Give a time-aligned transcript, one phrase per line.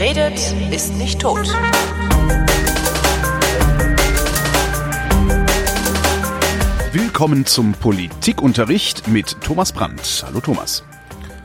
[0.00, 1.46] Wer redet, ist nicht tot.
[6.90, 10.24] Willkommen zum Politikunterricht mit Thomas Brandt.
[10.26, 10.84] Hallo Thomas.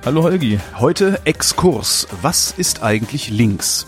[0.06, 0.58] Hallo Holgi.
[0.80, 2.08] Heute Exkurs.
[2.22, 3.88] Was ist eigentlich links?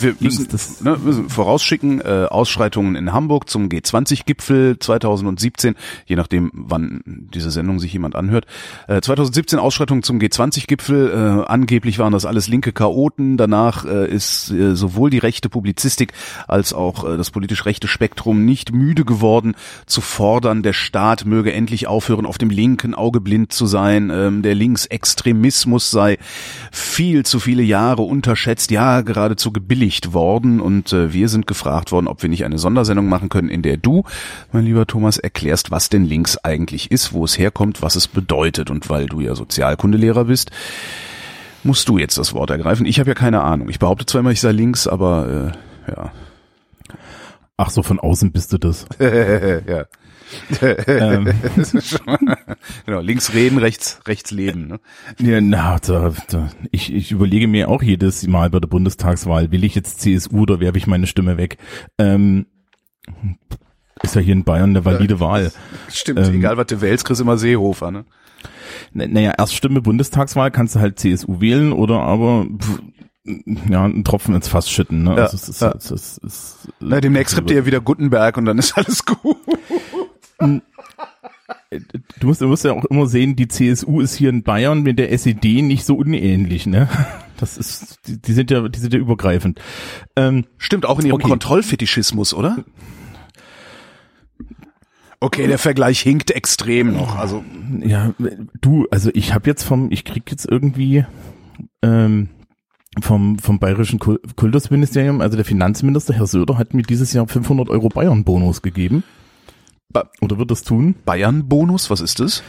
[0.00, 0.46] Wir müssen,
[0.84, 5.74] ne, müssen vorausschicken, äh, Ausschreitungen in Hamburg zum G20-Gipfel 2017,
[6.06, 8.46] je nachdem, wann diese Sendung sich jemand anhört.
[8.86, 11.10] Äh, 2017 Ausschreitungen zum G20-Gipfel.
[11.10, 13.36] Äh, angeblich waren das alles linke Chaoten.
[13.36, 16.12] Danach äh, ist äh, sowohl die rechte Publizistik
[16.46, 19.56] als auch äh, das politisch rechte Spektrum nicht müde geworden,
[19.86, 24.10] zu fordern, der Staat möge endlich aufhören, auf dem linken Auge blind zu sein.
[24.10, 26.18] Ähm, der Linksextremismus sei
[26.70, 30.60] viel zu viele Jahre unterschätzt, ja, geradezu gebilligt worden.
[30.60, 33.76] Und äh, wir sind gefragt worden, ob wir nicht eine Sondersendung machen können, in der
[33.76, 34.04] du,
[34.52, 38.70] mein lieber Thomas, erklärst, was denn links eigentlich ist, wo es herkommt, was es bedeutet.
[38.70, 40.50] Und weil du ja Sozialkundelehrer bist,
[41.62, 42.86] musst du jetzt das Wort ergreifen.
[42.86, 43.68] Ich habe ja keine Ahnung.
[43.68, 45.52] Ich behaupte zwar immer, ich sei links, aber
[45.86, 46.12] äh, ja.
[47.56, 48.86] Ach so, von außen bist du das.
[48.98, 49.84] ja.
[50.60, 51.26] Ähm,
[52.86, 54.68] genau, links reden, rechts, rechts leben.
[54.68, 54.80] Ne?
[55.20, 59.64] ja, na, da, da, ich, ich überlege mir auch jedes Mal bei der Bundestagswahl, will
[59.64, 61.58] ich jetzt CSU oder werfe ich meine Stimme weg?
[61.98, 62.46] Ähm,
[64.02, 65.50] ist ja hier in Bayern eine valide Wahl.
[65.88, 67.90] Stimmt, Ähm, egal was du wählst, kriegst immer Seehofer.
[67.90, 68.04] Ne?
[68.92, 72.80] Naja, Erststimme Bundestagswahl kannst du halt CSU wählen oder aber pff,
[73.68, 75.04] ja, einen Tropfen ins Fass schütten.
[75.04, 75.16] Ne?
[75.16, 75.74] Ja, also es ist, ja.
[75.76, 79.04] es ist, es ist, Na, demnächst kriegt ihr ja wieder Gutenberg und dann ist alles
[79.04, 79.36] gut.
[80.38, 84.98] Du musst, du musst ja auch immer sehen, die CSU ist hier in Bayern mit
[84.98, 86.88] der SED nicht so unähnlich, ne?
[87.36, 89.60] Das ist, die, die sind ja, die sind ja übergreifend.
[90.16, 91.28] Ähm, Stimmt, auch in ihrem Okay.
[91.28, 92.64] Kontrollfetischismus, oder?
[95.20, 97.16] Okay, der Vergleich hinkt extrem noch.
[97.16, 97.44] Also
[97.80, 98.12] ja,
[98.60, 101.04] du, also ich habe jetzt vom, ich krieg jetzt irgendwie
[101.82, 102.28] ähm,
[103.00, 107.68] vom vom bayerischen Kul- Kultusministerium, also der Finanzminister Herr Söder hat mir dieses Jahr 500
[107.68, 109.02] Euro Bayern-Bonus gegeben.
[109.92, 110.94] Ba- Oder wird das tun?
[111.04, 112.42] Bayern-Bonus, was ist das?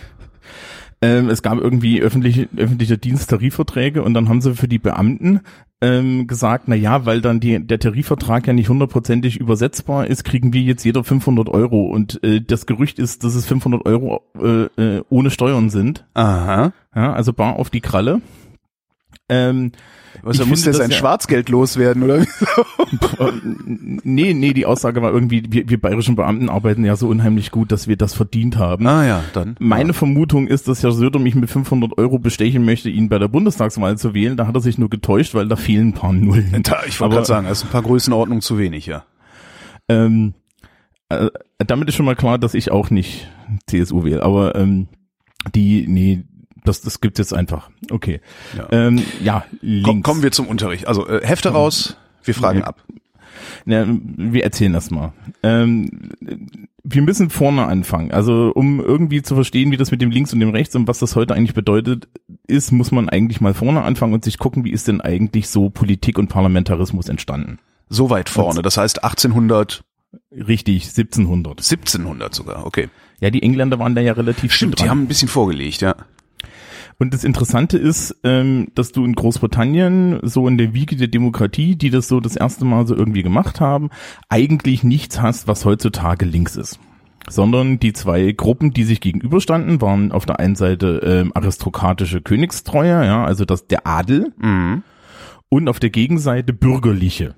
[1.01, 5.39] Ähm, es gab irgendwie öffentliche, öffentliche Diensttarifverträge und dann haben sie für die Beamten
[5.79, 10.51] ähm, gesagt, na ja, weil dann die, der Tarifvertrag ja nicht hundertprozentig übersetzbar ist, kriegen
[10.51, 14.97] wir jetzt jeder 500 Euro und äh, das Gerücht ist, dass es 500 Euro äh,
[14.97, 16.73] äh, ohne Steuern sind, Aha.
[16.93, 18.21] ja, also bar auf die Kralle.
[19.29, 19.71] Ähm,
[20.23, 22.25] Was, Ich muss sein das ja- Schwarzgeld loswerden, oder?
[24.03, 27.71] nee, nee, die Aussage war irgendwie, wir, wir bayerischen Beamten arbeiten ja so unheimlich gut,
[27.71, 28.85] dass wir das verdient haben.
[28.87, 29.55] ah ja, dann.
[29.59, 33.27] Meine Vermutung ist, dass Herr Söder mich mit 500 Euro bestechen möchte, ihn bei der
[33.27, 34.37] Bundestagswahl zu wählen.
[34.37, 36.63] Da hat er sich nur getäuscht, weil da fehlen ein paar Nullen.
[36.63, 39.03] Da, ich wollte gerade sagen, das ist ein paar Größenordnungen zu wenig, ja.
[39.87, 40.33] Ähm,
[41.09, 41.27] äh,
[41.57, 43.27] damit ist schon mal klar, dass ich auch nicht
[43.67, 44.21] CSU wähle.
[44.23, 44.87] Aber ähm,
[45.55, 46.23] die, nee,
[46.65, 47.69] das, das gibt jetzt einfach.
[47.89, 48.21] Okay.
[48.57, 48.67] Ja.
[48.71, 49.45] Ähm, ja.
[49.83, 50.87] Komm, kommen wir zum Unterricht.
[50.87, 52.65] Also äh, Hefte raus, wir fragen Ja.
[52.65, 52.83] ab.
[53.65, 55.13] Na, wir erzählen das mal.
[55.43, 56.11] Ähm,
[56.83, 58.11] wir müssen vorne anfangen.
[58.11, 60.99] Also um irgendwie zu verstehen, wie das mit dem Links und dem Rechts und was
[60.99, 62.07] das heute eigentlich bedeutet,
[62.47, 65.69] ist, muss man eigentlich mal vorne anfangen und sich gucken, wie ist denn eigentlich so
[65.69, 67.59] Politik und Parlamentarismus entstanden.
[67.89, 69.83] So weit vorne, das heißt 1800,
[70.31, 71.59] Richtig, 1700.
[71.59, 72.89] 1700 sogar, okay.
[73.19, 75.95] Ja, die Engländer waren da ja relativ Stimmt, die haben ein bisschen vorgelegt, ja.
[76.99, 81.77] Und das Interessante ist, ähm, dass du in Großbritannien so in der Wiege der Demokratie,
[81.77, 83.89] die das so das erste Mal so irgendwie gemacht haben,
[84.27, 86.77] eigentlich nichts hast, was heutzutage links ist.
[87.29, 93.05] Sondern die zwei Gruppen, die sich gegenüberstanden, waren auf der einen Seite ähm, aristokratische Königstreue,
[93.05, 94.83] ja, also das der Adel, Mhm.
[95.47, 97.33] und auf der Gegenseite bürgerliche.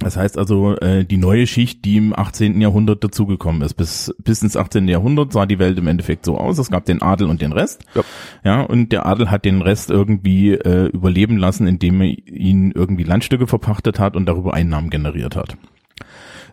[0.00, 2.60] Das heißt also, äh, die neue Schicht, die im 18.
[2.60, 3.74] Jahrhundert dazugekommen ist.
[3.74, 4.86] Bis, bis ins 18.
[4.86, 6.58] Jahrhundert sah die Welt im Endeffekt so aus.
[6.58, 7.84] Es gab den Adel und den Rest.
[7.94, 8.02] Ja.
[8.44, 13.02] Ja, und der Adel hat den Rest irgendwie äh, überleben lassen, indem er ihnen irgendwie
[13.02, 15.56] Landstücke verpachtet hat und darüber Einnahmen generiert hat.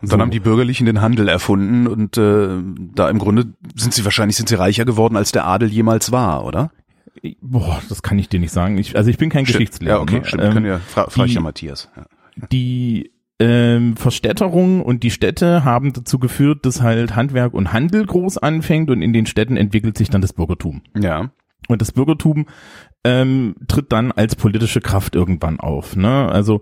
[0.02, 0.22] Und dann So.
[0.22, 2.48] haben die Bürgerlichen den Handel erfunden und äh,
[2.94, 3.46] da im Grunde
[3.76, 6.70] sind sie wahrscheinlich sind sie reicher geworden, als der Adel jemals war, oder?
[7.40, 8.76] Boah, das kann ich dir nicht sagen.
[8.76, 9.96] Ich, also ich bin kein Geschichtslehrer.
[9.96, 10.24] Ja, okay, ne?
[10.26, 10.42] stimmt.
[10.42, 11.88] Ähm, Können ja, fra frag ich die- ja Matthias.
[11.96, 12.04] Ja.
[12.52, 18.38] die ähm, Verstädterung und die Städte haben dazu geführt, dass halt Handwerk und Handel groß
[18.38, 20.82] anfängt und in den Städten entwickelt sich dann das Bürgertum.
[20.98, 21.30] ja.
[21.68, 22.46] Und das Bürgertum
[23.02, 25.96] ähm, tritt dann als politische Kraft irgendwann auf.
[25.96, 26.28] Ne?
[26.28, 26.60] Also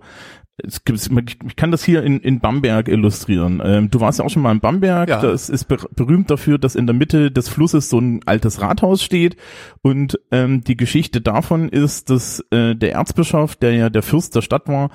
[0.57, 1.09] es gibt,
[1.45, 3.61] ich kann das hier in, in Bamberg illustrieren.
[3.63, 5.09] Ähm, du warst ja auch schon mal in Bamberg.
[5.09, 5.21] Ja.
[5.21, 9.03] Das ist ber berühmt dafür, dass in der Mitte des Flusses so ein altes Rathaus
[9.03, 9.35] steht.
[9.81, 14.41] Und ähm, die Geschichte davon ist, dass äh, der Erzbischof, der ja der Fürst der
[14.41, 14.91] Stadt war,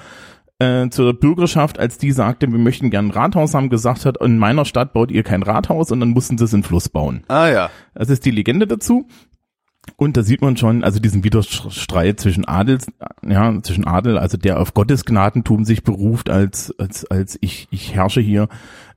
[0.61, 4.39] äh, zur Bürgerschaft, als die sagte, wir möchten gern ein Rathaus haben, gesagt hat, in
[4.39, 7.25] meiner Stadt baut ihr kein Rathaus und dann mussten sie es in Fluss bauen.
[7.29, 7.71] Ah ja.
[7.95, 9.07] Das ist die Legende dazu.
[9.97, 12.87] Und da sieht man schon, also diesen Widerstreit zwischen Adels,
[13.27, 17.95] ja, zwischen Adel, also der auf Gottes Gnadentum sich beruft als, als, als ich, ich
[17.95, 18.49] herrsche hier,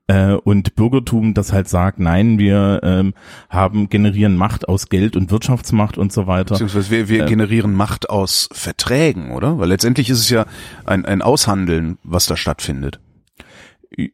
[0.08, 3.14] äh, und Bürgertum, das halt sagt, nein, wir ähm,
[3.50, 6.56] haben, generieren Macht aus Geld und Wirtschaftsmacht und so weiter.
[6.56, 9.60] Beziehungsweise wir, wir Äh, generieren Macht aus Verträgen, oder?
[9.60, 10.46] Weil letztendlich ist es ja
[10.86, 13.00] ein, ein Aushandeln, was da stattfindet.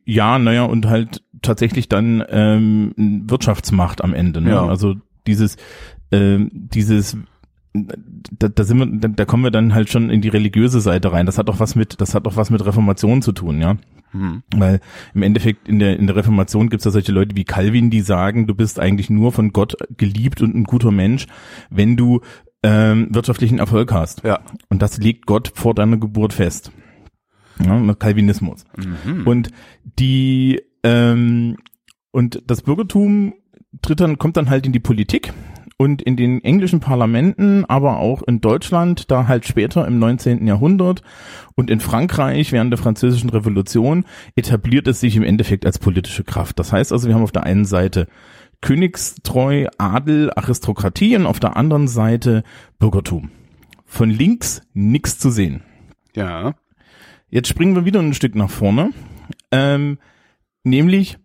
[0.06, 2.94] Ja, naja, und halt tatsächlich dann ähm,
[3.28, 4.42] Wirtschaftsmacht am Ende.
[4.42, 4.52] Ne?
[4.52, 4.68] Ja.
[4.68, 4.96] Also
[5.26, 5.56] dieses,
[6.12, 7.18] ähm, dieses,
[7.74, 11.12] da, da sind wir, da, da kommen wir dann halt schon in die religiöse Seite
[11.14, 11.26] rein.
[11.26, 13.78] Das hat doch was mit, das hat doch was mit Reformation zu tun, ja.
[14.12, 14.44] Hm.
[14.56, 14.80] Weil
[15.14, 18.02] im Endeffekt in der, in der Reformation gibt es da solche Leute wie Calvin, die
[18.02, 21.28] sagen, du bist eigentlich nur von Gott geliebt und ein guter Mensch,
[21.70, 22.22] wenn du
[22.64, 24.24] ähm, wirtschaftlichen Erfolg hast.
[24.24, 24.40] Ja.
[24.70, 26.72] Und das legt Gott vor deiner Geburt fest.
[27.64, 28.64] Ja, mit Calvinismus.
[28.78, 29.28] Mhm.
[29.28, 29.50] Und
[29.84, 31.58] die ähm,
[32.12, 33.34] und das Bürgertum
[33.82, 35.34] tritt dann, kommt dann halt in die Politik
[35.81, 40.46] und in den englischen Parlamenten, aber auch in Deutschland, da halt später im 19.
[40.46, 41.04] Jahrhundert
[41.56, 44.04] und in Frankreich während der französischen Revolution
[44.36, 46.60] etabliert es sich im Endeffekt als politische Kraft.
[46.60, 48.08] Das heißt also, wir haben auf der einen Seite
[48.60, 52.44] Königstreu, Adel, Aristokratie und auf der anderen Seite
[52.78, 53.31] Bürgertum.
[53.86, 55.64] Von links nichts zu sehen.
[56.14, 56.56] Ja.
[57.30, 58.90] Jetzt springen wir wieder ein Stück nach vorne.
[59.50, 59.98] Ähm,
[60.66, 61.20] nämlich,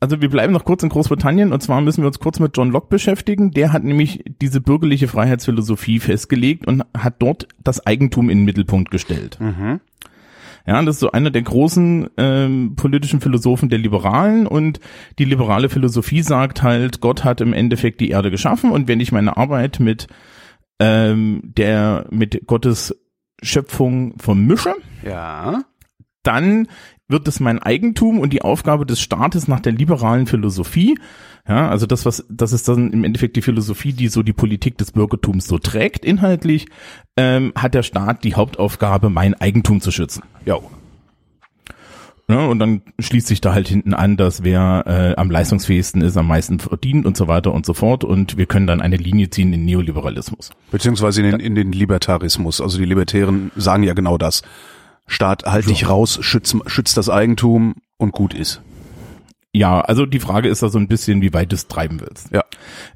[0.00, 2.70] also wir bleiben noch kurz in Großbritannien und zwar müssen wir uns kurz mit John
[2.70, 3.50] Locke beschäftigen.
[3.50, 8.90] Der hat nämlich diese bürgerliche Freiheitsphilosophie festgelegt und hat dort das Eigentum in den Mittelpunkt
[8.90, 9.38] gestellt.
[9.40, 9.80] Mhm.
[10.66, 14.80] Ja, das ist so einer der großen ähm, politischen Philosophen der Liberalen und
[15.18, 19.10] die liberale Philosophie sagt halt, Gott hat im Endeffekt die Erde geschaffen und wenn ich
[19.10, 20.08] meine Arbeit mit
[20.78, 22.94] ähm, der mit Gottes
[23.42, 24.74] Schöpfung vermische,
[25.04, 25.62] Ja.
[26.28, 26.68] Dann
[27.08, 30.98] wird es mein Eigentum und die Aufgabe des Staates nach der liberalen Philosophie.
[31.48, 34.76] Ja, also das, was, das ist dann im Endeffekt die Philosophie, die so die Politik
[34.76, 36.66] des Bürgertums so trägt, inhaltlich,
[37.16, 40.22] ähm, hat der Staat die Hauptaufgabe, mein Eigentum zu schützen.
[40.44, 40.58] Ja.
[42.30, 46.18] Ja, und dann schließt sich da halt hinten an, dass wer äh, am leistungsfähigsten ist,
[46.18, 48.04] am meisten verdient und so weiter und so fort.
[48.04, 50.50] Und wir können dann eine Linie ziehen in Neoliberalismus.
[50.70, 52.60] Beziehungsweise in den, in den Libertarismus.
[52.60, 54.42] Also die Libertären sagen ja genau das.
[55.08, 58.62] Staat, halt dich raus, schütz, schützt das Eigentum und gut ist.
[59.52, 62.30] Ja, also die Frage ist da so ein bisschen, wie weit du es treiben willst.
[62.30, 62.44] Ja.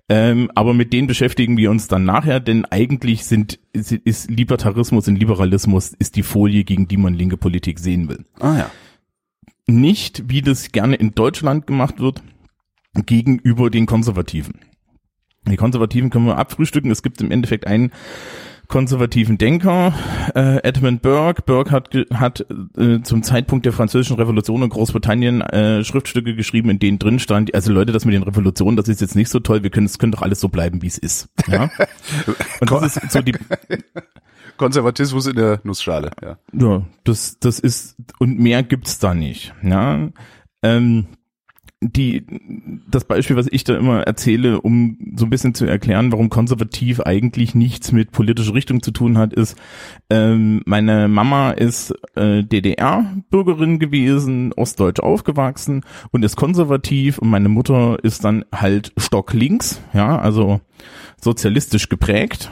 [0.08, 5.08] Ähm, aber mit denen beschäftigen wir uns dann nachher, denn eigentlich sind ist, ist Libertarismus
[5.08, 8.26] und Liberalismus ist die Folie, gegen die man linke Politik sehen will.
[8.38, 8.70] Ah ja.
[9.66, 12.22] Nicht, wie das gerne in Deutschland gemacht wird,
[12.94, 14.60] gegenüber den Konservativen.
[15.48, 16.90] Die Konservativen können wir abfrühstücken.
[16.90, 17.90] Es gibt im Endeffekt einen
[18.72, 19.92] konservativen Denker,
[20.34, 21.42] äh, Edmund Burke.
[21.42, 22.46] Burke hat, hat
[22.78, 27.54] äh, zum Zeitpunkt der französischen Revolution in Großbritannien äh, Schriftstücke geschrieben, in denen drin stand,
[27.54, 29.98] also Leute, das mit den Revolutionen, das ist jetzt nicht so toll, wir können, es
[29.98, 31.28] könnte doch alles so bleiben, wie es ist.
[31.48, 31.64] Ja?
[32.60, 33.34] Und das ist so die,
[34.56, 36.10] Konservatismus in der Nussschale.
[36.22, 36.38] Ja.
[36.52, 39.52] ja, das, das ist, und mehr gibt's da nicht.
[39.62, 40.08] Ja,
[40.62, 41.06] ähm,
[41.82, 42.24] die,
[42.90, 47.00] das Beispiel, was ich da immer erzähle, um so ein bisschen zu erklären, warum konservativ
[47.00, 49.56] eigentlich nichts mit politischer Richtung zu tun hat, ist,
[50.08, 57.98] ähm, meine Mama ist äh, DDR-Bürgerin gewesen, ostdeutsch aufgewachsen und ist konservativ und meine Mutter
[58.02, 60.60] ist dann halt stocklinks, ja, also
[61.20, 62.50] sozialistisch geprägt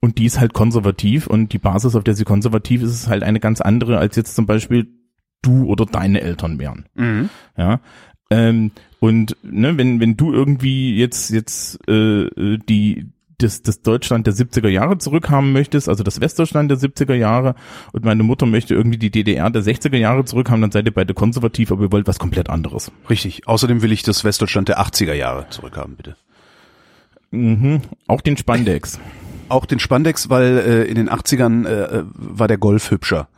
[0.00, 3.22] und die ist halt konservativ und die Basis, auf der sie konservativ ist, ist halt
[3.22, 4.88] eine ganz andere, als jetzt zum Beispiel
[5.42, 6.86] du oder deine Eltern wären.
[6.94, 7.28] Mhm.
[7.56, 7.80] Ja.
[8.30, 13.06] Ähm, und ne, wenn, wenn du irgendwie jetzt, jetzt äh, äh, die
[13.42, 17.54] das, das Deutschland der 70er Jahre zurückhaben möchtest, also das Westdeutschland der 70er Jahre
[17.92, 21.14] und meine Mutter möchte irgendwie die DDR der 60er Jahre zurückhaben, dann seid ihr beide
[21.14, 22.92] konservativ, aber ihr wollt was komplett anderes.
[23.10, 23.46] Richtig.
[23.48, 26.16] Außerdem will ich das Westdeutschland der 80er Jahre zurückhaben, bitte.
[27.30, 27.82] Mhm.
[28.06, 29.00] Auch den Spandex.
[29.48, 33.28] Auch den Spandex, weil äh, in den 80ern äh, äh, war der Golf hübscher.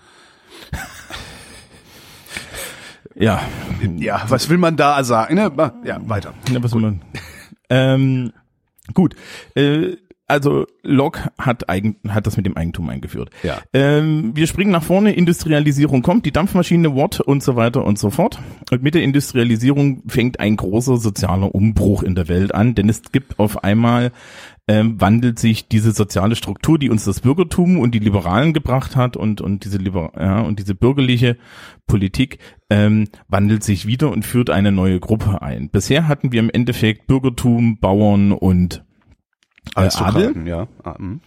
[3.16, 3.42] Ja,
[3.96, 5.34] Ja, was will man da sagen?
[5.34, 5.52] Ne?
[5.84, 6.34] Ja, weiter.
[6.50, 7.00] Ja, was soll man?
[7.70, 8.32] Ähm,
[8.92, 9.14] gut.
[9.54, 13.28] Äh, also Locke hat, eigen, hat das mit dem Eigentum eingeführt.
[13.42, 13.58] Ja.
[13.74, 18.08] Ähm, wir springen nach vorne, Industrialisierung kommt, die Dampfmaschine, Watt und so weiter und so
[18.08, 18.38] fort.
[18.70, 23.02] Und mit der Industrialisierung fängt ein großer sozialer Umbruch in der Welt an, denn es
[23.12, 24.12] gibt auf einmal
[24.66, 29.16] ähm, wandelt sich diese soziale Struktur, die uns das Bürgertum und die Liberalen gebracht hat
[29.16, 31.36] und und diese Liber ja, und diese bürgerliche
[31.86, 32.38] Politik
[32.70, 35.68] ähm, wandelt sich wieder und führt eine neue Gruppe ein.
[35.68, 38.84] Bisher hatten wir im Endeffekt Bürgertum, Bauern und
[39.76, 40.46] äh, Adel.
[40.46, 40.68] Ja.
[40.98, 41.20] Mhm.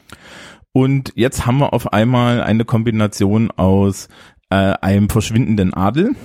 [0.72, 4.10] Und jetzt haben wir auf einmal eine Kombination aus
[4.50, 6.16] äh, einem verschwindenden Adel,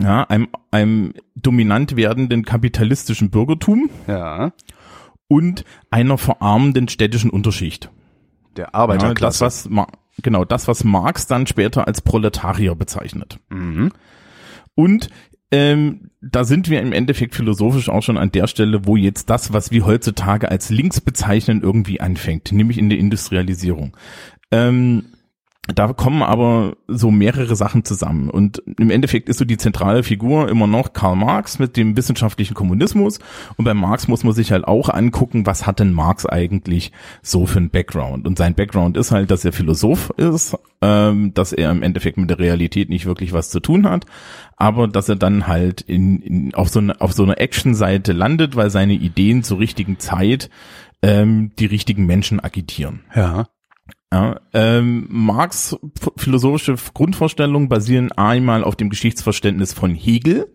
[0.00, 4.52] ja, einem, einem dominant werdenden kapitalistischen Bürgertum ja.
[5.28, 7.90] Und einer verarmenden städtischen Unterschicht.
[8.56, 9.44] Der Ja, das, Arbeiterklasse.
[9.44, 9.86] was, Ma-
[10.22, 13.38] genau, das, was Marx dann später als Proletarier bezeichnet.
[13.50, 13.92] mhm.
[14.74, 15.10] Und
[15.50, 19.52] ähm, da sind wir im Endeffekt philosophisch auch schon an der Stelle, wo jetzt das,
[19.52, 23.96] was wir heutzutage als links bezeichnen, irgendwie anfängt, nämlich in der Industrialisierung.
[24.50, 25.06] Ähm,
[25.74, 28.30] da kommen aber so mehrere Sachen zusammen.
[28.30, 32.54] Und im Endeffekt ist so die zentrale Figur immer noch Karl Marx mit dem wissenschaftlichen
[32.54, 33.18] Kommunismus.
[33.56, 37.44] Und bei Marx muss man sich halt auch angucken, was hat denn Marx eigentlich so
[37.44, 38.26] für ein Background?
[38.26, 42.30] Und sein Background ist halt, dass er Philosoph ist, ähm, dass er im Endeffekt mit
[42.30, 44.06] der Realität nicht wirklich was zu tun hat,
[44.56, 48.70] aber dass er dann halt in, in, auf, so eine, so einer Action-Seite landet, weil
[48.70, 50.48] seine Ideen zur richtigen Zeit
[51.02, 53.00] ähm, die richtigen Menschen agitieren.
[53.14, 53.46] Ja.
[54.12, 60.50] Ja, ähm, Marx ph- philosophische Grundvorstellungen basieren einmal auf dem Geschichtsverständnis von Hegel.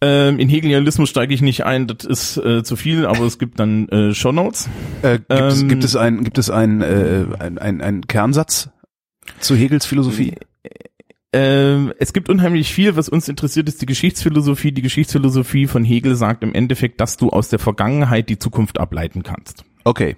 [0.00, 3.58] Ähm, in Hegelianismus steige ich nicht ein, das ist äh, zu viel, aber es gibt
[3.58, 4.68] dann äh, Shownotes.
[5.02, 8.70] Äh, gibt, es, Ähm, gibt es ein gibt es ein, äh, ein, ein, ein Kernsatz
[9.40, 10.34] zu Hegels Philosophie?
[11.32, 14.72] Ähm, es gibt unheimlich viel, was uns interessiert, ist die Geschichtsphilosophie.
[14.72, 19.22] Die Geschichtsphilosophie von Hegel sagt im Endeffekt, dass du aus der Vergangenheit die Zukunft ableiten
[19.24, 19.64] kannst.
[19.84, 20.16] Okay.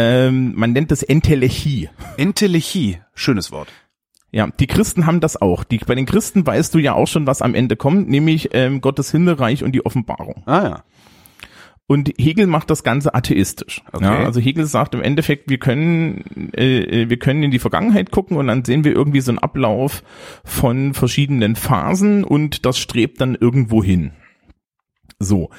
[0.00, 1.90] Ähm, man nennt das Entelechie.
[2.16, 3.68] Entelechie, schönes Wort.
[4.32, 5.62] Ja, die Christen haben das auch.
[5.64, 8.80] Die, bei den Christen weißt du ja auch schon, was am Ende kommt, nämlich ähm,
[8.80, 10.42] Gottes Himmelreich und die Offenbarung.
[10.46, 10.84] Ah ja.
[11.86, 13.82] Und Hegel macht das Ganze atheistisch.
[13.92, 14.04] Okay.
[14.04, 18.36] Ja, also Hegel sagt im Endeffekt, wir können, äh, wir können in die Vergangenheit gucken
[18.36, 20.04] und dann sehen wir irgendwie so einen Ablauf
[20.44, 24.12] von verschiedenen Phasen und das strebt dann irgendwo hin.
[25.18, 25.50] So.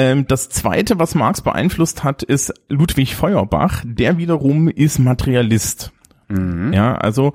[0.00, 3.82] Ähm, das zweite, was Marx beeinflusst hat, ist Ludwig Feuerbach.
[3.84, 5.92] Der wiederum ist Materialist.
[6.28, 6.72] Mhm.
[6.72, 7.34] Ja, also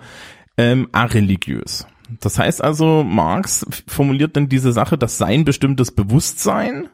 [0.58, 1.86] ähm, areligiös.
[2.22, 6.88] Das heißt also, Marx formuliert dann diese Sache, das Sein bestimmtes Bewusstsein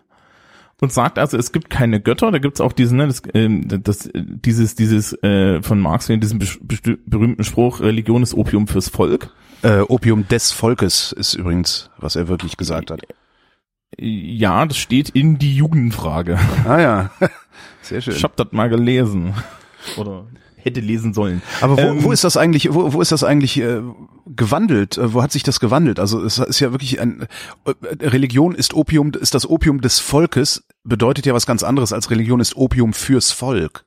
[0.81, 2.31] und sagt also, es gibt keine Götter.
[2.31, 6.39] Da gibt's auch diesen, ne, das, ähm, das, dieses, dieses äh, von Marx in diesem
[7.05, 9.33] berühmten Spruch, Religion ist Opium fürs Volk.
[9.61, 13.03] Äh, Opium des Volkes ist übrigens, was er wirklich gesagt hat.
[13.99, 16.39] Ja, das steht in die Jugendfrage.
[16.67, 17.11] Ah ja.
[17.81, 18.15] Sehr schön.
[18.15, 19.33] Ich hab das mal gelesen.
[19.97, 20.25] Oder
[20.63, 21.41] hätte lesen sollen.
[21.59, 23.81] Aber wo, Ähm, wo ist das eigentlich, wo, wo ist das eigentlich äh,
[24.27, 24.97] gewandelt?
[24.97, 25.99] Äh, wo hat sich das gewandelt?
[25.99, 27.27] Also es ist ja wirklich ein
[27.65, 27.73] äh,
[28.05, 32.39] Religion ist Opium, ist das Opium des Volkes, bedeutet ja was ganz anderes als Religion
[32.39, 33.85] ist Opium fürs Volk.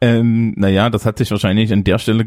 [0.00, 2.24] Ähm, naja, das hat sich wahrscheinlich an der Stelle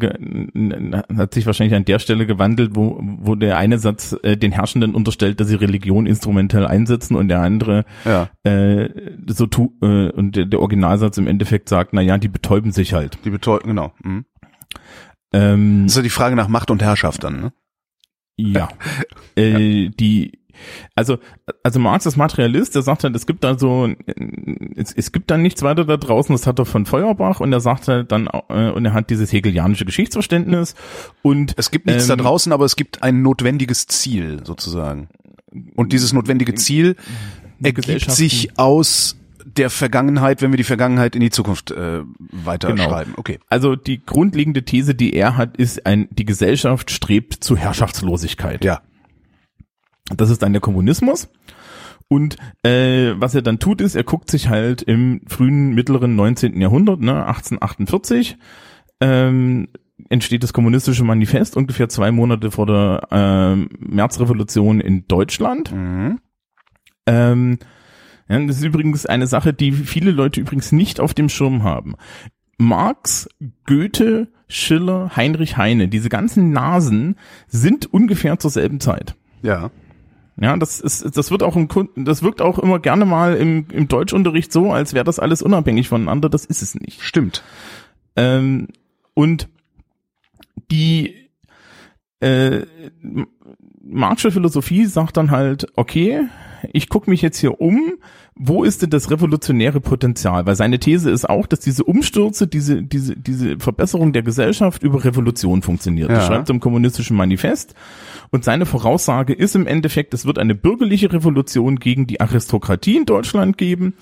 [1.15, 4.96] hat sich wahrscheinlich an der Stelle gewandelt, wo, wo der eine Satz äh, den Herrschenden
[4.96, 8.29] unterstellt, dass sie Religion instrumentell einsetzen und der andere Ja.
[8.43, 8.89] äh,
[9.27, 13.19] so tu äh, und der, der Originalsatz im Endeffekt sagt, naja, die betäuben sich halt.
[13.25, 13.93] Die betäuben, genau.
[14.03, 14.25] Mhm.
[15.34, 17.53] Ähm, Das ist ja die Frage nach Macht und Herrschaft dann, ne?
[18.38, 18.69] Ja.
[19.36, 20.37] äh, die
[20.95, 21.17] also,
[21.63, 23.89] also Marx ist Materialist, der sagt halt, es gibt da so,
[24.75, 27.59] es, es gibt da nichts weiter da draußen, das hat er von Feuerbach und er
[27.59, 30.75] sagt halt dann, äh, und er hat dieses hegelianische Geschichtsverständnis
[31.21, 35.09] und Es gibt nichts ähm, da draußen, aber es gibt ein notwendiges Ziel sozusagen.
[35.75, 36.95] Und dieses notwendige Ziel
[37.61, 39.17] ergibt sich aus
[39.55, 43.13] der Vergangenheit, wenn wir die Vergangenheit in die Zukunft äh, weiterschreiben.
[43.15, 43.39] Okay.
[43.49, 48.63] Also die grundlegende These, die er hat, ist ein, die Gesellschaft strebt zu Herrschaftslosigkeit.
[48.63, 48.81] Ja.
[50.15, 51.29] Das ist dann der Kommunismus.
[52.09, 56.59] Und äh, was er dann tut, ist, er guckt sich halt im frühen, mittleren 19.
[56.61, 58.37] Jahrhundert, ne, 1848,
[59.01, 59.67] ähm,
[60.09, 65.73] entsteht das kommunistische Manifest, ungefähr zwei Monate vor der ähm, Märzrevolution in Deutschland.
[65.73, 66.19] Mhm.
[67.07, 67.59] Ähm,
[68.29, 71.95] ja, das ist übrigens eine Sache, die viele Leute übrigens nicht auf dem Schirm haben.
[72.57, 73.29] Marx,
[73.65, 77.15] Goethe, Schiller, Heinrich Heine, diese ganzen Nasen
[77.47, 79.15] sind ungefähr zur selben Zeit.
[79.41, 79.71] Ja.
[80.39, 83.65] Ja, das ist, das wird auch im Kunden, das wirkt auch immer gerne mal im,
[83.72, 86.29] im Deutschunterricht so, als wäre das alles unabhängig voneinander.
[86.29, 87.01] Das ist es nicht.
[87.01, 87.44] Stimmt.
[88.15, 88.67] Ähm,
[89.15, 89.50] und
[90.70, 91.29] die
[92.20, 92.65] äh,
[93.82, 96.27] Marxische Philosophie sagt dann halt, okay,
[96.73, 97.93] ich gucke mich jetzt hier um,
[98.35, 100.45] wo ist denn das revolutionäre Potenzial?
[100.45, 105.03] Weil seine These ist auch, dass diese Umstürze, diese, diese, diese Verbesserung der Gesellschaft über
[105.03, 106.09] Revolution funktioniert.
[106.09, 106.27] Das Ja.
[106.27, 107.73] schreibt er im kommunistischen Manifest.
[108.29, 113.05] Und seine Voraussage ist im Endeffekt, es wird eine bürgerliche Revolution gegen die Aristokratie in
[113.05, 113.95] Deutschland geben.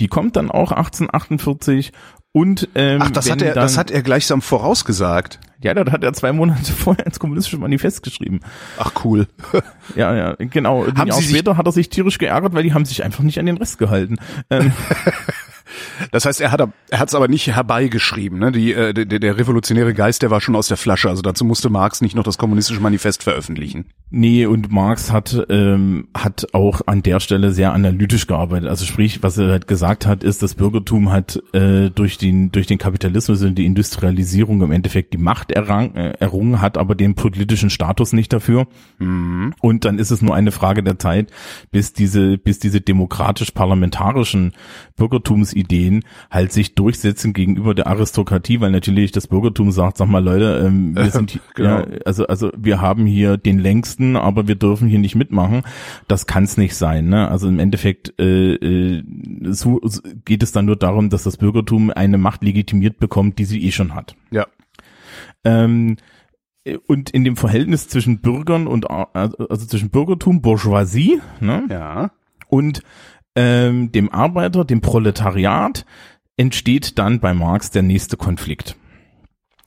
[0.00, 1.92] Die kommt dann auch 1848
[2.32, 5.40] und ähm, Ach, das hat er, dann, das hat er gleichsam vorausgesagt.
[5.62, 8.40] ja, das hat er zwei Monate vorher ins kommunistische Manifest geschrieben.
[8.78, 9.26] Ach cool.
[9.96, 10.84] Ja, ja, genau.
[10.84, 13.02] Ein Haben Jahr Sie sich- später hat er sich tierisch geärgert, weil die haben sich
[13.02, 14.16] einfach nicht an den Rest gehalten.
[14.50, 14.72] Ähm,
[16.12, 18.38] Das heißt, er hat er hat es aber nicht herbeigeschrieben.
[18.38, 18.52] Ne?
[18.52, 21.08] Die, äh, der, der revolutionäre Geist, der war schon aus der Flasche.
[21.08, 23.86] Also dazu musste Marx nicht noch das kommunistische Manifest veröffentlichen.
[24.10, 28.68] Nee, und Marx hat ähm, hat auch an der Stelle sehr analytisch gearbeitet.
[28.68, 32.66] Also sprich, was er halt gesagt hat, ist, das Bürgertum hat äh, durch den durch
[32.66, 37.14] den Kapitalismus und die Industrialisierung im Endeffekt die Macht errang, äh, errungen, hat aber den
[37.14, 38.66] politischen Status nicht dafür.
[38.98, 39.54] Mhm.
[39.60, 41.30] Und dann ist es nur eine Frage der Zeit,
[41.70, 44.52] bis diese bis diese demokratisch-parlamentarischen
[44.98, 50.62] Bürgertumsideen halt sich durchsetzen gegenüber der Aristokratie, weil natürlich das Bürgertum sagt, sag mal Leute,
[50.66, 51.80] ähm, wir sind genau.
[51.80, 55.62] ja, also also wir haben hier den längsten, aber wir dürfen hier nicht mitmachen.
[56.06, 57.08] Das kann es nicht sein.
[57.08, 57.28] Ne?
[57.28, 59.02] Also im Endeffekt äh, äh,
[59.44, 59.80] so
[60.24, 63.70] geht es dann nur darum, dass das Bürgertum eine Macht legitimiert bekommt, die sie eh
[63.70, 64.14] schon hat.
[64.30, 64.46] Ja.
[65.44, 65.96] Ähm,
[66.86, 71.64] und in dem Verhältnis zwischen Bürgern und also zwischen Bürgertum, Bourgeoisie, ne?
[71.70, 72.10] Ja.
[72.48, 72.82] Und
[73.34, 75.84] ähm, dem Arbeiter, dem Proletariat,
[76.36, 78.76] entsteht dann bei Marx der nächste Konflikt.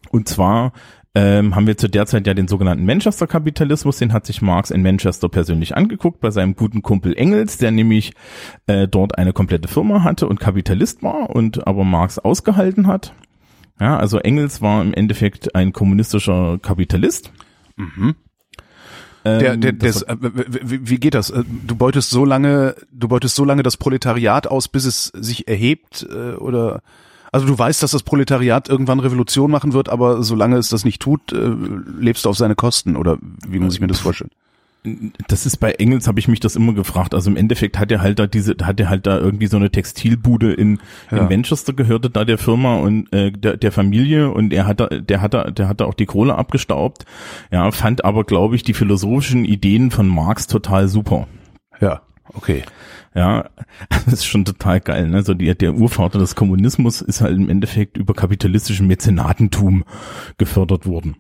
[0.09, 0.73] Und zwar
[1.13, 4.81] ähm, haben wir zu der Zeit ja den sogenannten Manchester-Kapitalismus, den hat sich Marx in
[4.81, 8.13] Manchester persönlich angeguckt, bei seinem guten Kumpel Engels, der nämlich
[8.67, 13.13] äh, dort eine komplette Firma hatte und Kapitalist war und aber Marx ausgehalten hat.
[13.79, 17.33] Ja, also Engels war im Endeffekt ein kommunistischer Kapitalist.
[17.75, 18.15] Mhm.
[19.23, 21.29] Der, der, ähm, des, äh, wie, wie geht das?
[21.29, 25.47] Äh, du beutest so lange, du beutest so lange das Proletariat aus, bis es sich
[25.47, 26.81] erhebt, äh, oder?
[27.31, 31.01] Also du weißt, dass das Proletariat irgendwann Revolution machen wird, aber solange es das nicht
[31.01, 34.31] tut, lebst du auf seine Kosten, oder wie muss ich mir das vorstellen?
[35.27, 37.13] Das ist bei Engels habe ich mich das immer gefragt.
[37.13, 39.69] Also im Endeffekt hat er halt da diese, hat er halt da irgendwie so eine
[39.69, 40.79] Textilbude in,
[41.11, 41.19] ja.
[41.19, 44.87] in Manchester gehörte da der Firma und äh, der, der Familie und er hat da,
[44.87, 47.05] der hat da, der hat da auch die Kohle abgestaubt.
[47.51, 51.27] Ja, fand aber glaube ich die philosophischen Ideen von Marx total super.
[51.79, 52.01] Ja,
[52.33, 52.63] okay.
[53.13, 53.49] Ja,
[53.89, 55.07] das ist schon total geil.
[55.09, 55.21] Ne?
[55.21, 59.83] So die, der Urvater des Kommunismus ist halt im Endeffekt über kapitalistischen Mäzenatentum
[60.39, 61.17] gefördert worden.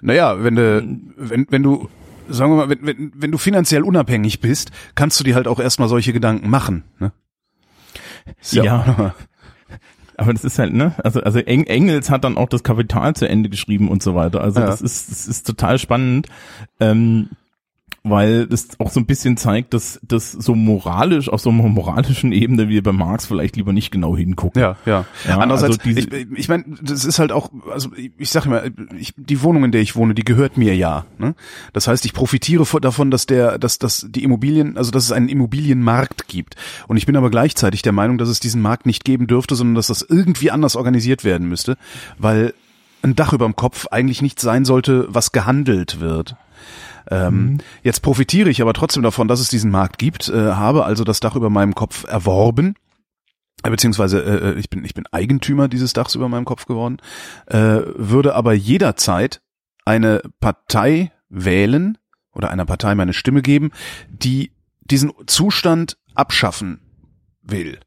[0.00, 1.88] Naja, wenn du, wenn, wenn du
[2.28, 5.60] sagen wir mal, wenn, wenn, wenn du finanziell unabhängig bist, kannst du dir halt auch
[5.60, 6.84] erstmal solche Gedanken machen.
[6.98, 7.12] Ne?
[8.50, 8.64] Ja.
[8.64, 9.14] ja.
[10.16, 10.94] Aber das ist halt, ne?
[11.02, 14.40] Also, also Engels hat dann auch das Kapital zu Ende geschrieben und so weiter.
[14.42, 14.66] Also ja.
[14.66, 16.28] das ist, das ist total spannend.
[16.78, 17.30] Ähm,
[18.06, 22.32] weil das auch so ein bisschen zeigt, dass das so moralisch, auf so einer moralischen
[22.32, 24.60] Ebene wie bei Marx vielleicht lieber nicht genau hingucken.
[24.60, 25.06] Ja, ja.
[25.26, 28.62] ja Andererseits, also ich, ich meine, das ist halt auch, also ich sag immer,
[28.98, 31.06] ich, die Wohnung, in der ich wohne, die gehört mir ja.
[31.16, 31.34] Ne?
[31.72, 35.30] Das heißt, ich profitiere davon, dass der, dass, dass die Immobilien, also dass es einen
[35.30, 36.56] Immobilienmarkt gibt.
[36.88, 39.76] Und ich bin aber gleichzeitig der Meinung, dass es diesen Markt nicht geben dürfte, sondern
[39.76, 41.78] dass das irgendwie anders organisiert werden müsste,
[42.18, 42.52] weil
[43.00, 46.36] ein Dach überm Kopf eigentlich nicht sein sollte, was gehandelt wird.
[47.10, 47.58] Ähm, mhm.
[47.82, 51.20] Jetzt profitiere ich aber trotzdem davon, dass es diesen Markt gibt, äh, habe also das
[51.20, 52.74] Dach über meinem Kopf erworben
[53.62, 56.98] äh, beziehungsweise äh, äh, ich bin ich bin Eigentümer dieses Dachs über meinem Kopf geworden,
[57.46, 59.40] äh, würde aber jederzeit
[59.84, 61.98] eine Partei wählen
[62.32, 63.70] oder einer Partei meine Stimme geben,
[64.08, 66.80] die diesen Zustand abschaffen
[67.42, 67.80] will.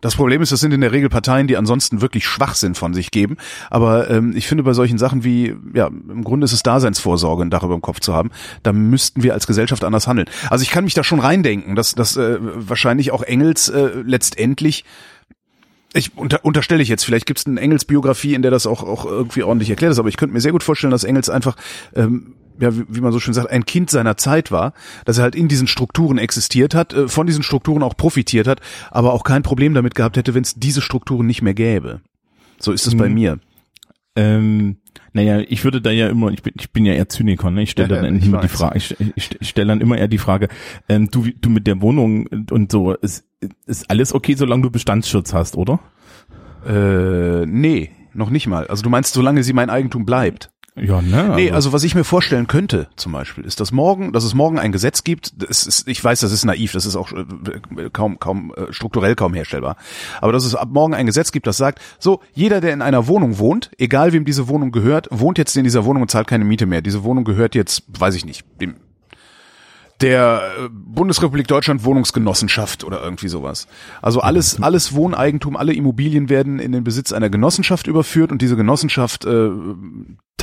[0.00, 3.10] Das Problem ist, das sind in der Regel Parteien, die ansonsten wirklich Schwachsinn von sich
[3.10, 3.36] geben.
[3.68, 7.50] Aber ähm, ich finde bei solchen Sachen wie, ja, im Grunde ist es Daseinsvorsorge, ein
[7.50, 8.30] Dach über dem Kopf zu haben.
[8.62, 10.28] Da müssten wir als Gesellschaft anders handeln.
[10.50, 14.84] Also ich kann mich da schon reindenken, dass, dass äh, wahrscheinlich auch Engels äh, letztendlich
[15.94, 19.04] ich unter, unterstelle ich jetzt, vielleicht gibt es eine Engels-Biografie, in der das auch, auch
[19.04, 21.56] irgendwie ordentlich erklärt ist, aber ich könnte mir sehr gut vorstellen, dass Engels einfach
[21.96, 24.72] ähm, ja, wie, wie man so schön sagt, ein Kind seiner Zeit war,
[25.04, 28.60] dass er halt in diesen Strukturen existiert hat, äh, von diesen Strukturen auch profitiert hat,
[28.90, 32.00] aber auch kein Problem damit gehabt hätte, wenn es diese Strukturen nicht mehr gäbe.
[32.58, 32.98] So ist es hm.
[32.98, 33.38] bei mir.
[34.16, 34.78] Ähm,
[35.12, 37.62] naja, ich würde da ja immer, ich bin, ich bin ja eher Zyniker, ne?
[37.62, 40.18] Ich stelle ja, dann immer die Frage, ich, ich, ich stelle dann immer eher die
[40.18, 40.48] Frage,
[40.88, 43.24] ähm, du, du mit der Wohnung und so, ist,
[43.66, 45.78] ist alles okay, solange du Bestandsschutz hast, oder?
[46.66, 48.66] Äh, nee, noch nicht mal.
[48.66, 50.50] Also du meinst, solange sie mein Eigentum bleibt.
[50.80, 51.20] Ja, ne?
[51.20, 51.34] Also.
[51.34, 54.58] Nee, also was ich mir vorstellen könnte, zum Beispiel, ist, dass morgen, dass es morgen
[54.58, 55.32] ein Gesetz gibt.
[55.42, 59.14] Das ist, ich weiß, das ist naiv, das ist auch äh, kaum, kaum äh, strukturell
[59.14, 59.76] kaum herstellbar.
[60.20, 63.06] Aber dass es ab morgen ein Gesetz gibt, das sagt, so jeder, der in einer
[63.06, 66.44] Wohnung wohnt, egal wem diese Wohnung gehört, wohnt jetzt in dieser Wohnung und zahlt keine
[66.44, 66.82] Miete mehr.
[66.82, 68.76] Diese Wohnung gehört jetzt, weiß ich nicht, dem
[70.00, 73.66] der äh, Bundesrepublik Deutschland Wohnungsgenossenschaft oder irgendwie sowas.
[74.00, 78.56] Also alles, alles Wohneigentum, alle Immobilien werden in den Besitz einer Genossenschaft überführt und diese
[78.56, 79.50] Genossenschaft äh,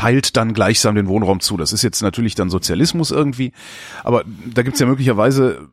[0.06, 1.58] teilt dann gleichsam den Wohnraum zu.
[1.58, 3.54] Das ist jetzt natürlich dann Sozialismus irgendwie,
[4.04, 5.68] aber da gibt's ja möglicherweise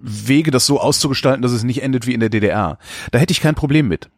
[0.00, 2.78] Wege, das so auszugestalten, dass es nicht endet wie in der DDR.
[3.12, 4.10] Da hätte ich kein Problem mit.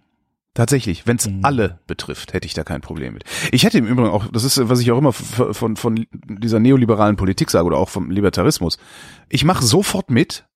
[0.55, 1.41] Tatsächlich, wenn es mhm.
[1.45, 3.25] alle betrifft, hätte ich da kein Problem mit.
[3.53, 7.17] Ich hätte im Übrigen auch, das ist, was ich auch immer von, von dieser neoliberalen
[7.17, 8.79] Politik sage oder auch vom Libertarismus,
[9.29, 10.47] ich mache sofort mit,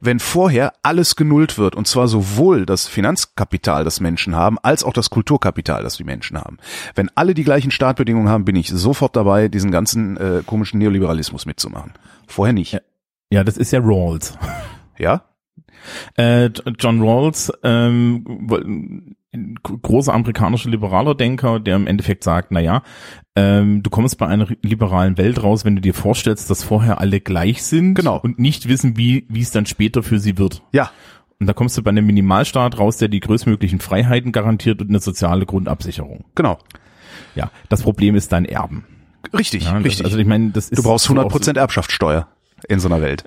[0.00, 4.92] wenn vorher alles genullt wird, und zwar sowohl das Finanzkapital, das Menschen haben, als auch
[4.92, 6.58] das Kulturkapital, das die Menschen haben.
[6.94, 11.46] Wenn alle die gleichen Startbedingungen haben, bin ich sofort dabei, diesen ganzen äh, komischen Neoliberalismus
[11.46, 11.92] mitzumachen.
[12.26, 12.72] Vorher nicht.
[12.72, 12.80] Ja,
[13.30, 14.36] ja das ist ja Rawls.
[14.98, 15.24] Ja?
[16.16, 19.16] Äh, John Rawls, ähm,
[19.62, 22.82] großer amerikanischer liberaler Denker, der im Endeffekt sagt, na ja,
[23.34, 27.20] ähm, du kommst bei einer liberalen Welt raus, wenn du dir vorstellst, dass vorher alle
[27.20, 28.18] gleich sind Genau.
[28.18, 30.62] und nicht wissen, wie wie es dann später für sie wird.
[30.72, 30.90] Ja.
[31.38, 35.00] Und da kommst du bei einem Minimalstaat raus, der die größtmöglichen Freiheiten garantiert und eine
[35.00, 36.24] soziale Grundabsicherung.
[36.34, 36.58] Genau.
[37.34, 38.86] Ja, das Problem ist dein Erben.
[39.36, 40.06] Richtig, Ja, das, richtig.
[40.06, 42.28] Also ich meine, das ist du brauchst so 100 auch Prozent Erbschaftssteuer
[42.68, 43.24] in so einer Welt.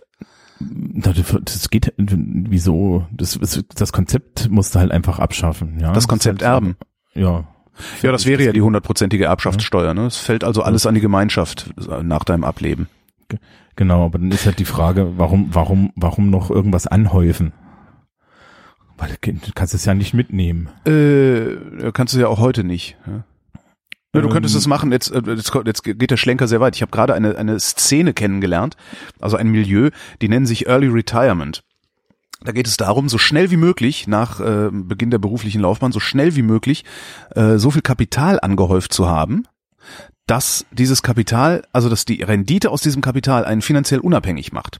[0.59, 3.05] Das geht, wieso?
[3.11, 3.39] Das,
[3.73, 5.79] das Konzept musst du halt einfach abschaffen.
[5.79, 6.75] Ja, Das Konzept Erben.
[7.13, 7.45] Ja.
[8.01, 9.93] Ja, das wäre ja die hundertprozentige Erbschaftssteuer.
[9.93, 10.07] Ne?
[10.07, 12.89] Es fällt also alles an die Gemeinschaft nach deinem Ableben.
[13.77, 17.53] Genau, aber dann ist halt die Frage, warum, warum, warum noch irgendwas anhäufen?
[18.97, 20.67] Weil du kannst es ja nicht mitnehmen.
[20.85, 22.97] Äh, kannst du ja auch heute nicht.
[23.07, 23.23] Ja?
[24.13, 24.33] Ja, du Ähm.
[24.33, 26.75] könntest es machen, jetzt, äh, jetzt, jetzt geht der Schlenker sehr weit.
[26.75, 28.75] Ich habe gerade eine, eine Szene kennengelernt,
[29.19, 29.91] also ein Milieu,
[30.21, 31.63] die nennen sich Early Retirement.
[32.41, 35.99] Da geht es darum, so schnell wie möglich nach äh, Beginn der beruflichen Laufbahn, so
[35.99, 36.85] schnell wie möglich
[37.35, 39.43] äh, so viel Kapital angehäuft zu haben,
[40.25, 44.79] dass dieses Kapital, also dass die Rendite aus diesem Kapital einen finanziell unabhängig macht.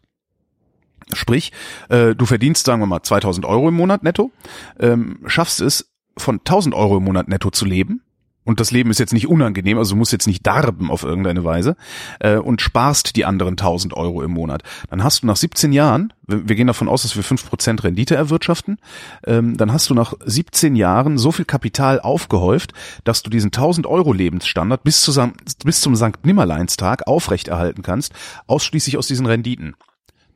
[1.13, 1.51] Sprich,
[1.89, 4.31] äh, du verdienst, sagen wir mal, 2000 Euro im Monat netto,
[4.79, 8.01] ähm, schaffst es, von 1000 Euro im Monat netto zu leben.
[8.49, 11.43] Und das Leben ist jetzt nicht unangenehm, also du musst jetzt nicht darben auf irgendeine
[11.43, 11.75] Weise
[12.19, 14.63] äh, und sparst die anderen 1000 Euro im Monat.
[14.89, 18.79] Dann hast du nach 17 Jahren, wir, gehen davon aus, dass wir 5% Rendite erwirtschaften,
[19.27, 23.85] ähm, dann hast du nach 17 Jahren so viel Kapital aufgehäuft, dass du diesen 1000
[23.85, 25.33] Euro Lebensstandard bis, zu, Sam-
[25.63, 28.13] bis zum Sankt Nimmerleinstag aufrechterhalten kannst,
[28.47, 29.75] ausschließlich aus diesen Renditen.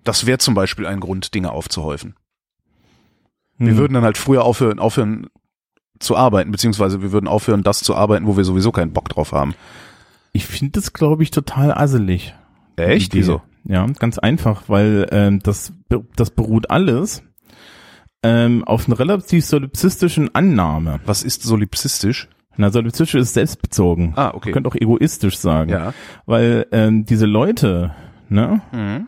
[0.04, 2.14] Das wäre zum Beispiel ein Grund, Dinge aufzuhäufen.
[3.58, 3.78] Wir Hm.
[3.78, 5.30] würden dann halt früher aufhören, aufhören
[6.04, 9.32] zu arbeiten, beziehungsweise wir würden aufhören, das zu arbeiten, wo wir sowieso keinen Bock drauf
[9.32, 9.56] haben.
[10.32, 12.34] Ich finde das, glaube ich, total asselig.
[12.76, 13.14] Echt?
[13.14, 13.42] Wieso?
[13.66, 15.74] Ja, ganz einfach, weil ähm, das,
[16.16, 17.24] das beruht alles
[18.24, 21.00] ähm, auf einer relativ solipsistischen Annahme.
[21.06, 22.28] Was ist solipsistisch?
[22.56, 24.14] Na, solipsistisch ist selbstbezogen.
[24.16, 24.50] Ah, okay.
[24.50, 25.72] Man könnte auch egoistisch sagen.
[25.72, 25.94] Ja.
[26.26, 27.94] Weil ähm, diese Leute,
[28.30, 29.08] ne, Mhm.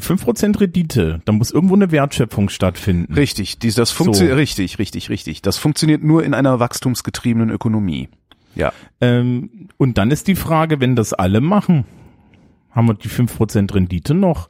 [0.00, 3.12] 5% Rendite, da muss irgendwo eine Wertschöpfung stattfinden.
[3.12, 4.38] Richtig, dies, das funktioniert, So.
[4.40, 5.42] richtig, richtig, richtig.
[5.42, 8.08] Das funktioniert nur in einer wachstumsgetriebenen Ökonomie.
[8.54, 8.72] Ja.
[9.00, 11.84] Ähm, und dann ist die Frage, wenn das alle machen,
[12.70, 14.48] haben wir die 5% Rendite noch?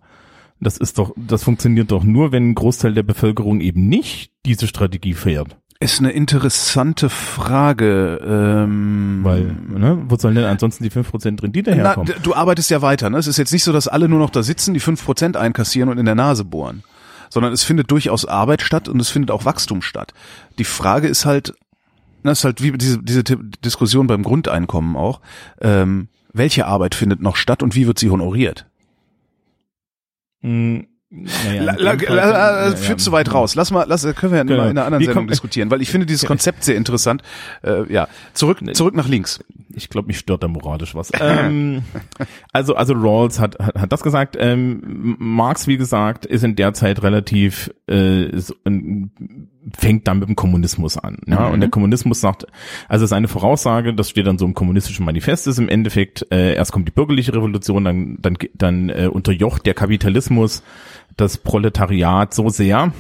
[0.61, 4.69] Das ist doch, das funktioniert doch nur, wenn ein Großteil der Bevölkerung eben nicht diese
[4.69, 5.57] Strategie fährt.
[5.83, 8.21] Ist eine interessante Frage.
[8.25, 12.07] Ähm, Weil, ne, wo sollen denn ansonsten die 5% Rendite na, herkommen?
[12.07, 13.11] d- du arbeitest ja weiter.
[13.11, 13.19] Ne?
[13.19, 15.99] Es ist jetzt nicht so, dass alle nur noch da sitzen, die 5% einkassieren und
[15.99, 16.83] in der Nase bohren.
[17.31, 20.13] Sondern es findet durchaus Arbeit statt und es findet auch Wachstum statt.
[20.59, 21.55] Die Frage ist halt,
[22.23, 25.21] das ist halt wie diese, diese Diskussion beim Grundeinkommen auch,
[25.61, 28.67] ähm, welche Arbeit findet noch statt und wie wird sie honoriert?
[30.43, 33.55] Hm, naja, La, la, la, führt zu weit raus.
[33.55, 34.63] Lass mal, lass, können wir ja Genau.
[34.65, 37.23] in einer anderen Wie Sendung kommt- diskutieren, weil ich finde dieses Konzept sehr interessant.
[37.63, 39.41] Äh, ja, zurück, zurück nach links.
[39.75, 41.11] Ich glaube, mich stört da moralisch was.
[41.21, 41.83] ähm,
[42.53, 44.37] also, also Rawls hat, hat, hat das gesagt.
[44.39, 48.31] Ähm, Marx, wie gesagt, ist in der Zeit relativ, äh,
[48.65, 49.11] ähm,
[49.77, 51.19] fängt dann mit dem Kommunismus an.
[51.27, 51.47] Ja?
[51.47, 51.55] Mhm.
[51.55, 52.47] Und der Kommunismus sagt,
[52.89, 56.73] also seine Voraussage, das steht dann so im kommunistischen Manifest, ist im Endeffekt, äh, erst
[56.73, 60.63] kommt die bürgerliche Revolution, dann, dann, dann äh, unterjocht der Kapitalismus
[61.17, 62.93] das Proletariat so sehr,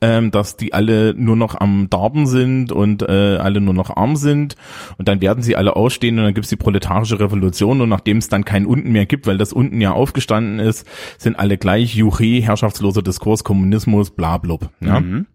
[0.00, 4.16] ähm, dass die alle nur noch am Darben sind und äh, alle nur noch arm
[4.16, 4.56] sind
[4.96, 8.28] und dann werden sie alle ausstehen und dann gibt's die proletarische Revolution und nachdem es
[8.28, 10.86] dann kein Unten mehr gibt, weil das Unten ja aufgestanden ist,
[11.18, 14.70] sind alle gleich, Juche, herrschaftsloser Diskurs, Kommunismus, bla blub.
[14.80, 15.00] Ja?
[15.00, 15.26] Mhm.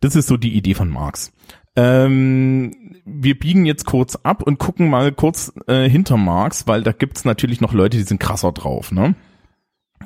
[0.00, 1.32] Das ist so die Idee von Marx.
[1.74, 6.92] Ähm, wir biegen jetzt kurz ab und gucken mal kurz äh, hinter Marx, weil da
[6.92, 8.92] gibt's natürlich noch Leute, die sind krasser drauf.
[8.92, 9.14] Ne?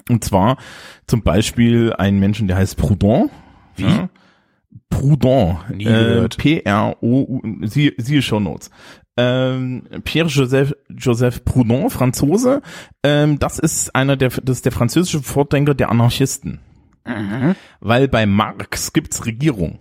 [0.08, 0.58] Und zwar
[1.06, 3.30] zum Beispiel einen Menschen, der heißt Proudhon.
[3.76, 3.84] Wie?
[3.84, 4.08] Ja?
[4.90, 5.58] Proudhon.
[5.74, 6.36] Nie Äh, gehört.
[6.38, 8.70] P-R-O-U, siehe, siehe Show Notes.
[9.16, 12.60] Ähm, Pierre-Joseph Joseph Proudhon, Franzose,
[13.02, 16.60] ähm, das ist einer der, das ist der französische Vordenker der Anarchisten.
[17.80, 19.78] Weil bei Marx gibt's Regierung.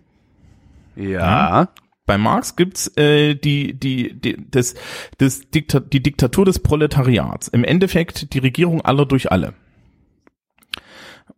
[0.96, 1.70] Ja.
[2.06, 4.76] Bei Marx gibt's äh, die die die das
[5.18, 7.48] das Dikta die Diktatur des Proletariats.
[7.48, 9.54] Im Endeffekt die Regierung aller durch alle.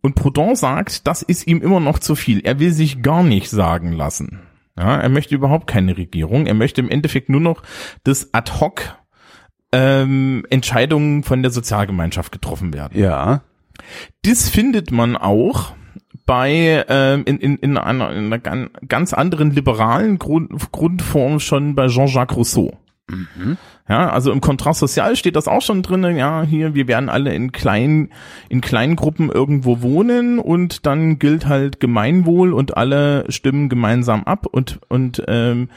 [0.00, 2.40] Und Proudhon sagt, das ist ihm immer noch zu viel.
[2.40, 4.40] Er will sich gar nicht sagen lassen.
[4.76, 6.46] Ja, er möchte überhaupt keine Regierung.
[6.46, 7.62] Er möchte im Endeffekt nur noch,
[8.04, 8.96] dass ad hoc
[9.72, 12.98] ähm, Entscheidungen von der Sozialgemeinschaft getroffen werden.
[12.98, 13.42] Ja.
[14.22, 15.72] Das findet man auch
[16.26, 21.74] bei ähm, in, in, in, einer, in einer gan- ganz anderen liberalen Grund, Grundform schon
[21.74, 22.76] bei Jean-Jacques Rousseau.
[23.88, 26.16] Ja, also im Kontrast sozial steht das auch schon drin.
[26.16, 28.10] Ja, hier, wir werden alle in kleinen,
[28.48, 34.46] in kleinen Gruppen irgendwo wohnen und dann gilt halt Gemeinwohl und alle stimmen gemeinsam ab
[34.46, 35.68] und, und, ähm,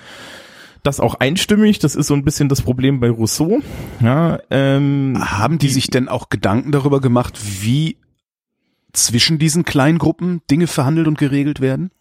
[0.84, 1.80] das auch einstimmig.
[1.80, 3.60] Das ist so ein bisschen das Problem bei Rousseau.
[4.00, 7.98] Ja, ähm, Haben die, sich denn auch Gedanken darüber gemacht, wie
[8.94, 11.92] zwischen diesen Kleingruppen Dinge verhandelt und geregelt werden?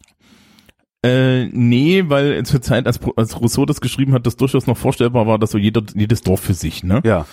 [1.03, 5.27] Äh, nee, weil zur Zeit, als, als Rousseau das geschrieben hat, das durchaus noch vorstellbar
[5.27, 7.01] war, dass so jeder, jedes Dorf für sich, ne?
[7.05, 7.27] Ja.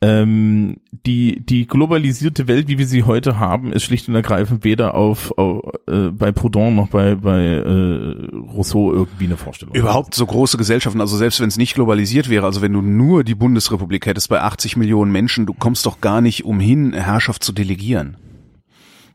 [0.00, 4.94] Ähm, die, die globalisierte Welt, wie wir sie heute haben, ist schlicht und ergreifend weder
[4.94, 9.74] auf, auf äh, bei Proudhon noch bei, bei äh, Rousseau irgendwie eine Vorstellung.
[9.74, 13.24] Überhaupt so große Gesellschaften, also selbst wenn es nicht globalisiert wäre, also wenn du nur
[13.24, 17.52] die Bundesrepublik hättest bei 80 Millionen Menschen, du kommst doch gar nicht umhin, Herrschaft zu
[17.52, 18.16] delegieren.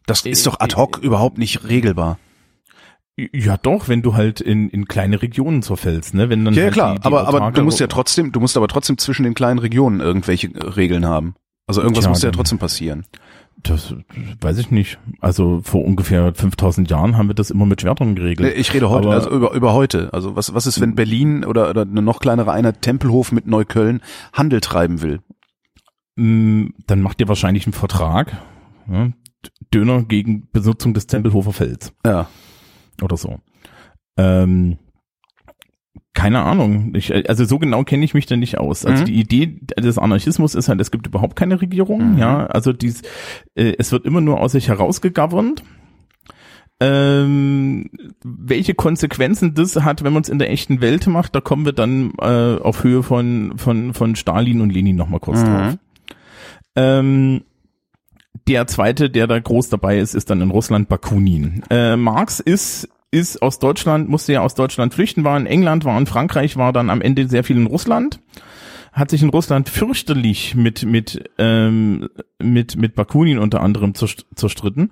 [0.05, 2.19] Das ist doch ad hoc überhaupt nicht regelbar.
[3.15, 6.30] Ja, doch, wenn du halt in, in kleine Regionen zerfällst, ne?
[6.30, 8.58] Wenn dann Ja, halt klar, die, die aber, aber du musst ja trotzdem, du musst
[8.58, 11.36] aber trotzdem zwischen den kleinen Regionen irgendwelche Regeln haben.
[11.67, 13.06] Also irgendwas Tja, muss ja trotzdem passieren.
[13.62, 13.93] Das
[14.41, 14.97] weiß ich nicht.
[15.21, 18.52] Also vor ungefähr 5000 Jahren haben wir das immer mit Schwertern geregelt.
[18.58, 20.12] Ich rede heute, Aber- also über, über heute.
[20.12, 24.02] Also was, was ist, wenn Berlin oder, oder eine noch kleinere Einheit Tempelhof mit Neukölln
[24.34, 25.19] Handel treiben will?
[26.15, 28.41] Mm, Dann macht ihr wahrscheinlich einen Vertrag.
[28.91, 29.10] Ja?
[29.73, 32.28] Döner gegen Benutzung des Tempelhofer Felds Ja.
[33.01, 33.39] Oder so.
[34.17, 34.77] Ähm,
[36.13, 36.93] keine Ahnung.
[36.95, 38.86] Ich, also so genau kenne ich mich da nicht aus.
[38.86, 39.06] Also Mhm.
[39.08, 42.13] die Idee des Anarchismus ist halt, es gibt überhaupt keine Regierung.
[42.13, 42.17] Mhm.
[42.19, 43.01] Ja, also dies,
[43.56, 45.63] äh, es wird immer nur aus sich herausgegovernt.
[46.79, 47.89] Ähm,
[48.23, 51.71] welche Konsequenzen das hat, wenn man es in der echten Welt macht, da kommen wir
[51.71, 55.45] dann äh, auf Höhe von von von Stalin und Lenin noch mal kurz Mhm.
[55.45, 55.77] drauf.
[56.75, 57.41] Ähm,
[58.47, 61.63] der zweite, der da groß dabei ist, ist dann in Russland Bakunin.
[61.69, 65.97] Äh, Marx ist ist aus Deutschland, musste ja aus Deutschland flüchten, war in England, war
[65.99, 68.19] in Frankreich, war dann am Ende sehr viel in Russland,
[68.91, 74.89] hat sich in Russland fürchterlich mit mit ähm, mit mit Bakunin unter anderem zerst- zerstritten.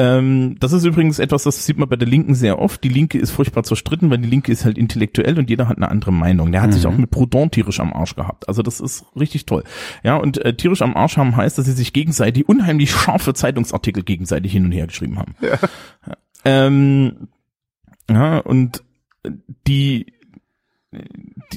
[0.00, 2.82] Ähm, das ist übrigens etwas, das sieht man bei der Linken sehr oft.
[2.82, 5.90] Die Linke ist furchtbar zerstritten, weil die Linke ist halt intellektuell und jeder hat eine
[5.90, 6.52] andere Meinung.
[6.52, 8.48] Der hat sich auch mit Proudhon tierisch am Arsch gehabt.
[8.48, 9.62] Also das ist richtig toll.
[10.02, 14.02] Ja, und äh, tierisch am Arsch haben heißt, dass sie sich gegenseitig unheimlich scharfe Zeitungsartikel
[14.02, 15.34] gegenseitig hin und her geschrieben haben.
[15.42, 15.58] Ja.
[16.46, 17.28] Ähm,
[18.08, 18.82] ja, und
[19.66, 20.14] die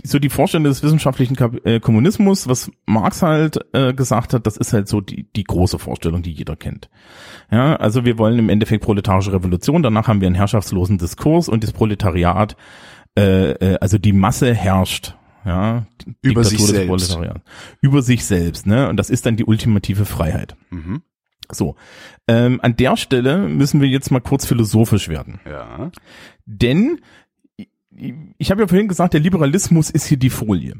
[0.03, 4.73] so die Vorstellung des wissenschaftlichen äh, Kommunismus, was Marx halt äh, gesagt hat, das ist
[4.73, 6.89] halt so die, die große Vorstellung, die jeder kennt.
[7.51, 11.63] Ja, also wir wollen im Endeffekt proletarische Revolution, danach haben wir einen herrschaftslosen Diskurs und
[11.63, 12.55] das Proletariat,
[13.17, 15.15] äh, äh, also die Masse herrscht.
[15.45, 15.85] Ja,
[16.21, 17.19] Über Diktatur sich selbst.
[17.81, 18.87] Über sich selbst, ne?
[18.87, 20.55] Und das ist dann die ultimative Freiheit.
[20.69, 21.01] Mhm.
[21.51, 21.75] So,
[22.27, 25.39] ähm, an der Stelle müssen wir jetzt mal kurz philosophisch werden.
[25.45, 25.91] Ja.
[26.45, 26.99] Denn
[28.37, 30.75] ich- habe ja vorhin gesagt, der Liberalismus ist hier die Folie.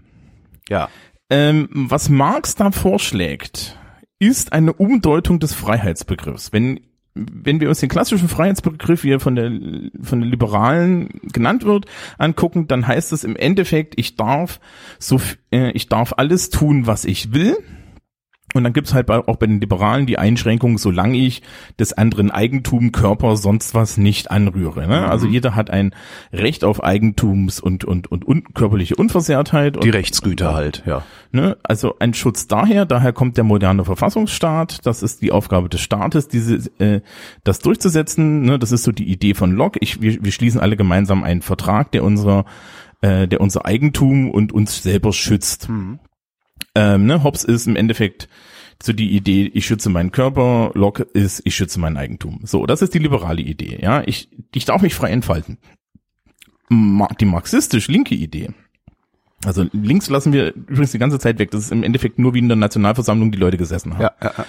[0.70, 0.90] Ja.
[1.30, 3.78] Ähm, was Marx da vorschlägt,
[4.20, 6.54] ist eine Umdeutung des Freiheitsbegriffs.
[6.54, 6.80] Wenn
[7.16, 9.52] wenn wir uns den klassischen Freiheitsbegriff, wie er von der
[10.02, 11.86] von den Liberalen genannt wird,
[12.18, 14.60] angucken, dann heißt es im Endeffekt, ich darf
[14.98, 15.22] so
[15.52, 17.56] äh, ich darf alles tun, was ich will.
[18.54, 21.42] Und dann gibt's halt auch bei den Liberalen die Einschränkung, solange ich
[21.80, 24.88] des anderen Eigentum, Körper, sonst was nicht anrühre.
[24.88, 25.08] Ne?
[25.08, 25.96] Also jeder hat ein
[26.32, 29.76] Recht auf Eigentums- und, und, und, und körperliche Unversehrtheit.
[29.84, 31.04] Die und, Rechtsgüter halt, ja.
[31.32, 31.58] Ne?
[31.64, 34.86] Also ein Schutz daher, daher kommt der moderne Verfassungsstaat.
[34.86, 37.02] Das ist die Aufgabe des Staates, diese, äh,
[37.44, 38.44] das durchzusetzen.
[38.44, 38.60] Ne?
[38.60, 39.80] Das ist so die Idee von Locke.
[39.82, 42.46] Ich, wir, wir schließen alle gemeinsam einen Vertrag, der unser,
[43.02, 45.68] äh, der unser Eigentum und uns selber schützt.
[46.76, 47.24] Ähm, ne?
[47.24, 48.28] Hobbes ist im Endeffekt
[48.82, 52.42] so die Idee, ich schütze meinen Körper, Locke ist, ich schütze mein Eigentum.
[52.44, 53.80] So, das ist die liberale Idee.
[53.82, 55.58] Ja, ich, ich darf mich frei entfalten.
[56.70, 58.50] Die marxistisch-linke Idee.
[59.46, 61.52] Also links lassen wir übrigens die ganze Zeit weg.
[61.52, 64.02] Das ist im Endeffekt nur wie in der Nationalversammlung die Leute gesessen haben.
[64.02, 64.46] Ja, ja, ja.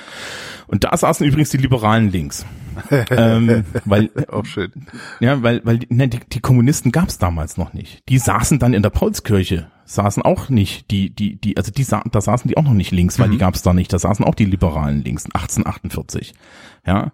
[0.66, 2.44] Und da saßen übrigens die Liberalen links.
[3.10, 4.72] ähm, weil auch schön.
[5.20, 8.02] ja, weil, weil ne, die, die Kommunisten gab es damals noch nicht.
[8.08, 12.20] Die saßen dann in der Paulskirche, saßen auch nicht, die, die, die, also die da
[12.20, 13.92] saßen die auch noch nicht links, weil die gab es da nicht.
[13.92, 16.34] Da saßen auch die Liberalen links, 1848.
[16.86, 17.12] Ja.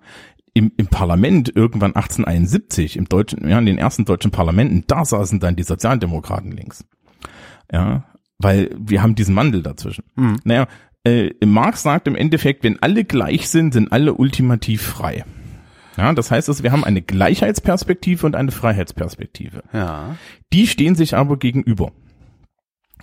[0.53, 5.39] Im, Im Parlament irgendwann 1871, im deutschen, ja, in den ersten deutschen Parlamenten, da saßen
[5.39, 6.85] dann die Sozialdemokraten links.
[7.71, 8.05] Ja,
[8.39, 10.05] weil wir haben diesen Wandel dazwischen.
[10.45, 10.67] Naja,
[11.05, 15.25] äh, Marx sagt im Endeffekt, wenn alle gleich sind, sind alle ultimativ frei.
[15.97, 19.63] Ja, das heißt, also, wir haben eine Gleichheitsperspektive und eine Freiheitsperspektive.
[19.73, 20.17] Ja.
[20.53, 21.93] Die stehen sich aber gegenüber.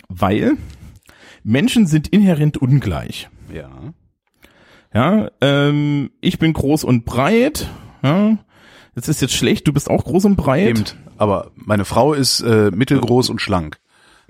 [0.10, 0.54] Weil
[1.44, 3.30] Menschen sind inhärent ungleich.
[3.54, 3.70] Ja.
[4.94, 7.70] Ja, ähm, ich bin groß und breit.
[8.04, 8.38] Ja,
[8.96, 10.70] Das ist jetzt schlecht, du bist auch groß und breit.
[10.70, 10.84] Eben.
[11.18, 13.80] Aber meine Frau ist äh, mittelgroß und schlank.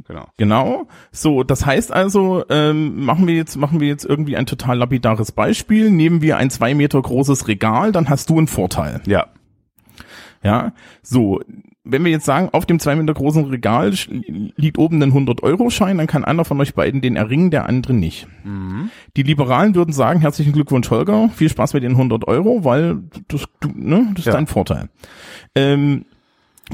[0.07, 0.25] Genau.
[0.37, 0.87] Genau.
[1.11, 5.31] So, das heißt also, ähm, machen wir jetzt, machen wir jetzt irgendwie ein total lapidares
[5.31, 5.91] Beispiel.
[5.91, 9.01] Nehmen wir ein zwei Meter großes Regal, dann hast du einen Vorteil.
[9.05, 9.27] Ja.
[10.43, 10.71] Ja.
[11.01, 11.41] So,
[11.83, 13.93] wenn wir jetzt sagen, auf dem zwei Meter großen Regal
[14.55, 18.27] liegt oben ein 100-Euro-Schein, dann kann einer von euch beiden den erringen, der andere nicht.
[19.15, 23.45] Die Liberalen würden sagen, herzlichen Glückwunsch, Holger, viel Spaß mit den 100 Euro, weil das,
[23.61, 24.33] du, ne, das ist Ja.
[24.33, 24.89] dein Vorteil.
[25.55, 26.05] Ähm,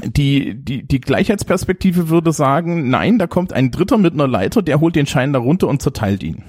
[0.02, 4.80] die, die, die Gleichheitsperspektive würde sagen, nein, da kommt ein Dritter mit einer Leiter, der
[4.80, 6.42] holt den Schein da runter und zerteilt ihn.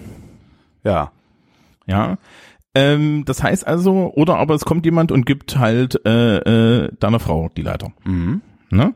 [0.84, 1.12] Ja.
[1.86, 2.18] Ja.
[2.74, 7.20] Ähm, das heißt also, oder aber es kommt jemand und gibt halt äh, äh, deiner
[7.20, 7.94] Frau die Leiter.
[8.04, 8.42] Mhm.
[8.70, 8.94] Ne?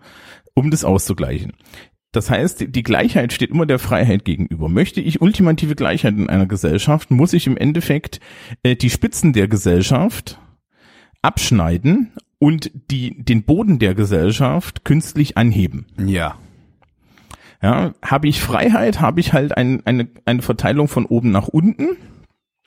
[0.55, 1.53] Um das auszugleichen.
[2.11, 4.67] Das heißt, die Gleichheit steht immer der Freiheit gegenüber.
[4.67, 8.19] Möchte ich ultimative Gleichheit in einer Gesellschaft, muss ich im Endeffekt
[8.63, 10.39] äh, die Spitzen der Gesellschaft
[11.21, 15.85] abschneiden und die, den Boden der Gesellschaft künstlich anheben.
[15.97, 16.37] Ja.
[17.61, 21.97] Ja, habe ich Freiheit, habe ich halt ein, eine, eine Verteilung von oben nach unten,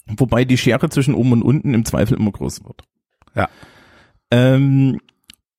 [0.06, 2.82] wobei die Schere zwischen oben und unten im Zweifel immer größer wird.
[3.34, 3.48] Ja.
[4.30, 5.00] Ähm,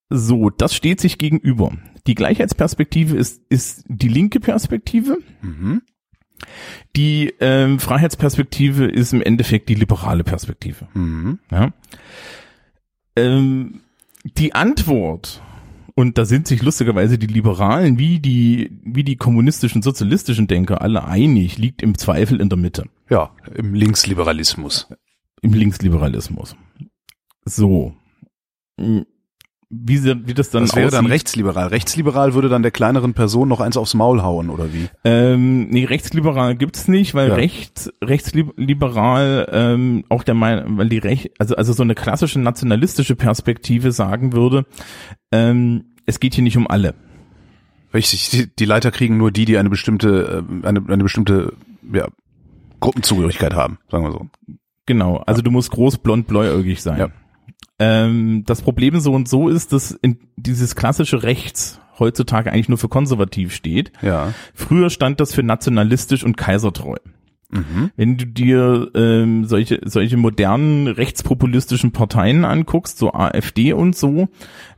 [0.10, 1.72] so, das steht sich gegenüber.
[2.06, 5.18] Die Gleichheitsperspektive ist, ist die linke Perspektive.
[5.42, 5.82] Mhm.
[6.96, 10.88] Die ähm, Freiheitsperspektive ist im Endeffekt die liberale Perspektive.
[10.94, 11.40] Mhm.
[11.50, 11.74] Ja.
[13.16, 13.82] Ähm,
[14.24, 15.42] die Antwort,
[15.96, 21.06] und da sind sich lustigerweise die Liberalen wie die, wie die kommunistischen, sozialistischen Denker alle
[21.06, 24.88] einig, liegt im Zweifel in der Mitte, Ja, im Linksliberalismus.
[25.42, 26.56] im Linksliberalismus.
[27.46, 27.94] So.
[29.76, 31.68] Wie, sie- wie das dann Das wäre dann rechtsliberal.
[31.68, 34.88] Rechtsliberal würde dann der kleineren Person noch eins aufs Maul hauen, oder wie?
[35.04, 37.36] Ähm, nee, rechtsliberal gibt's nicht, weil Ja.
[37.36, 43.16] rechts, rechtsliberal ähm, auch der Meinung, weil die Recht, also also so eine klassische nationalistische
[43.16, 44.66] Perspektive sagen würde,
[45.32, 46.94] ähm, es geht hier nicht um alle.
[47.94, 51.54] Richtig, die, die Leiter kriegen nur die, die eine bestimmte, äh, eine, eine bestimmte
[51.94, 52.08] ja,
[52.80, 54.28] Gruppenzugehörigkeit haben, sagen wir so.
[54.86, 57.00] Genau, also du musst groß, blond, bläuäugig sein.
[57.00, 57.08] Ja.
[57.80, 62.78] Ähm, das Problem so und so ist, dass in dieses klassische Rechts heutzutage eigentlich nur
[62.78, 63.92] für konservativ steht.
[64.02, 64.34] Ja.
[64.54, 66.98] Früher stand das für nationalistisch und kaisertreu.
[67.54, 67.92] Mhm.
[67.96, 74.28] Wenn du dir ähm, solche, solche modernen rechtspopulistischen Parteien anguckst, so AfD und so,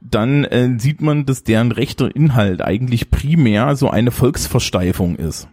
[0.01, 5.47] dann äh, sieht man, dass deren rechter Inhalt eigentlich primär so eine Volksversteifung ist.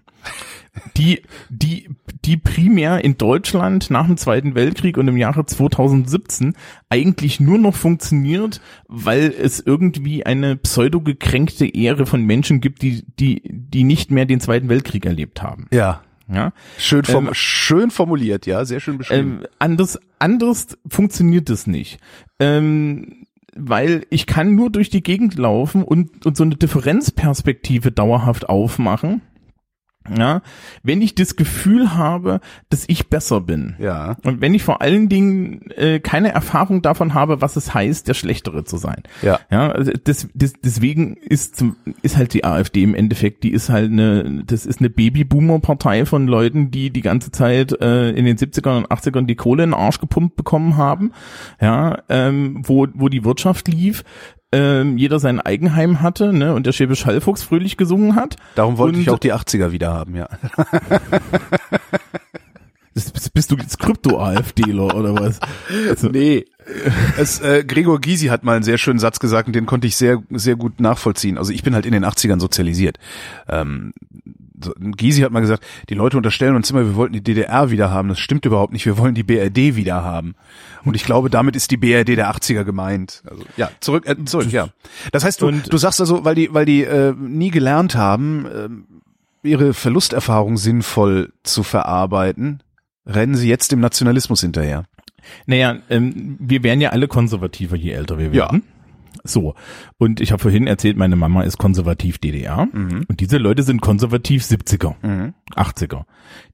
[0.97, 1.91] Die, die,
[2.25, 6.55] die primär in Deutschland nach dem Zweiten Weltkrieg und im Jahre 2017
[6.89, 13.43] eigentlich nur noch funktioniert, weil es irgendwie eine pseudo-gekränkte Ehre von Menschen gibt, die, die,
[13.45, 15.67] die nicht mehr den Zweiten Weltkrieg erlebt haben.
[15.73, 16.03] Ja.
[16.33, 19.41] Ja, Schön, form Ähm, schön formuliert, ja, sehr schön beschrieben.
[19.41, 21.99] ähm, anders, anders funktioniert es nicht.
[22.39, 28.49] Ähm, weil ich kann nur durch die Gegend laufen und, und so eine Differenzperspektive dauerhaft
[28.49, 29.21] aufmachen.
[30.17, 30.43] Ja,
[30.83, 33.77] wenn ich das Gefühl habe, dass ich besser bin.
[33.79, 34.17] ja.
[34.25, 38.15] Und wenn ich vor allen Dingen äh, keine Erfahrung davon habe, was es heißt, der
[38.15, 39.03] Schlechtere zu sein.
[39.23, 39.41] Ja.
[39.51, 43.69] Ja, also das, das, deswegen ist zum, ist halt die AfD im Endeffekt, die ist
[43.69, 48.37] halt eine, das ist eine Babyboomer-Partei von Leuten, die die ganze Zeit äh, in den
[48.37, 51.13] 70ern und 80ern die Kohle in den Arsch gepumpt bekommen haben,
[51.61, 54.05] ja, ähm, wo, wo die Wirtschaft lief,
[54.53, 58.37] ähm, jeder sein Eigenheim hatte, ne, und der Schäbisch Hallfuchs fröhlich gesungen hat.
[58.55, 60.29] Darum wollte und- ich auch die 80er wieder haben, ja.
[63.35, 65.41] Bist du jetzt Krypto-AfDler oder was?
[65.89, 66.45] Also, Nee.
[67.17, 69.97] Es, äh, Gregor Gysi hat mal einen sehr schönen Satz gesagt und den konnte ich
[69.97, 71.39] sehr, sehr gut nachvollziehen.
[71.39, 72.99] Also ich bin halt in den 80ern sozialisiert.
[73.49, 73.93] Ähm,
[74.79, 78.09] Gysi hat mal gesagt, die Leute unterstellen uns immer, wir wollten die DDR wieder haben.
[78.09, 78.87] Das stimmt überhaupt nicht.
[78.87, 80.35] Wir wollen die BRD wieder haben.
[80.85, 83.23] Und ich glaube, damit ist die BRD der 80er gemeint.
[83.29, 84.69] Also, ja, zurück, äh, zurück, ja.
[85.13, 88.47] Das heißt, du, Und- du sagst also, weil die, weil die äh, nie gelernt haben,
[88.55, 88.85] ähm,
[89.43, 92.63] ihre Verlusterfahrung sinnvoll zu verarbeiten,
[93.07, 94.85] rennen sie jetzt dem Nationalismus hinterher.
[95.47, 98.51] Naja, ähm, wir werden ja alle konservativer, je älter wir Ja.
[99.25, 99.55] So.
[99.99, 102.69] Und ich habe vorhin erzählt, meine Mama ist konservativ DDR.
[103.09, 104.95] Und diese Leute sind konservativ 70er,
[105.55, 106.05] 80er.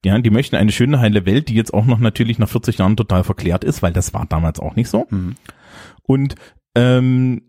[0.05, 2.97] Ja, die möchten eine schöne, heile Welt, die jetzt auch noch natürlich nach 40 Jahren
[2.97, 5.07] total verklärt ist, weil das war damals auch nicht so.
[6.03, 6.34] Und
[6.74, 7.42] ähm,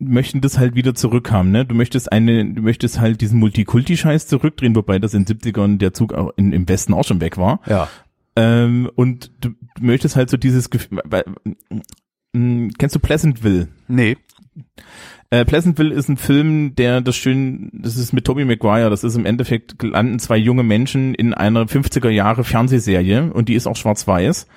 [0.00, 1.64] möchten das halt wieder zurückhaben, ne?
[1.64, 6.14] Du möchtest eine, du möchtest halt diesen Multikulti-Scheiß zurückdrehen, wobei das in 70ern der Zug
[6.14, 7.60] auch in, im Westen auch schon weg war.
[7.66, 7.88] Ja.
[8.36, 11.24] Ähm, und du, du möchtest halt so dieses Gefühl, weil,
[12.32, 13.68] mh, kennst du Pleasantville?
[13.88, 14.16] Nee.
[15.30, 19.14] Äh, Pleasantville ist ein Film, der das schön, das ist mit Tobey Maguire, das ist
[19.14, 23.76] im Endeffekt landen zwei junge Menschen in einer 50er Jahre Fernsehserie und die ist auch
[23.76, 24.48] schwarz-weiß.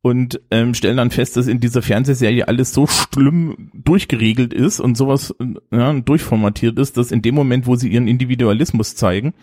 [0.00, 4.96] Und ähm, stellen dann fest, dass in dieser Fernsehserie alles so schlimm durchgeregelt ist und
[4.96, 5.34] sowas
[5.72, 9.34] ja, durchformatiert ist, dass in dem Moment, wo sie ihren Individualismus zeigen,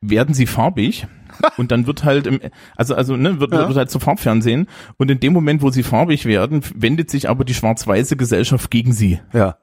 [0.00, 1.06] werden sie farbig
[1.56, 2.40] und dann wird halt im,
[2.76, 3.66] also also ne, wird, ja.
[3.66, 4.66] wird halt zu Farbfernsehen
[4.98, 8.92] und in dem Moment, wo sie farbig werden, wendet sich aber die schwarz-weiße Gesellschaft gegen
[8.92, 9.20] sie.
[9.32, 9.58] Ja.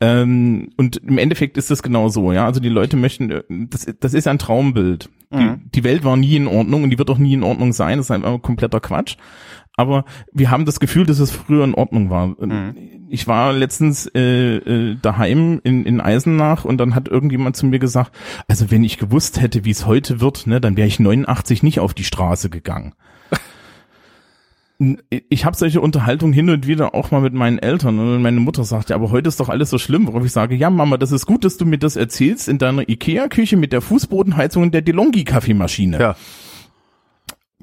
[0.00, 2.46] Ähm, und im Endeffekt ist das genau so, ja.
[2.46, 5.10] Also die Leute möchten, äh, das, das ist ein Traumbild.
[5.30, 5.62] Mhm.
[5.64, 7.98] Die, die, Welt war nie in Ordnung und die wird auch nie in Ordnung sein.
[7.98, 9.16] Das ist einfach kompletter Quatsch.
[9.76, 12.26] Aber wir haben das Gefühl, dass es früher in Ordnung war.
[12.26, 12.74] Mhm.
[13.10, 17.78] Ich war letztens äh, äh, daheim in, in Eisenach und dann hat irgendjemand zu mir
[17.78, 18.12] gesagt,
[18.48, 21.78] also wenn ich gewusst hätte, wie es heute wird, ne, dann wäre ich 89 nicht
[21.78, 22.94] auf die Straße gegangen
[24.78, 28.62] ich habe solche Unterhaltungen hin und wieder auch mal mit meinen Eltern und meine Mutter
[28.62, 31.10] sagt, ja, aber heute ist doch alles so schlimm, worauf ich sage, ja Mama, das
[31.10, 34.82] ist gut, dass du mir das erzählst in deiner Ikea-Küche mit der Fußbodenheizung und der
[34.82, 35.98] DeLonghi-Kaffeemaschine.
[35.98, 36.16] Ja.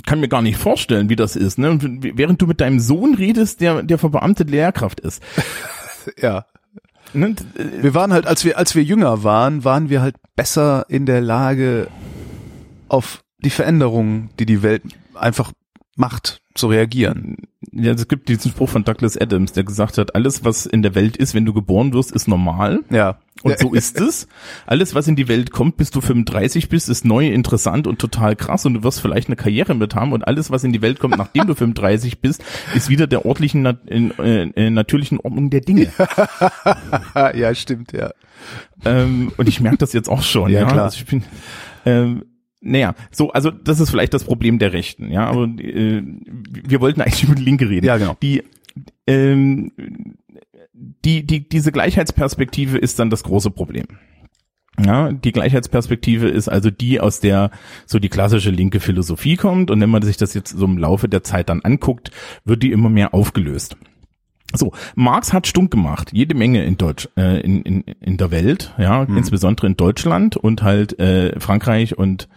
[0.06, 1.80] Kann mir gar nicht vorstellen, wie das ist, ne?
[1.82, 5.24] während du mit deinem Sohn redest, der, der verbeamtete Lehrkraft ist.
[6.18, 6.46] ja.
[7.14, 7.34] Ne?
[7.80, 11.22] Wir waren halt, als wir, als wir jünger waren, waren wir halt besser in der
[11.22, 11.88] Lage,
[12.90, 14.84] auf die Veränderungen, die die Welt
[15.16, 15.54] einfach
[15.96, 17.38] macht, zu reagieren.
[17.72, 20.96] Ja, es gibt diesen Spruch von Douglas Adams, der gesagt hat, alles, was in der
[20.96, 22.82] Welt ist, wenn du geboren wirst, ist normal.
[22.90, 23.20] Ja.
[23.44, 24.28] Und so ist es.
[24.66, 28.36] Alles, was in die Welt kommt, bis du 35 bist, ist neu, interessant und total
[28.36, 31.00] krass und du wirst vielleicht eine Karriere mit haben und alles, was in die Welt
[31.00, 32.44] kommt, nachdem du 35 bist,
[32.74, 35.92] ist wieder der ordentlichen, äh, äh, natürlichen Ordnung der Dinge.
[37.16, 38.12] ja, stimmt, ja.
[38.86, 40.50] Ähm, und ich merke das jetzt auch schon.
[40.52, 40.68] Ja, ja.
[40.68, 40.86] klar.
[40.86, 41.24] Also ich bin,
[41.86, 42.24] ähm,
[42.66, 47.02] naja, so, also das ist vielleicht das Problem der Rechten, ja, aber äh, wir wollten
[47.02, 47.86] eigentlich über die Linke reden.
[47.86, 48.18] Ja, genau.
[48.22, 48.44] Die,
[49.06, 49.72] ähm,
[50.74, 53.86] die, die, diese Gleichheitsperspektive ist dann das große Problem.
[54.84, 57.52] Ja, die Gleichheitsperspektive ist also die, aus der
[57.86, 59.72] so die klassische linke Philosophie kommt.
[59.72, 62.12] Und wenn man sich das jetzt so im Laufe der Zeit dann anguckt,
[62.44, 63.78] wird die immer mehr aufgelöst.
[64.54, 68.74] So, Marx hat stunk gemacht, jede Menge in Deutsch, äh, in, in, in der Welt,
[68.78, 69.18] ja, hm.
[69.18, 72.30] insbesondere in Deutschland und halt äh, Frankreich und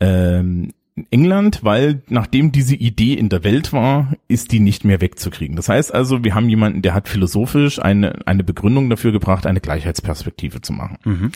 [0.00, 0.72] ähm,
[1.10, 5.56] England, weil nachdem diese Idee in der Welt war, ist die nicht mehr wegzukriegen.
[5.56, 9.60] Das heißt also, wir haben jemanden, der hat philosophisch eine, eine Begründung dafür gebracht, eine
[9.60, 10.98] Gleichheitsperspektive zu machen.
[11.04, 11.32] Mhm.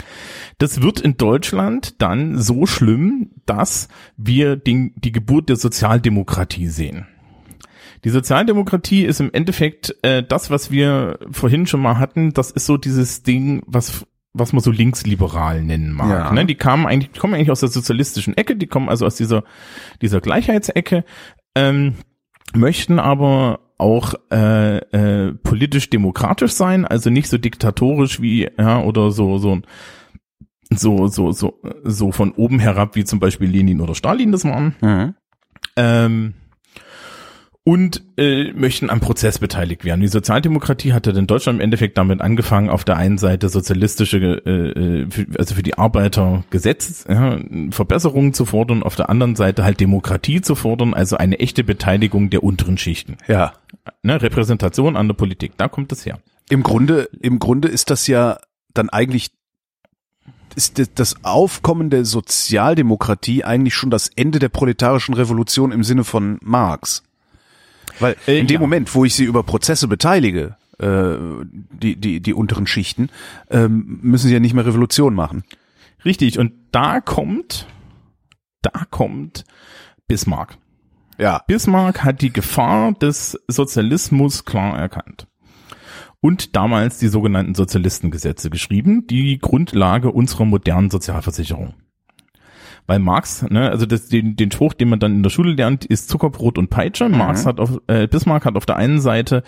[0.59, 7.07] Das wird in Deutschland dann so schlimm, dass wir den, die Geburt der Sozialdemokratie sehen.
[8.05, 12.32] Die Sozialdemokratie ist im Endeffekt äh, das, was wir vorhin schon mal hatten.
[12.32, 16.09] Das ist so dieses Ding, was was man so linksliberal nennen mag.
[16.11, 16.32] Ja.
[16.32, 16.46] Ne?
[16.46, 19.42] Die kamen eigentlich, die kommen eigentlich aus der sozialistischen Ecke, die kommen also aus dieser
[20.03, 21.05] dieser Gleichheitsecke,
[21.55, 21.94] ähm,
[22.55, 29.11] möchten aber auch äh, äh, politisch demokratisch sein, also nicht so diktatorisch wie ja oder
[29.11, 29.61] so so
[30.70, 34.74] so so so so von oben herab wie zum Beispiel Lenin oder Stalin das waren.
[34.80, 35.14] Mhm.
[35.76, 36.34] Ähm,
[37.64, 40.00] und äh, möchten am Prozess beteiligt werden.
[40.00, 45.02] Die Sozialdemokratie hatte in Deutschland im Endeffekt damit angefangen, auf der einen Seite sozialistische, äh,
[45.02, 47.38] äh also für die Arbeiter Gesetz, ja,
[47.70, 52.30] Verbesserungen zu fordern, auf der anderen Seite halt Demokratie zu fordern, also eine echte Beteiligung
[52.30, 53.18] der unteren Schichten.
[53.26, 53.52] Ja.
[54.02, 56.20] Ne, Repräsentation an der Politik, da kommt es her.
[56.48, 58.38] Im Grunde, im Grunde ist das ja
[58.72, 59.30] dann eigentlich
[60.54, 66.38] ist das Aufkommen der Sozialdemokratie eigentlich schon das Ende der proletarischen Revolution im Sinne von
[66.42, 67.04] Marx.
[68.01, 68.61] Weil äh, in dem ja.
[68.61, 71.16] Moment, wo ich sie über Prozesse beteilige, äh,
[71.72, 73.11] die, die, die unteren Schichten,
[73.51, 75.44] ähm, müssen sie ja nicht mehr Revolution machen.
[76.05, 77.66] Richtig, und da kommt,
[78.62, 79.44] da kommt
[80.07, 80.57] Bismarck.
[81.18, 81.42] Ja.
[81.46, 85.26] Bismarck hat die Gefahr des Sozialismus klar erkannt.
[86.20, 91.74] Und damals die sogenannten Sozialistengesetze geschrieben, die Grundlage unserer modernen Sozialversicherung.
[92.89, 95.84] Weil Marx, ne, also das, den, den Spruch, den man dann in der Schule lernt,
[95.84, 97.07] ist Zuckerbrot und Peitsche.
[97.07, 97.18] Mhm.
[97.18, 99.43] Marx hat auf, äh, Bismarck hat auf der einen Seite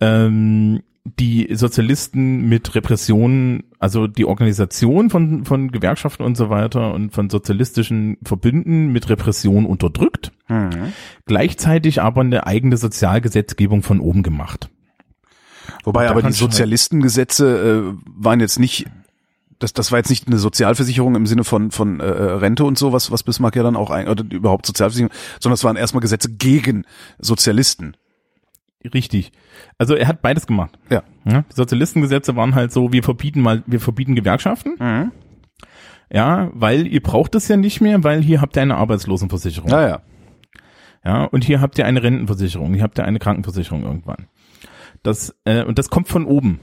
[0.00, 7.12] ähm, die Sozialisten mit Repressionen, also die Organisation von, von Gewerkschaften und so weiter und
[7.12, 10.92] von sozialistischen Verbünden mit Repression unterdrückt, mhm.
[11.26, 14.70] gleichzeitig aber eine eigene Sozialgesetzgebung von oben gemacht.
[15.82, 18.86] Wobei aber die Sozialistengesetze äh, waren jetzt nicht
[19.58, 22.92] das, das war jetzt nicht eine Sozialversicherung im Sinne von, von äh, Rente und so,
[22.92, 26.30] was, was Bismarck ja dann auch ein, oder überhaupt Sozialversicherung, sondern es waren erstmal Gesetze
[26.30, 26.84] gegen
[27.18, 27.96] Sozialisten.
[28.94, 29.32] Richtig.
[29.76, 30.78] Also er hat beides gemacht.
[30.88, 31.02] Ja.
[31.24, 34.76] ja die Sozialistengesetze waren halt so, wir verbieten mal, wir verbieten Gewerkschaften.
[34.78, 35.12] Mhm.
[36.10, 39.70] Ja, weil ihr braucht es ja nicht mehr, weil hier habt ihr eine Arbeitslosenversicherung.
[39.70, 40.02] Ja, ja.
[41.04, 44.28] Ja, und hier habt ihr eine Rentenversicherung, hier habt ihr eine Krankenversicherung irgendwann.
[45.02, 46.60] Das, äh, und das kommt von oben.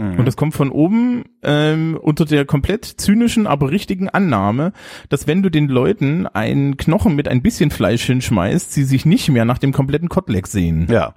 [0.00, 4.72] Und das kommt von oben ähm, unter der komplett zynischen, aber richtigen Annahme,
[5.08, 9.28] dass wenn du den Leuten einen Knochen mit ein bisschen Fleisch hinschmeißt, sie sich nicht
[9.28, 10.86] mehr nach dem kompletten Kotelett sehen.
[10.90, 11.14] Ja.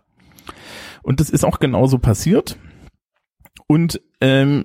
[1.01, 2.57] Und das ist auch genauso passiert.
[3.67, 4.63] Und ähm,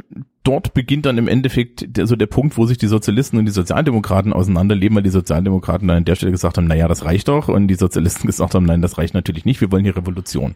[0.49, 3.53] dort beginnt dann im Endeffekt der, so der Punkt, wo sich die Sozialisten und die
[3.53, 7.29] Sozialdemokraten auseinanderleben, weil die Sozialdemokraten dann an der Stelle gesagt haben, na ja, das reicht
[7.29, 10.55] doch, und die Sozialisten gesagt haben, nein, das reicht natürlich nicht, wir wollen hier Revolution.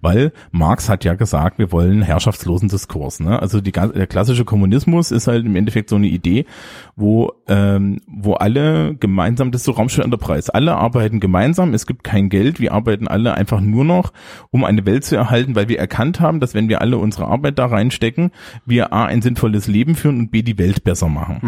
[0.00, 3.18] Weil Marx hat ja gesagt, wir wollen herrschaftslosen Diskurs.
[3.18, 3.42] Ne?
[3.42, 6.46] Also die, der klassische Kommunismus ist halt im Endeffekt so eine Idee,
[6.94, 12.04] wo, ähm, wo alle gemeinsam, das ist so Raumschiff Enterprise, alle arbeiten gemeinsam, es gibt
[12.04, 14.12] kein Geld, wir arbeiten alle einfach nur noch,
[14.50, 17.58] um eine Welt zu erhalten, weil wir erkannt haben, dass wenn wir alle unsere Arbeit
[17.58, 18.30] da reinstecken,
[18.66, 21.38] wir A, ein sinnvolles Leben führen und B, die Welt besser machen.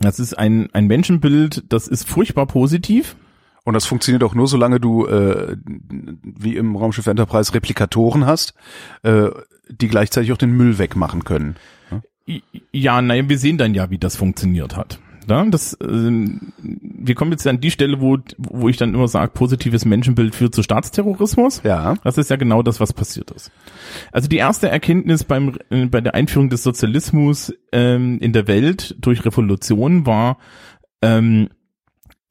[0.00, 3.16] Das ist ein, ein Menschenbild, das ist furchtbar positiv.
[3.64, 8.54] Und das funktioniert auch nur, solange du äh, wie im Raumschiff Enterprise Replikatoren hast,
[9.02, 9.28] äh,
[9.68, 11.56] die gleichzeitig auch den Müll wegmachen können.
[12.72, 15.00] Ja, naja, wir sehen dann ja, wie das funktioniert hat.
[15.28, 19.32] Ja, das, ähm, wir kommen jetzt an die Stelle, wo, wo ich dann immer sage,
[19.32, 21.62] positives Menschenbild führt zu Staatsterrorismus.
[21.64, 21.96] Ja.
[22.04, 23.50] Das ist ja genau das, was passiert ist.
[24.12, 28.96] Also die erste Erkenntnis beim, äh, bei der Einführung des Sozialismus ähm, in der Welt
[29.00, 30.38] durch Revolution war,
[31.02, 31.48] ähm,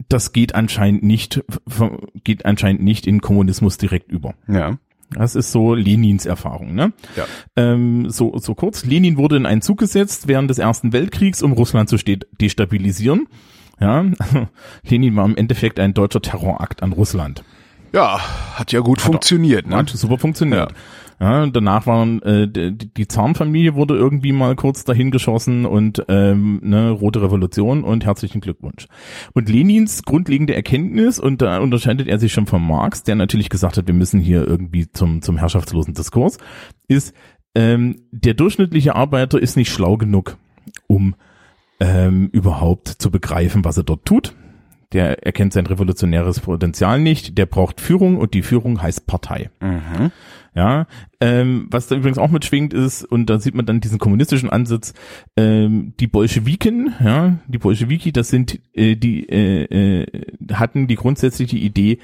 [0.10, 1.44] das geht anscheinend nicht,
[2.24, 4.36] geht anscheinend nicht in Kommunismus direkt über.
[4.48, 4.78] Ja.
[5.12, 6.92] Das ist so Lenins Erfahrung, ne?
[7.16, 7.26] Ja.
[7.56, 8.86] Ähm, so, so kurz.
[8.86, 11.98] Lenin wurde in einen Zug gesetzt während des Ersten Weltkriegs, um Russland zu
[12.42, 13.28] destabilisieren.
[13.80, 14.04] Ja,
[14.84, 17.44] Lenin war im Endeffekt ein deutscher Terrorakt an Russland.
[17.94, 18.20] Ja,
[18.56, 19.78] hat ja gut funktioniert, ne?
[19.78, 20.72] Hat super funktioniert.
[20.72, 20.78] Ja,
[21.20, 26.92] danach waren äh, die, die Zarenfamilie wurde irgendwie mal kurz dahin geschossen und ähm, ne,
[26.92, 28.88] rote Revolution und herzlichen Glückwunsch.
[29.34, 33.78] Und Lenins grundlegende Erkenntnis und da unterscheidet er sich schon von Marx, der natürlich gesagt
[33.78, 36.38] hat, wir müssen hier irgendwie zum zum herrschaftslosen Diskurs,
[36.88, 37.14] ist
[37.56, 40.38] ähm, der durchschnittliche Arbeiter ist nicht schlau genug,
[40.86, 41.16] um
[41.80, 44.36] ähm, überhaupt zu begreifen, was er dort tut.
[44.94, 47.38] Der erkennt sein revolutionäres Potenzial nicht.
[47.38, 49.50] Der braucht Führung und die Führung heißt Partei.
[49.60, 50.12] Mhm.
[50.58, 50.88] Ja,
[51.22, 54.96] ähm, was da übrigens auch mitschwingt ist, und da sieht man dann diesen kommunistischen Ansatz,
[55.36, 61.58] ähm, die Bolschewiken, ja, die Bolschewiki, das sind äh, die äh, äh, hatten die grundsätzliche
[61.58, 62.00] Idee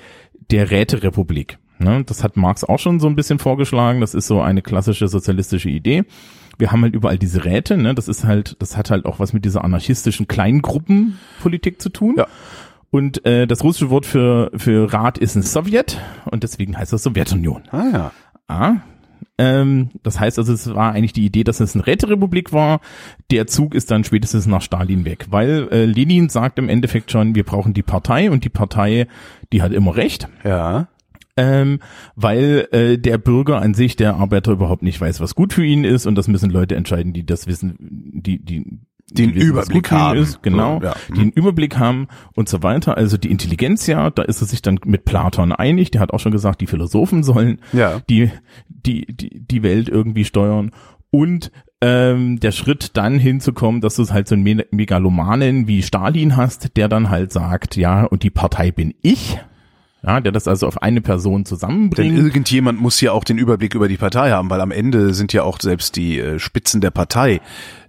[0.52, 1.58] der Räterepublik.
[1.80, 2.04] Ne?
[2.06, 4.02] Das hat Marx auch schon so ein bisschen vorgeschlagen.
[4.02, 6.04] Das ist so eine klassische sozialistische Idee.
[6.60, 7.96] Wir haben halt überall diese Räte, ne?
[7.96, 12.18] Das ist halt, das hat halt auch was mit dieser anarchistischen Kleingruppenpolitik zu tun.
[12.20, 12.28] Ja.
[12.92, 16.00] Und äh, das russische Wort für, für Rat ist ein Sowjet
[16.30, 17.64] und deswegen heißt das Sowjetunion.
[17.72, 18.12] Ah ja.
[18.48, 18.76] Ah.
[19.40, 22.82] Ähm, das heißt also, es war eigentlich die Idee, dass es eine Räterepublik war.
[23.32, 27.34] Der Zug ist dann spätestens nach Stalin weg, weil äh, Lenin sagt im Endeffekt schon,
[27.34, 29.08] wir brauchen die Partei und die Partei,
[29.52, 30.88] die hat immer recht, Ja.
[31.36, 31.80] ähm,
[32.16, 35.84] weil äh, der Bürger an sich, der Arbeiter überhaupt nicht weiß, was gut für ihn
[35.84, 38.82] ist und das müssen Leute entscheiden, die das wissen, die die
[39.14, 40.20] Den Überblick haben.
[40.20, 40.96] ist, genau, So, ja.
[41.16, 42.98] die einen Überblick haben und so weiter.
[42.98, 45.92] Also die Intelligenz ja, da ist er sich dann mit Platon einig.
[45.92, 48.02] Der hat auch schon gesagt, die Philosophen sollen Ja.
[48.10, 48.32] die,
[48.68, 50.72] die, die, die Welt irgendwie steuern.
[51.12, 51.52] Und
[51.82, 56.78] ähm, der Schritt dann hinzukommen, dass du halt so einen Me- Megalomanen wie Stalin hast,
[56.78, 59.38] der dann halt sagt, ja, und die Partei bin ich.
[60.06, 62.18] Ja, der das also auf eine Person Denn zusammenbringt.
[62.18, 65.44] irgendjemand muss ja auch den Überblick über die Partei haben, weil am Ende sind ja
[65.44, 67.40] auch selbst die äh, Spitzen der Partei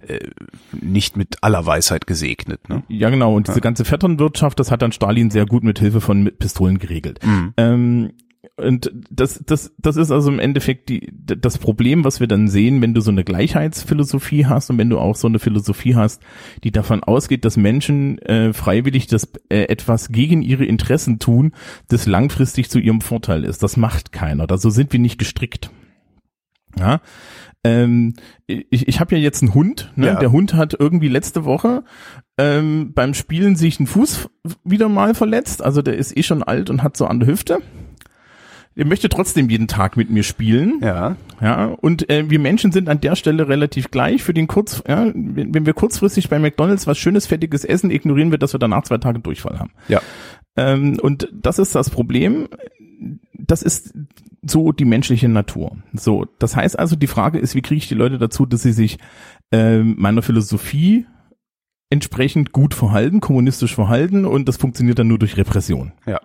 [0.07, 0.19] äh,
[0.71, 2.69] nicht mit aller Weisheit gesegnet.
[2.69, 2.83] Ne?
[2.87, 3.35] Ja, genau.
[3.35, 7.19] Und diese ganze Vetternwirtschaft, das hat dann Stalin sehr gut mit Hilfe von Pistolen geregelt.
[7.25, 7.53] Mhm.
[7.57, 8.11] Ähm,
[8.57, 12.81] und das, das, das ist also im Endeffekt die, das Problem, was wir dann sehen,
[12.81, 16.21] wenn du so eine Gleichheitsphilosophie hast und wenn du auch so eine Philosophie hast,
[16.63, 21.51] die davon ausgeht, dass Menschen äh, freiwillig das äh, etwas gegen ihre Interessen tun,
[21.89, 23.61] das langfristig zu ihrem Vorteil ist.
[23.61, 24.47] Das macht keiner.
[24.47, 25.69] Da so sind wir nicht gestrickt.
[26.79, 27.01] Ja.
[27.65, 28.13] Ähm,
[28.47, 29.91] ich ich habe ja jetzt einen Hund.
[29.95, 30.07] Ne?
[30.07, 30.19] Ja.
[30.19, 31.83] Der Hund hat irgendwie letzte Woche
[32.37, 34.29] ähm, beim Spielen sich einen Fuß
[34.63, 35.61] wieder mal verletzt.
[35.61, 37.59] Also der ist eh schon alt und hat so an der Hüfte.
[38.77, 40.79] Er möchte trotzdem jeden Tag mit mir spielen.
[40.81, 41.15] Ja.
[41.41, 44.21] Ja, und äh, wir Menschen sind an der Stelle relativ gleich.
[44.21, 48.31] Für den kurz, ja, wenn, wenn wir kurzfristig bei McDonalds was schönes, fettiges essen, ignorieren
[48.31, 49.71] wir, dass wir danach zwei Tage Durchfall haben.
[49.87, 50.01] Ja.
[50.57, 52.49] Ähm, und das ist das Problem.
[53.33, 53.93] Das ist
[54.45, 55.77] so die menschliche Natur.
[55.93, 58.73] So, das heißt also, die Frage ist, wie kriege ich die Leute dazu, dass sie
[58.73, 58.97] sich
[59.51, 61.05] ähm, meiner Philosophie
[61.89, 65.93] entsprechend gut verhalten, kommunistisch verhalten und das funktioniert dann nur durch Repression.
[66.05, 66.19] Ja.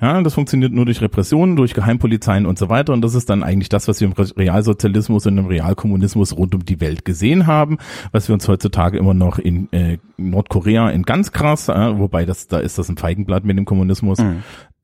[0.00, 2.92] Ja, das funktioniert nur durch Repressionen, durch Geheimpolizeien und so weiter.
[2.92, 6.54] Und das ist dann eigentlich das, was wir im Re- Realsozialismus und im Realkommunismus rund
[6.54, 7.78] um die Welt gesehen haben,
[8.12, 12.46] was wir uns heutzutage immer noch in äh, Nordkorea in ganz krass, äh, wobei das
[12.46, 14.18] da ist das ein Feigenblatt mit dem Kommunismus,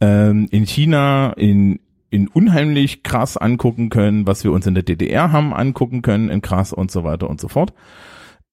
[0.00, 1.78] ähm, in China, in
[2.10, 6.42] in unheimlich krass angucken können, was wir uns in der DDR haben angucken können, in
[6.42, 7.72] krass und so weiter und so fort.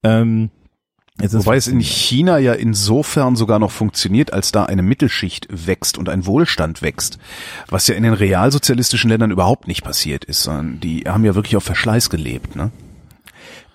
[0.03, 0.49] Ähm,
[1.21, 5.97] es Wobei es in China ja insofern sogar noch funktioniert, als da eine Mittelschicht wächst
[5.97, 7.17] und ein Wohlstand wächst,
[7.69, 11.55] was ja in den realsozialistischen Ländern überhaupt nicht passiert ist, sondern die haben ja wirklich
[11.55, 12.71] auf Verschleiß gelebt, ne?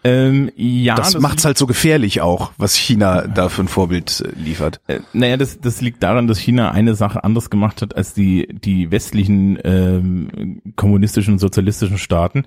[0.07, 4.21] Ähm, ja, das, das macht's halt so gefährlich auch, was China da für ein Vorbild
[4.21, 4.81] äh, liefert.
[4.87, 8.47] Äh, naja, das, das liegt daran, dass China eine Sache anders gemacht hat als die
[8.47, 12.45] die westlichen ähm, kommunistischen und sozialistischen Staaten.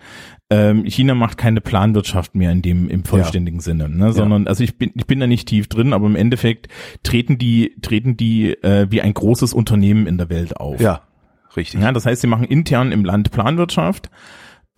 [0.50, 3.64] Ähm, China macht keine Planwirtschaft mehr in dem im vollständigen ja.
[3.64, 4.14] Sinne, ne?
[4.14, 4.48] sondern ja.
[4.48, 6.70] also ich bin ich bin da nicht tief drin, aber im Endeffekt
[7.04, 10.80] treten die treten die äh, wie ein großes Unternehmen in der Welt auf.
[10.80, 11.02] Ja,
[11.58, 11.82] richtig.
[11.82, 14.10] Ja, das heißt, sie machen intern im Land Planwirtschaft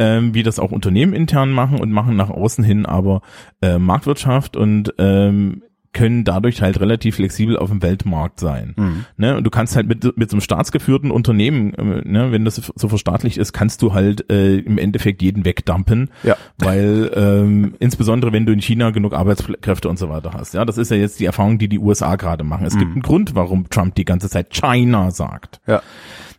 [0.02, 3.22] ähm, wie das auch Unternehmen intern machen und machen nach außen hin aber
[3.62, 5.62] äh, Marktwirtschaft und ähm,
[5.93, 8.74] können dadurch halt relativ flexibel auf dem Weltmarkt sein.
[8.78, 9.06] Mhm.
[9.18, 9.38] Ne?
[9.38, 12.88] Und du kannst halt mit, mit so einem staatsgeführten Unternehmen, äh, ne, wenn das so
[12.88, 16.36] verstaatlicht ist, kannst du halt äh, im Endeffekt jeden wegdumpen, ja.
[16.58, 20.54] weil ähm, insbesondere wenn du in China genug Arbeitskräfte und so weiter hast.
[20.54, 22.66] Ja, das ist ja jetzt die Erfahrung, die die USA gerade machen.
[22.66, 22.80] Es mhm.
[22.80, 25.60] gibt einen Grund, warum Trump die ganze Zeit China sagt.
[25.68, 25.82] Ja.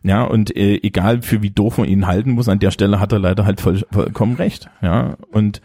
[0.05, 3.13] Ja, und äh, egal für wie doof man ihn halten muss, an der Stelle hat
[3.13, 4.69] er leider halt voll, vollkommen recht.
[4.81, 5.61] Ja, und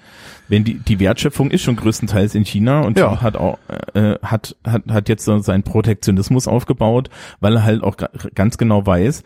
[0.46, 3.20] wenn die, die Wertschöpfung ist schon größtenteils in China und ja.
[3.20, 3.58] hat auch,
[3.94, 7.10] äh, hat, hat, hat jetzt so seinen Protektionismus aufgebaut,
[7.40, 7.96] weil er halt auch
[8.34, 9.24] ganz genau weiß,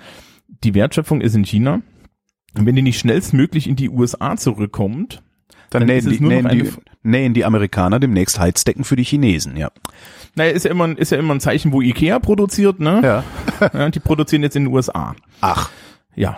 [0.64, 1.82] die Wertschöpfung ist in China.
[2.56, 5.22] Und wenn die nicht schnellstmöglich in die USA zurückkommt,
[5.68, 6.70] dann, dann nähen, die, nähen, die,
[7.02, 9.70] nähen die Amerikaner demnächst Heizdecken für die Chinesen, ja.
[10.34, 13.00] Naja, ist ja immer, ist ja immer ein Zeichen, wo Ikea produziert, ne?
[13.02, 13.24] Ja.
[13.72, 15.14] ja die produzieren jetzt in den USA.
[15.40, 15.70] Ach.
[16.14, 16.36] Ja,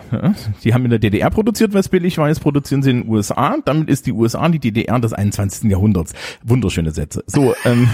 [0.63, 3.57] die haben in der DDR produziert, es billig war, jetzt produzieren sie in den USA.
[3.65, 5.69] Damit ist die USA die DDR des 21.
[5.69, 6.13] Jahrhunderts.
[6.45, 7.25] Wunderschöne Sätze.
[7.27, 7.89] So, ähm,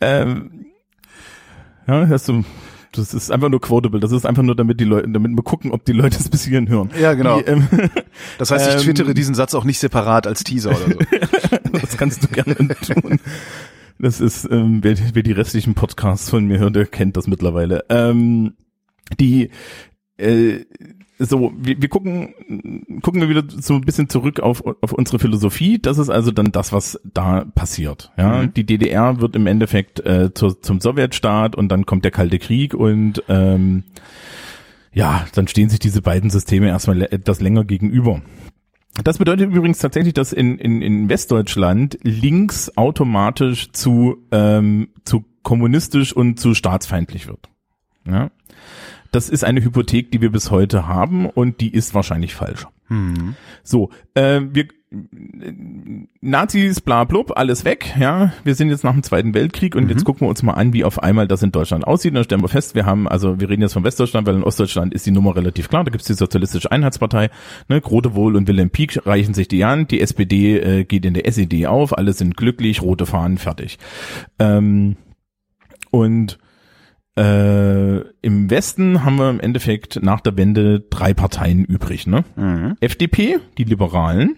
[0.00, 0.66] ähm,
[1.86, 2.44] ja, hörst du,
[2.90, 4.00] das ist einfach nur quotable.
[4.00, 6.44] Das ist einfach nur, damit die Leute, damit wir gucken, ob die Leute es bis
[6.44, 6.90] hierhin hören.
[7.00, 7.40] Ja, genau.
[7.40, 7.68] Die, ähm,
[8.38, 11.55] das heißt, ich ähm, twittere diesen Satz auch nicht separat als Teaser oder so.
[11.80, 13.20] das kannst du gerne tun.
[13.98, 17.84] Das ist, ähm, wer, wer die restlichen Podcasts von mir hört, der kennt das mittlerweile.
[17.88, 18.54] Ähm,
[19.18, 19.50] die,
[20.18, 20.64] äh,
[21.18, 25.78] so, wir, wir gucken, gucken wir wieder so ein bisschen zurück auf, auf unsere Philosophie.
[25.78, 28.12] Das ist also dann das, was da passiert.
[28.18, 28.54] Ja, mhm.
[28.54, 32.74] die DDR wird im Endeffekt äh, zu, zum Sowjetstaat und dann kommt der Kalte Krieg
[32.74, 33.84] und ähm,
[34.92, 38.22] ja, dann stehen sich diese beiden Systeme erstmal etwas länger gegenüber.
[39.04, 46.12] Das bedeutet übrigens tatsächlich, dass in, in, in Westdeutschland links automatisch zu, ähm, zu kommunistisch
[46.14, 47.48] und zu staatsfeindlich wird.
[48.06, 48.30] Ja?
[49.12, 52.66] Das ist eine Hypothek, die wir bis heute haben und die ist wahrscheinlich falsch.
[52.88, 53.34] Hm.
[53.62, 54.68] So, äh, wir
[56.20, 58.32] Nazis, bla blub, alles weg, ja.
[58.44, 59.90] Wir sind jetzt nach dem Zweiten Weltkrieg und mhm.
[59.90, 62.12] jetzt gucken wir uns mal an, wie auf einmal das in Deutschland aussieht.
[62.12, 64.44] Und dann stellen wir fest, wir haben, also wir reden jetzt von Westdeutschland, weil in
[64.44, 65.82] Ostdeutschland ist die Nummer relativ klar.
[65.82, 67.30] Da gibt's die Sozialistische Einheitspartei,
[67.68, 71.14] ne, Grote Wohl und Wilhelm Pieck reichen sich die an, die SPD äh, geht in
[71.14, 73.78] der SED auf, alle sind glücklich, rote Fahnen, fertig.
[74.38, 74.96] Ähm,
[75.90, 76.38] und
[77.18, 82.06] äh, Im Westen haben wir im Endeffekt nach der Wende drei Parteien übrig.
[82.06, 82.24] Ne?
[82.36, 82.76] Mhm.
[82.80, 84.36] FDP, die Liberalen,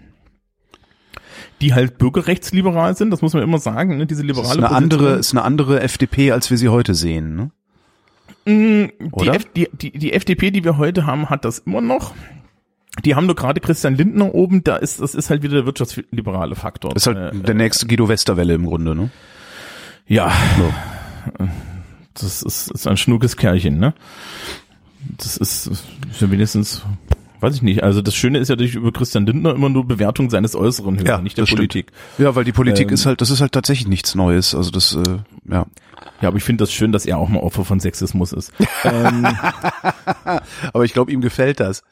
[1.60, 4.06] die halt bürgerrechtsliberal sind, das muss man immer sagen, ne?
[4.06, 7.36] diese liberale das ist eine andere ist eine andere FDP, als wir sie heute sehen.
[7.36, 7.50] Ne?
[8.44, 12.14] Mm, die, F, die, die, die FDP, die wir heute haben, hat das immer noch.
[13.04, 16.56] Die haben nur gerade Christian Lindner oben, da ist, das ist halt wieder der wirtschaftsliberale
[16.56, 16.92] Faktor.
[16.94, 19.10] Das ist halt äh, der nächste Guido Westerwelle im Grunde, ne?
[20.06, 20.32] Ja.
[20.56, 21.48] So
[22.22, 23.94] das ist, ist ein schnuckes Kerlchen, ne?
[25.16, 25.84] Das ist, ist
[26.20, 26.82] ja wenigstens,
[27.40, 27.82] weiß ich nicht.
[27.82, 30.98] Also das Schöne ist ja, dass ich über Christian Lindner immer nur Bewertung seines Äußeren
[30.98, 31.92] höre, ja, nicht der Politik.
[31.92, 32.26] Stimmt.
[32.26, 34.54] Ja, weil die Politik ähm, ist halt, das ist halt tatsächlich nichts Neues.
[34.54, 35.18] Also das, äh,
[35.50, 35.66] ja.
[36.20, 38.52] Ja, aber ich finde das schön, dass er auch mal Opfer von Sexismus ist.
[38.84, 39.26] ähm,
[40.72, 41.82] aber ich glaube, ihm gefällt das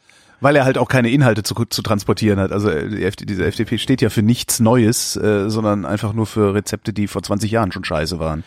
[0.41, 2.53] weil er halt auch keine Inhalte zu, zu transportieren hat.
[2.53, 6.26] Also äh, die FD, diese FDP steht ja für nichts Neues, äh, sondern einfach nur
[6.26, 8.45] für Rezepte, die vor 20 Jahren schon scheiße waren.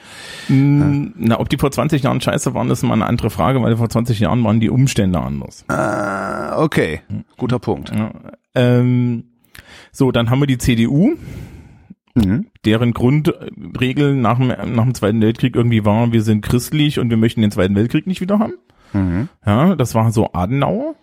[0.47, 1.11] Mm, ja.
[1.15, 3.89] Na, ob die vor 20 Jahren scheiße waren, ist mal eine andere Frage, weil vor
[3.89, 5.65] 20 Jahren waren die Umstände anders.
[5.67, 7.01] Ah, okay,
[7.37, 7.91] guter Punkt.
[7.91, 8.11] Ja,
[8.55, 9.25] ähm,
[9.91, 11.15] so, dann haben wir die CDU.
[12.15, 12.47] Mhm.
[12.65, 17.17] deren Grundregel nach dem, nach dem Zweiten Weltkrieg irgendwie war, wir sind christlich und wir
[17.17, 18.53] möchten den Zweiten Weltkrieg nicht wieder haben.
[18.93, 19.29] Mhm.
[19.45, 20.95] Ja, das war so Adenauer.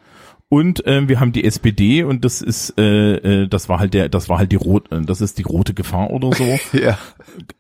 [0.49, 4.09] Und ähm, wir haben die SPD und das ist, äh, äh, das war halt der,
[4.09, 6.45] das war halt die rot, äh, das ist die rote Gefahr oder so.
[6.73, 6.99] Ja.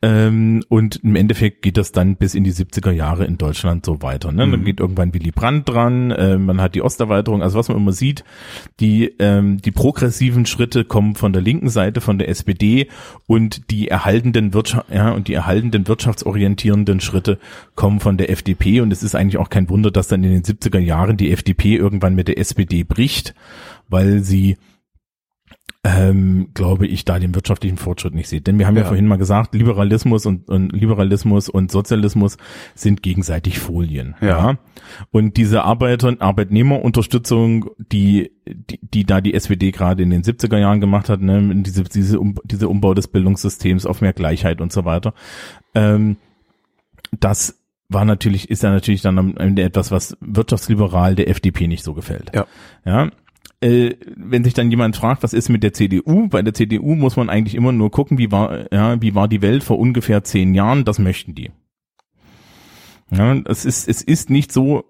[0.02, 4.00] Ähm, und im Endeffekt geht das dann bis in die 70er Jahre in Deutschland so
[4.02, 4.30] weiter.
[4.30, 4.48] Ne?
[4.48, 4.64] Dann Mhm.
[4.64, 8.24] geht irgendwann Willy Brandt dran, äh, man hat die Osterweiterung, also was man immer sieht,
[8.78, 12.88] die, ähm, die progressiven Schritte kommen von der linken Seite, von der SPD
[13.26, 17.38] und die erhaltenden Wirtschaft, ja, und die erhaltenden wirtschaftsorientierenden Schritte
[17.74, 20.42] kommen von der FDP und es ist eigentlich auch kein Wunder, dass dann in den
[20.44, 23.34] 70er Jahren die FDP irgendwann mit der SPD bricht,
[23.88, 24.56] weil sie
[25.84, 28.48] ähm, glaube ich, da den wirtschaftlichen Fortschritt nicht sieht.
[28.48, 28.88] Denn wir haben ja, Ja.
[28.88, 32.38] vorhin mal gesagt, Liberalismus und, und Liberalismus und Sozialismus
[32.74, 34.16] sind gegenseitig Folien.
[34.20, 34.58] Ja.
[35.12, 40.58] Und diese Arbeiter- und Arbeitnehmerunterstützung, die, die, die da die SPD gerade in den 70er
[40.58, 44.72] Jahren gemacht hat, ne, diese, diese, um, diese Umbau des Bildungssystems auf mehr Gleichheit und
[44.72, 45.14] so weiter,
[45.74, 46.16] ähm,
[47.20, 51.84] das war natürlich, ist ja natürlich dann am Ende etwas, was wirtschaftsliberal der FDP nicht
[51.84, 52.32] so gefällt.
[52.34, 52.46] Ja.
[52.84, 53.10] Ja.
[53.60, 56.28] Äh, wenn sich dann jemand fragt, was ist mit der CDU?
[56.28, 59.40] Bei der CDU muss man eigentlich immer nur gucken, wie war, ja, wie war die
[59.40, 60.84] Welt vor ungefähr zehn Jahren?
[60.84, 61.50] Das möchten die.
[63.10, 64.84] Ja, es ist, es ist nicht so,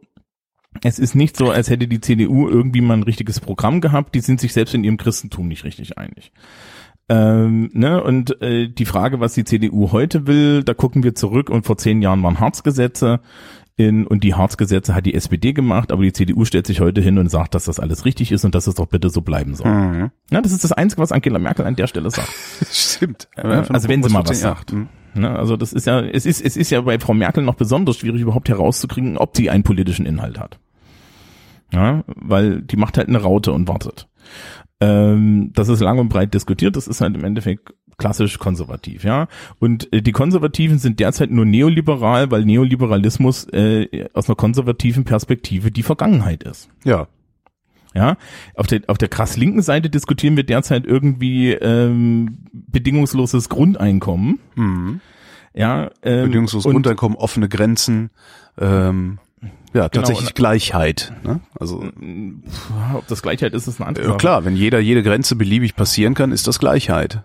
[0.83, 4.15] es ist nicht so, als hätte die CDU irgendwie mal ein richtiges Programm gehabt.
[4.15, 6.33] Die sind sich selbst in ihrem Christentum nicht richtig einig.
[7.09, 11.51] Ähm, ne, und äh, die Frage, was die CDU heute will, da gucken wir zurück
[11.51, 13.21] und vor zehn Jahren waren Harzgesetze
[13.77, 17.19] in, und die Harzgesetze hat die SPD gemacht, aber die CDU stellt sich heute hin
[17.19, 19.71] und sagt, dass das alles richtig ist und dass es doch bitte so bleiben soll.
[19.71, 20.11] Mhm.
[20.31, 22.33] Ja, das ist das Einzige, was Angela Merkel an der Stelle sagt.
[22.71, 23.29] Stimmt.
[23.37, 24.73] also wenn sie mal was sagt.
[24.73, 24.89] Mhm.
[25.15, 27.99] Ne, also das ist ja, es ist, es ist ja bei Frau Merkel noch besonders
[27.99, 30.59] schwierig überhaupt herauszukriegen, ob sie einen politischen Inhalt hat.
[31.73, 34.09] Ja, weil die macht halt eine Raute und wartet.
[34.81, 39.27] Ähm, das ist lang und breit diskutiert, das ist halt im Endeffekt klassisch konservativ, ja.
[39.59, 45.71] Und äh, die Konservativen sind derzeit nur neoliberal, weil Neoliberalismus äh, aus einer konservativen Perspektive
[45.71, 46.69] die Vergangenheit ist.
[46.85, 47.09] Ja.
[47.95, 48.19] Ja,
[48.55, 54.39] auf der auf der krass linken Seite diskutieren wir derzeit irgendwie ähm, bedingungsloses Grundeinkommen.
[54.55, 55.01] Mhm.
[55.55, 58.11] Ja, ähm, Bedingungsloses und- Grundeinkommen, offene Grenzen,
[58.59, 59.19] ähm,
[59.77, 61.13] ja, tatsächlich und- Gleichheit.
[61.25, 61.41] Ne?
[61.59, 61.85] Also
[62.95, 66.15] Ob das Gleichheit ist, ist eine andere ja, klar, wenn jeder jede Grenze beliebig passieren
[66.15, 67.23] kann, ist das Gleichheit.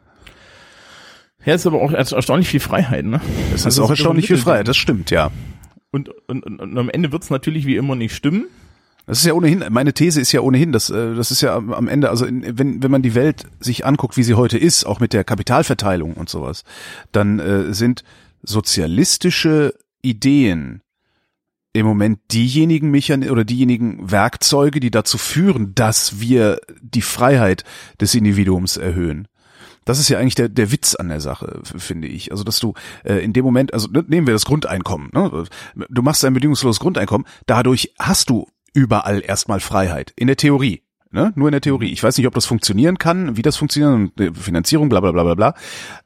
[1.45, 3.19] Ja, ist aber auch ersta- erstaunlich viel Freiheit, ne?
[3.55, 4.37] Es Also ist auch so ein erstaunlich viel.
[4.37, 5.31] Freiheit, das stimmt, ja.
[5.91, 8.45] Und, und, und, und am Ende wird's natürlich wie immer nicht stimmen.
[9.07, 11.73] Das ist ja ohnehin, meine These ist ja ohnehin, dass äh, das ist ja am
[11.73, 14.85] am Ende, also in, wenn, wenn man die Welt sich anguckt, wie sie heute ist,
[14.85, 16.63] auch mit der Kapitalverteilung und sowas,
[17.11, 18.03] dann äh, sind
[18.43, 19.73] sozialistische
[20.03, 20.80] Ideen
[21.73, 27.63] im Moment diejenigen Mechan oder diejenigen Werkzeuge, die dazu führen, dass wir die Freiheit
[27.99, 29.27] des Individuums erhöhen.
[29.85, 32.31] Das ist ja eigentlich der, der Witz an der Sache, finde ich.
[32.31, 35.09] Also, dass du äh, in dem Moment, also ne, nehmen wir das Grundeinkommen.
[35.11, 35.45] Ne?
[35.89, 40.13] Du machst ein bedingungsloses Grundeinkommen, dadurch hast du überall erstmal Freiheit.
[40.15, 40.83] In der Theorie.
[41.09, 41.33] Ne?
[41.35, 41.91] Nur in der Theorie.
[41.91, 45.35] Ich weiß nicht, ob das funktionieren kann, wie das funktioniert, Finanzierung, bla bla bla bla
[45.35, 45.53] bla.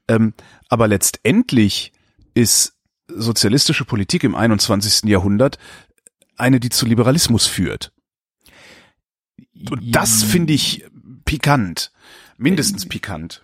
[0.07, 0.33] Ähm,
[0.69, 1.91] aber letztendlich
[2.33, 2.74] ist
[3.15, 5.09] sozialistische Politik im 21.
[5.09, 5.57] Jahrhundert
[6.37, 7.91] eine, die zu Liberalismus führt.
[9.69, 10.85] Und das finde ich
[11.25, 11.91] pikant.
[12.37, 13.43] Mindestens pikant.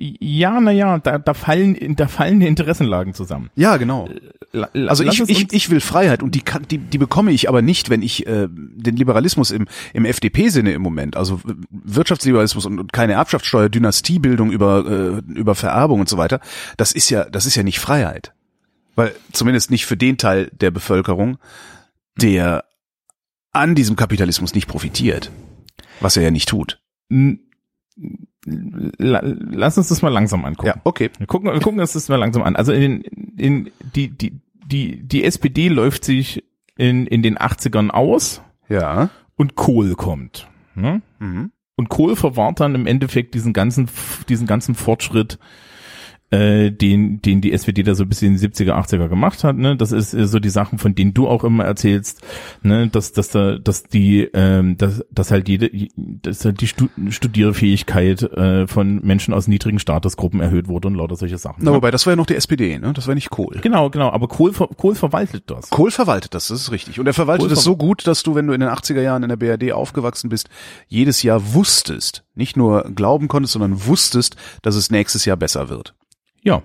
[0.00, 3.50] Ja, na ja, da, da fallen, da fallen die Interessenlagen zusammen.
[3.56, 4.08] Ja, genau.
[4.52, 7.48] La- Also lass ich, ich, ich will Freiheit und die, kann, die, die bekomme ich
[7.48, 11.40] aber nicht, wenn ich äh, den Liberalismus im, im FDP-Sinne im Moment, also
[11.70, 16.38] Wirtschaftsliberalismus und, und keine Erbschaftssteuer, Dynastiebildung über, äh, über Vererbung und so weiter,
[16.76, 18.32] das ist ja, das ist ja nicht Freiheit.
[18.98, 21.38] Weil zumindest nicht für den Teil der Bevölkerung,
[22.20, 22.64] der
[23.52, 25.30] an diesem Kapitalismus nicht profitiert.
[26.00, 26.80] Was er ja nicht tut.
[28.46, 30.68] Lass uns das mal langsam angucken.
[30.68, 31.10] Ja, okay.
[31.18, 32.56] Wir gucken, wir gucken uns das mal langsam an.
[32.56, 33.02] Also in,
[33.36, 36.44] in die, die, die, die SPD läuft sich
[36.76, 39.10] in, in den 80ern aus Ja.
[39.36, 40.48] und Kohl kommt.
[40.74, 41.02] Ne?
[41.18, 41.52] Mhm.
[41.76, 43.88] Und Kohl verwahrt dann im Endeffekt diesen ganzen,
[44.28, 45.38] diesen ganzen Fortschritt,
[46.30, 49.56] äh, den, den die SPD da so ein bisschen in den 70er, 80er gemacht hat,
[49.56, 49.76] ne?
[49.76, 52.20] Das ist äh, so die Sachen, von denen du auch immer erzählst,
[52.62, 52.88] ne?
[52.88, 58.22] Dass, dass da, dass die, ähm, dass, dass halt jede, dass halt die Stu Studierfähigkeit
[58.22, 61.62] äh, von Menschen aus niedrigen Statusgruppen erhöht wurde und lauter solche Sachen.
[61.64, 61.76] Na, ne?
[61.76, 62.92] wobei, das war ja noch die SPD, ne?
[62.92, 63.58] Das war nicht Kohl.
[63.62, 65.70] Genau, genau, aber Kohl, Kohl verwaltet das.
[65.70, 67.00] Kohl verwaltet das, das ist richtig.
[67.00, 69.22] Und er verwaltet es ver- so gut, dass du, wenn du in den 80er Jahren
[69.22, 70.48] in der BRD aufgewachsen bist,
[70.88, 75.94] jedes Jahr wusstest, nicht nur glauben konntest, sondern wusstest, dass es nächstes Jahr besser wird.
[76.42, 76.62] Ja.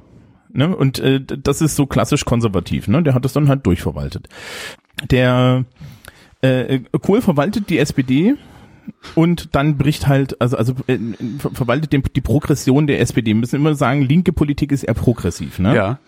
[0.52, 0.76] Ne?
[0.76, 3.02] Und äh, das ist so klassisch konservativ, ne?
[3.02, 4.30] Der hat das dann halt durchverwaltet.
[5.10, 5.66] Der
[6.42, 8.36] äh, Kohl verwaltet die SPD
[9.16, 11.00] und dann bricht halt, also also äh,
[11.40, 13.32] ver verwaltet den, die Progression der SPD.
[13.32, 15.76] Wir müssen immer sagen, linke Politik ist eher progressiv, ne?
[15.76, 16.00] Ja.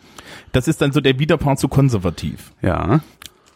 [0.52, 2.52] Das ist dann so der Widerpart zu konservativ.
[2.62, 3.02] Ja.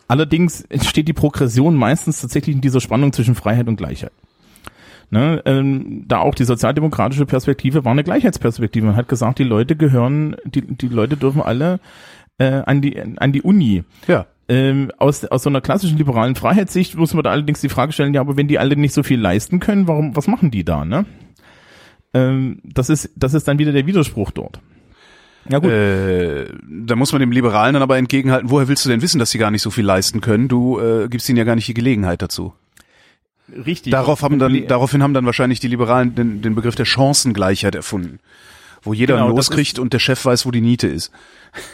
[0.08, 4.12] Allerdings entsteht die Progression meistens tatsächlich in dieser Spannung zwischen Freiheit und Gleichheit.
[5.12, 8.86] Ne, ähm, da auch die sozialdemokratische Perspektive war eine Gleichheitsperspektive.
[8.86, 11.80] Man hat gesagt, die Leute gehören, die, die Leute dürfen alle
[12.38, 13.84] äh, an die an die Uni.
[14.08, 14.28] Ja.
[14.48, 18.14] Ähm, aus, aus so einer klassischen liberalen Freiheitssicht muss man da allerdings die Frage stellen,
[18.16, 20.86] ja, aber wenn die alle nicht so viel leisten können, warum, was machen die da,
[20.86, 21.06] ne?
[22.16, 24.60] Ähm, das ist, das ist dann wieder der Widerspruch dort.
[25.48, 25.72] Ja gut.
[25.72, 29.32] Äh, da muss man dem Liberalen dann aber entgegenhalten, woher willst du denn wissen, dass
[29.32, 30.48] sie gar nicht so viel leisten können?
[30.48, 32.54] Du äh, gibst ihnen ja gar nicht die Gelegenheit dazu.
[33.66, 33.92] Richtig.
[33.92, 38.20] Darauf haben dann, daraufhin haben dann wahrscheinlich die Liberalen den, den Begriff der Chancengleichheit erfunden.
[38.82, 41.12] Wo jeder Genau, loskriegt und der Chef weiß, wo die Niete ist.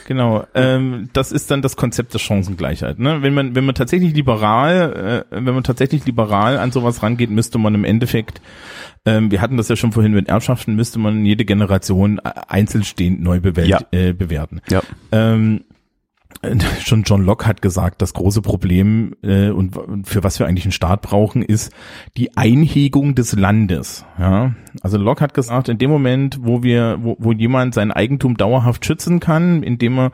[0.07, 2.97] Genau, ähm, das ist dann das Konzept der Chancengleichheit.
[2.97, 3.21] Ne?
[3.21, 7.59] Wenn man wenn man tatsächlich liberal, äh, wenn man tatsächlich liberal an sowas rangeht, müsste
[7.59, 8.41] man im Endeffekt,
[9.05, 12.83] ähm, wir hatten das ja schon vorhin mit Erbschaften, müsste man jede Generation äh, einzeln
[12.83, 13.81] stehend neu bewält, Ja.
[13.91, 14.61] äh, bewerten.
[14.69, 14.81] Ja.
[15.11, 15.74] Ähm, äh,
[16.81, 20.71] schon John Locke hat gesagt, das große Problem äh, und für was wir eigentlich einen
[20.71, 21.71] Staat brauchen, ist
[22.17, 24.05] die Einhegung des Landes.
[24.19, 24.53] Ja?
[24.81, 28.85] Also Locke hat gesagt, in dem Moment, wo wir, wo, wo jemand sein Eigentum dauerhaft
[28.85, 30.11] schützen kann, indem er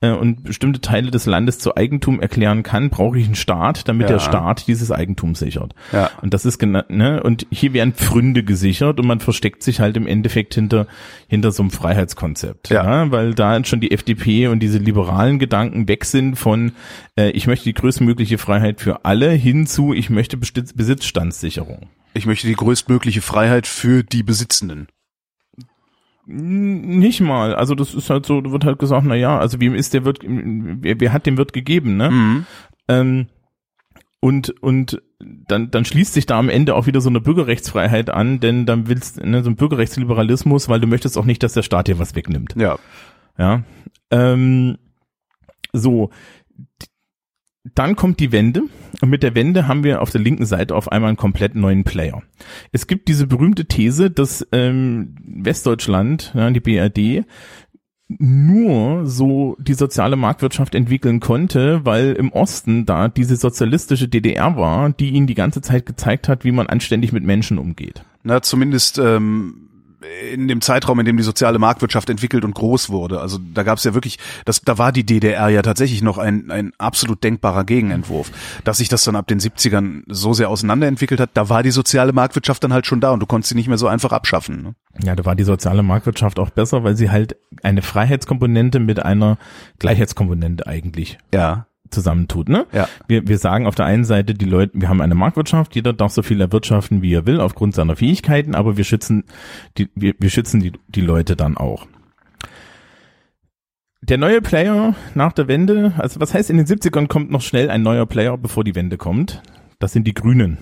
[0.00, 4.08] äh, und bestimmte Teile des Landes zu Eigentum erklären kann, brauche ich einen Staat, damit
[4.08, 4.14] Ja.
[4.14, 5.74] der Staat dieses Eigentum sichert.
[5.92, 6.10] Ja.
[6.22, 9.96] Und das ist genau, ne, und hier werden Pfründe gesichert und man versteckt sich halt
[9.96, 10.86] im Endeffekt hinter,
[11.28, 12.70] hinter so einem Freiheitskonzept.
[12.70, 13.10] Ja.
[13.10, 16.72] weil da schon die FDP und diese liberalen Gedanken weg sind von,
[17.16, 21.86] äh, ich möchte die größtmögliche Freiheit für alle hinzu, ich möchte Besitzstandssicherung.
[22.14, 24.88] Ich möchte die größtmögliche Freiheit für die Besitzenden.
[26.32, 29.74] Nicht mal, also das ist halt so, da wird halt gesagt, na ja, also wem
[29.74, 32.10] ist der wird, wer, wer hat dem wird gegeben, ne?
[32.10, 32.46] Mhm.
[32.86, 33.26] Ähm,
[34.20, 38.38] und und dann dann schließt sich da am Ende auch wieder so eine Bürgerrechtsfreiheit an,
[38.38, 41.88] denn dann willst ne, so ein Bürgerrechtsliberalismus, weil du möchtest auch nicht, dass der Staat
[41.88, 42.54] dir was wegnimmt.
[42.56, 42.78] Ja.
[43.36, 43.64] Ja.
[44.10, 44.78] Ähm,
[45.72, 46.10] so.
[47.74, 48.62] Dann kommt die Wende
[49.02, 51.84] und mit der Wende haben wir auf der linken Seite auf einmal einen komplett neuen
[51.84, 52.22] Player.
[52.72, 57.26] Es gibt diese berühmte These, dass ähm, Westdeutschland, ja, die BRD,
[58.18, 64.90] nur so die soziale Marktwirtschaft entwickeln konnte, weil im Osten da diese sozialistische DDR war,
[64.90, 68.02] die ihnen die ganze Zeit gezeigt hat, wie man anständig mit Menschen umgeht.
[68.22, 69.69] Na, zumindest ähm,
[70.32, 73.20] in dem Zeitraum, in dem die soziale Marktwirtschaft entwickelt und groß wurde.
[73.20, 76.50] Also da gab es ja wirklich, das, da war die DDR ja tatsächlich noch ein,
[76.50, 78.30] ein absolut denkbarer Gegenentwurf.
[78.64, 82.12] Dass sich das dann ab den 70ern so sehr auseinanderentwickelt hat, da war die soziale
[82.12, 84.62] Marktwirtschaft dann halt schon da und du konntest sie nicht mehr so einfach abschaffen.
[84.62, 84.74] Ne?
[85.04, 89.38] Ja, da war die soziale Marktwirtschaft auch besser, weil sie halt eine Freiheitskomponente mit einer
[89.78, 92.48] Gleichheitskomponente eigentlich Ja, zusammentut.
[92.48, 92.66] Ne?
[92.72, 92.88] ja.
[93.08, 96.12] Wir, wir sagen auf der einen Seite, die Leute, wir haben eine Marktwirtschaft, jeder darf
[96.12, 99.24] so viel erwirtschaften, wie er will, aufgrund seiner Fähigkeiten, aber wir schützen
[99.78, 101.86] die, wir, wir schützen die, die Leute dann auch.
[104.02, 107.70] Der neue Player nach der Wende, also was heißt in den 70ern kommt noch schnell
[107.70, 109.42] ein neuer Player, bevor die Wende kommt.
[109.78, 110.58] Das sind die Grünen.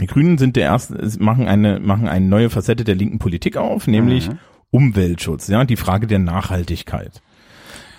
[0.00, 3.86] Die Grünen sind der erste, machen eine, machen eine neue Facette der linken Politik auf,
[3.86, 4.38] nämlich Mhm.
[4.70, 7.22] Umweltschutz, ja, die Frage der Nachhaltigkeit.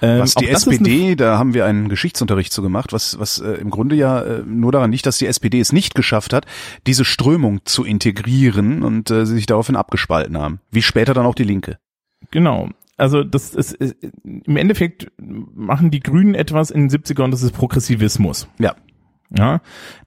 [0.02, 3.70] Ähm, Was die SPD, da haben wir einen Geschichtsunterricht zu gemacht, was, was äh, im
[3.70, 6.46] Grunde ja äh, nur daran liegt, dass die SPD es nicht geschafft hat,
[6.86, 10.60] diese Strömung zu integrieren und äh, sie sich daraufhin abgespalten haben.
[10.72, 11.78] Wie später dann auch die Linke.
[12.32, 12.70] Genau.
[12.98, 17.52] Also das ist ist- im Endeffekt machen die Grünen etwas in den 70ern, das ist
[17.54, 18.48] Progressivismus.
[18.60, 18.76] Ja.
[19.38, 19.60] Ja,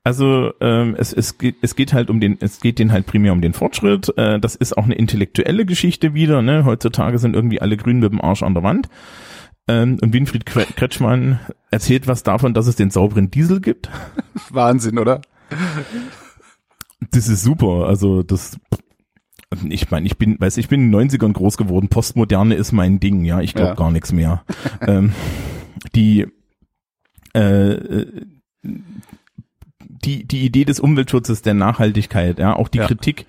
[0.03, 3.35] also ähm, es, es, geht, es geht halt um den, es geht denen halt primär
[3.35, 4.17] um den Fortschritt.
[4.17, 6.41] Äh, das ist auch eine intellektuelle Geschichte wieder.
[6.41, 6.65] Ne?
[6.65, 8.89] Heutzutage sind irgendwie alle Grünen mit dem Arsch an der Wand.
[9.71, 11.39] Ähm, und Winfried Kre- Kretschmann
[11.71, 13.89] erzählt was davon, dass es den sauberen Diesel gibt.
[14.51, 15.21] Wahnsinn, oder?
[17.13, 17.87] Das ist super.
[17.87, 18.59] Also das,
[19.69, 21.89] ich meine, ich bin, weiß, ich bin in den 90ern groß geworden.
[21.89, 23.25] Postmoderne ist mein Ding.
[23.25, 23.75] Ja, ich glaube Ja.
[23.75, 24.45] gar nichts mehr.
[24.87, 25.13] ähm,
[25.95, 26.27] die
[27.35, 28.25] äh, äh,
[29.83, 32.87] die die Idee des Umweltschutzes, der Nachhaltigkeit, ja, auch die Ja.
[32.87, 33.27] Kritik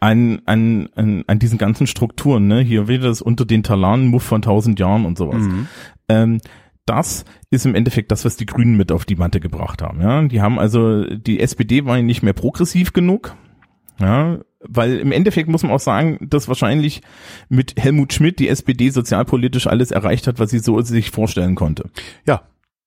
[0.00, 4.22] an, an, an, an diesen ganzen Strukturen, ne, hier wieder das unter den Talaren Muff
[4.22, 5.42] von tausend Jahren und sowas.
[5.42, 5.66] Mhm.
[6.08, 6.40] Ähm,
[6.86, 10.00] das ist im Endeffekt das, was die Grünen mit auf die Matte gebracht haben.
[10.00, 13.36] Ja, die haben also die SPD war nicht mehr progressiv genug.
[14.00, 17.02] Ja, weil im Endeffekt muss man auch sagen, dass wahrscheinlich
[17.48, 21.90] mit Helmut Schmidt die SPD sozialpolitisch alles erreicht hat, was sie so sich vorstellen konnte.
[22.26, 22.42] Ja.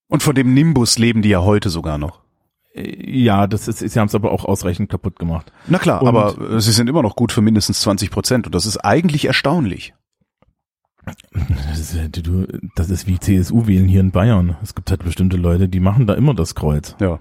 [0.08, 2.23] Und von dem Nimbus leben die ja heute sogar noch.
[2.74, 5.52] Äh, Ja, das ist, sie haben es aber auch ausreichend kaputt gemacht.
[5.68, 8.56] Na klar, Und- aber äh, sie sind immer noch gut für mindestens 20 Prozent und
[8.56, 9.94] das ist eigentlich erstaunlich.
[11.70, 11.98] Das ist,
[12.76, 14.56] das ist wie CSU wählen hier in Bayern.
[14.64, 16.96] Es gibt halt bestimmte Leute, die machen da immer das Kreuz.
[17.02, 17.20] Ja.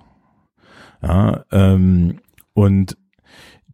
[1.03, 2.20] Ja, ähm,
[2.55, 2.96] und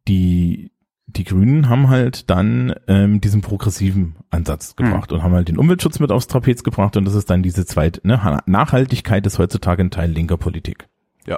[0.08, 0.72] die,
[1.06, 5.98] die Grünen haben halt dann ähm, diesen progressiven Ansatz gebracht und haben halt den Umweltschutz
[6.00, 9.90] mit aufs Trapez gebracht und das ist dann diese zweite, ne, Nachhaltigkeit ist heutzutage ein
[9.90, 10.88] Teil linker Politik.
[11.26, 11.36] Ja.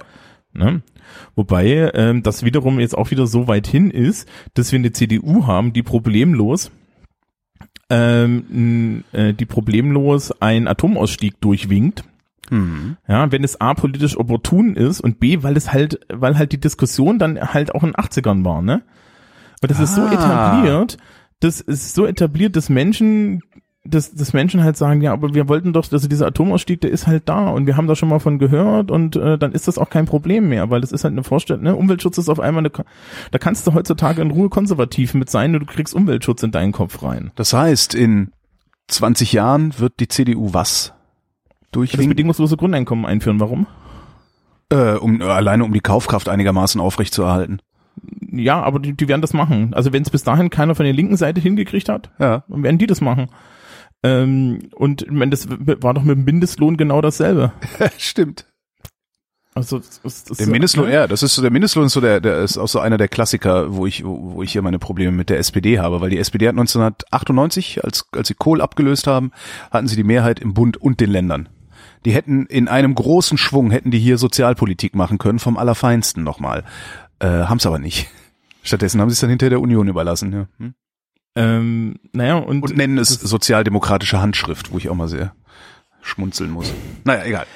[0.52, 0.82] Ne?
[1.36, 5.46] Wobei ähm, das wiederum jetzt auch wieder so weit hin ist, dass wir eine CDU
[5.46, 6.70] haben, die problemlos
[7.90, 12.04] ähm, äh, die problemlos einen Atomausstieg durchwinkt.
[12.48, 12.96] Hm.
[13.06, 16.60] Ja, wenn es A politisch opportun ist und B, weil es halt, weil halt die
[16.60, 18.82] Diskussion dann halt auch in den 80ern war, ne?
[19.62, 20.12] Und das ist so Ah.
[20.12, 20.96] etabliert,
[21.40, 23.42] das ist so etabliert, dass Menschen,
[23.84, 27.06] dass, dass Menschen halt sagen, ja, aber wir wollten doch, also dieser Atomausstieg, der ist
[27.06, 29.78] halt da und wir haben da schon mal von gehört und äh, dann ist das
[29.78, 31.74] auch kein Problem mehr, weil das ist halt eine Vorstellung, ne?
[31.74, 32.70] Umweltschutz ist auf einmal eine,
[33.30, 36.72] da kannst du heutzutage in Ruhe konservativ mit sein und du kriegst Umweltschutz in deinen
[36.72, 37.32] Kopf rein.
[37.36, 38.32] Das heißt, in
[38.88, 40.92] 20 Jahren wird die CDU was?
[41.48, 42.08] Das Durchwinken?
[42.10, 43.66] bedingungslose Grundeinkommen einführen, warum?
[44.70, 47.60] Äh, um, alleine um die Kaufkraft einigermaßen aufrechtzuerhalten.
[48.30, 49.72] Ja, aber die, die werden das machen.
[49.74, 52.44] Also wenn es bis dahin keiner von der linken Seite hingekriegt hat, Ja.
[52.48, 53.28] dann werden die das machen.
[54.02, 57.52] Ähm, und ich meine, das war doch mit dem Mindestlohn genau dasselbe.
[57.98, 58.46] Stimmt.
[59.52, 62.38] Also das, das, Der Mindestlohn, ja, das ist so, der Mindestlohn ist so der, der
[62.38, 65.28] ist auch so einer der Klassiker, wo ich, wo, wo ich hier meine Probleme mit
[65.28, 69.32] der SPD habe, weil die SPD hat 1998, als, als sie Kohl abgelöst haben,
[69.72, 71.48] hatten sie die Mehrheit im Bund und den Ländern.
[72.04, 76.64] Die hätten in einem großen Schwung, hätten die hier Sozialpolitik machen können, vom Allerfeinsten nochmal.
[77.18, 78.08] Äh, haben es aber nicht.
[78.62, 80.46] Stattdessen haben sie es dann hinter der Union überlassen, ja.
[80.58, 80.74] Hm?
[81.36, 85.34] Ähm, naja, und, Und nennen es sozialdemokratische Handschrift, wo ich auch mal sehr
[86.02, 86.72] schmunzeln muss.
[87.04, 87.46] Naja, egal.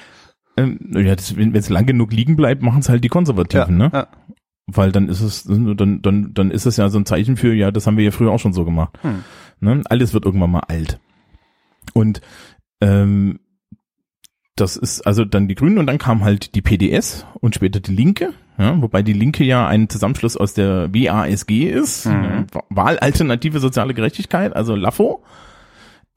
[0.56, 3.90] ähm, ja, das, wenn es lang genug liegen bleibt, machen es halt die Konservativen, ne?
[3.92, 4.08] ja.
[4.66, 7.70] Weil dann ist es, dann, dann, dann ist es ja so ein Zeichen für, ja,
[7.70, 8.98] das haben wir ja früher auch schon so gemacht.
[9.02, 9.24] Hm.
[9.60, 9.82] Ne?
[9.86, 11.00] Alles wird irgendwann mal alt.
[11.92, 12.22] Und
[12.80, 13.40] ähm,
[14.56, 17.94] das ist also dann die Grünen und dann kam halt die PDS und später die
[17.94, 22.46] Linke, ja, wobei die Linke ja ein Zusammenschluss aus der WASG ist, Mhm.
[22.54, 25.22] ja, Wahlalternative Soziale Gerechtigkeit, also LAFO,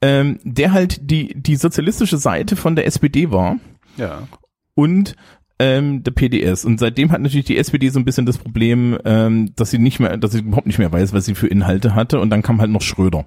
[0.00, 3.56] ähm, der halt die, die sozialistische Seite von der SPD war
[3.96, 4.28] Ja.
[4.74, 5.16] und
[5.60, 6.64] ähm, der PDS.
[6.64, 9.98] Und seitdem hat natürlich die SPD so ein bisschen das Problem, ähm, dass sie nicht
[9.98, 12.20] mehr, dass sie überhaupt nicht mehr weiß, was sie für Inhalte hatte.
[12.20, 13.24] Und dann kam halt noch Schröder.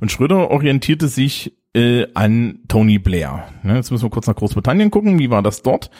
[0.00, 3.44] Und Schröder orientierte sich äh, an Tony Blair.
[3.62, 5.18] Ne, jetzt müssen wir kurz nach Großbritannien gucken.
[5.18, 5.90] Wie war das dort?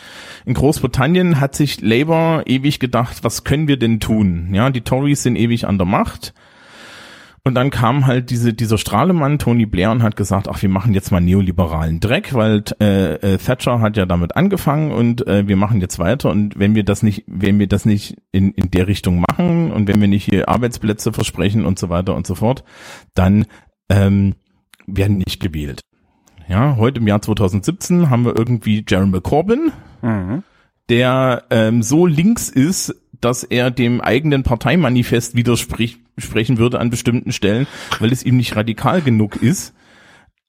[0.45, 4.51] In Großbritannien hat sich Labour ewig gedacht, was können wir denn tun?
[4.53, 6.35] Ja, die Tories sind ewig an der Macht.
[7.43, 10.93] Und dann kam halt diese, dieser Strahlemann Tony Blair und hat gesagt, ach, wir machen
[10.93, 15.57] jetzt mal neoliberalen Dreck, weil äh, äh, Thatcher hat ja damit angefangen und äh, wir
[15.57, 18.87] machen jetzt weiter und wenn wir das nicht, wenn wir das nicht in, in der
[18.89, 22.63] Richtung machen und wenn wir nicht hier Arbeitsplätze versprechen und so weiter und so fort,
[23.15, 23.47] dann
[23.89, 24.35] ähm,
[24.87, 25.81] werden nicht gewählt.
[26.47, 29.73] Ja, heute im Jahr 2017 haben wir irgendwie Jeremy Corbyn,
[30.03, 30.43] Mhm.
[30.91, 37.67] der ähm, so links ist, dass er dem eigenen Parteimanifest widersprechen würde an bestimmten Stellen,
[37.99, 39.75] weil es ihm nicht radikal genug ist.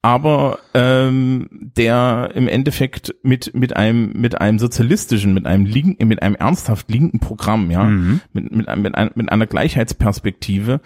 [0.03, 1.47] Aber ähm,
[1.77, 6.89] der im Endeffekt mit mit einem mit einem sozialistischen, mit einem linken, mit einem ernsthaft
[6.89, 8.19] linken Programm, ja, Mhm.
[8.33, 10.81] mit mit, mit, ein- mit einer Gleichheitsperspektive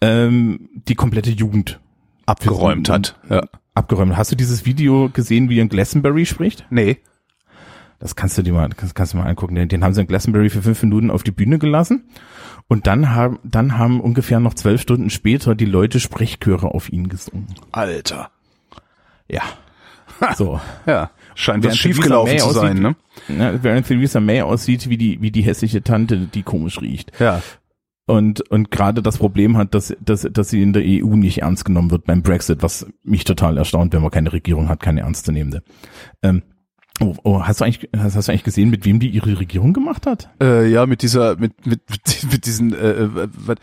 [0.00, 1.78] ähm, die komplette Jugend
[2.26, 3.16] Abgeräumt hat.
[3.28, 3.42] Ja.
[3.74, 4.16] abgeräumt.
[4.16, 6.64] Hast du dieses Video gesehen, wie er in Glastonbury spricht?
[6.70, 6.96] Nee.
[8.04, 9.54] Das kannst du dir mal, das kannst du mal angucken.
[9.54, 12.04] Den, den haben sie in Glastonbury für fünf Minuten auf die Bühne gelassen.
[12.68, 17.08] Und dann haben, dann haben ungefähr noch zwölf Stunden später die Leute Sprechchöre auf ihn
[17.08, 17.46] gesungen.
[17.72, 18.30] Alter.
[19.26, 19.40] Ja.
[20.36, 20.60] So.
[20.86, 21.12] Ja.
[21.34, 22.94] Scheint was schiefgelaufen zu sein, ne?
[23.28, 27.10] aussieht- Ja, während Theresa May aussieht wie die, wie die hässliche Tante, die komisch riecht.
[27.18, 27.40] Ja.
[28.06, 31.64] Und, und gerade das Problem hat, dass, dass, dass sie in der EU nicht ernst
[31.64, 35.62] genommen wird beim Brexit, was mich total erstaunt, wenn man keine Regierung hat, keine ernstzunehmende.
[36.22, 36.42] Ähm,
[37.00, 39.72] oh, oh, hast du eigentlich, hast, hast du eigentlich gesehen, mit wem die ihre Regierung
[39.72, 40.28] gemacht hat?
[40.42, 41.80] Äh, ja, mit dieser, mit, mit,
[42.30, 43.56] mit, diesen, äh, äh, was,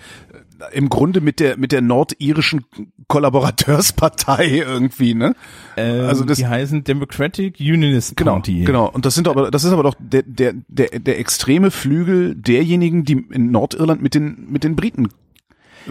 [0.74, 2.66] im Grunde mit der, mit der nordirischen
[3.08, 5.36] Kollaborateurspartei irgendwie, ne?
[5.78, 8.64] Ähm, Also das- die heißen Democratic Unionist Genau, Party.
[8.64, 8.90] genau.
[8.90, 13.04] Und das sind aber, das ist aber doch der, der, der, der extreme Flügel derjenigen,
[13.06, 15.10] die in Nordirland mit den, mit den Briten.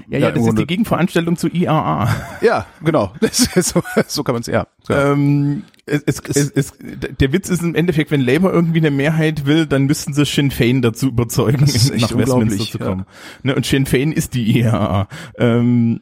[0.09, 2.09] Ja, ja, das ist die Gegenveranstaltung zu IAA.
[2.43, 3.13] Ja, genau.
[3.31, 4.67] So, so kann man es, ja.
[4.89, 5.13] ja.
[5.13, 9.47] Ähm, es, es, es, es, der Witz ist im Endeffekt, wenn Labour irgendwie eine Mehrheit
[9.47, 12.85] will, dann müssten sie Sinn Fein dazu überzeugen, nach Westminster zu ja.
[12.85, 13.07] kommen.
[13.43, 15.09] Ne, und Sinn Fein ist die IAA.
[15.39, 16.01] Ähm,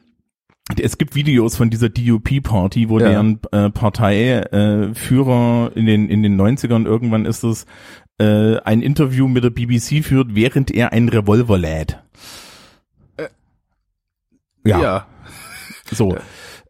[0.77, 3.09] es gibt Videos von dieser DUP-Party, wo Ja.
[3.09, 7.65] deren äh, Parteiführer äh, in den in den 90ern irgendwann ist es
[8.19, 11.99] äh, ein Interview mit der BBC führt, während er einen Revolver lädt.
[14.63, 15.07] Ja.
[15.91, 16.15] so.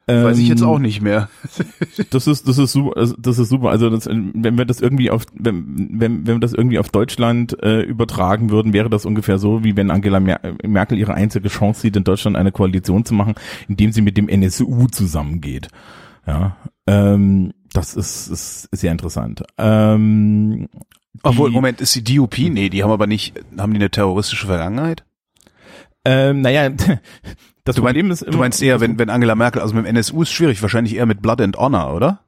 [0.10, 1.30] Weiß ich jetzt Ähm, auch nicht mehr.
[2.12, 3.70] Das ist, das ist super, also das ist super.
[3.70, 7.62] Also das, wenn wir das irgendwie auf, wenn, wenn, wenn wir das irgendwie auf Deutschland
[7.62, 11.82] äh, übertragen würden, wäre das ungefähr so, wie wenn Angela Mer Merkel ihre einzige Chance
[11.82, 13.36] sieht, in Deutschland eine Koalition zu machen,
[13.68, 15.68] indem sie mit dem NSU zusammengeht.
[16.26, 16.56] Ja,
[16.88, 19.44] ähm, das ist, ist sehr interessant.
[19.58, 20.70] Ähm,
[21.22, 22.38] Obwohl, Moment, ist die DUP?
[22.40, 25.04] Nee, die haben aber nicht, haben die eine terroristische Vergangenheit?
[26.06, 26.72] Ähm, naja,
[27.70, 29.86] das Du, Problem mein, ist immer, du meinst eher, wenn, wenn Angela Merkel, also mit
[29.86, 32.20] dem NSU ist schwierig, wahrscheinlich eher mit Blood and Honor, oder?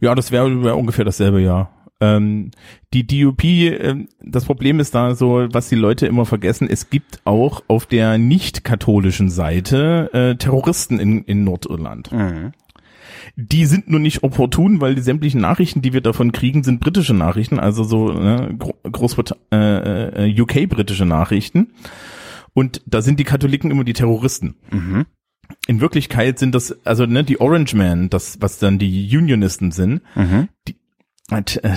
[0.00, 1.70] Ja, das wäre wär ungefähr dasselbe, ja.
[2.00, 2.50] Ähm,
[2.92, 7.20] die DUP, ähm, das Problem ist da so, was die Leute immer vergessen, es gibt
[7.24, 12.10] auch auf der nicht-katholischen Seite äh, Terroristen in, in Nordirland.
[13.36, 17.14] Die sind nur nicht opportun, weil die sämtlichen Nachrichten, die wir davon kriegen, sind britische
[17.14, 21.68] Nachrichten, also so ne, Gro Großbrit äh, äh, UK-britische Nachrichten.
[22.56, 24.54] Und da sind die Katholiken immer die Terroristen.
[25.66, 30.00] In Wirklichkeit sind das, also ne, die Orange Man, das, was dann die Unionisten sind,
[30.66, 30.74] die,
[31.28, 31.76] das, äh,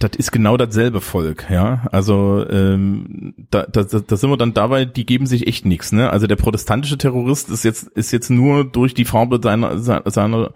[0.00, 1.86] das ist genau dasselbe Volk, ja.
[1.92, 6.10] Also ähm, da, da, da sind wir dann dabei, die geben sich echt nichts, ne?
[6.10, 10.54] Also der protestantische Terrorist ist jetzt ist jetzt nur durch die Farbe seiner seiner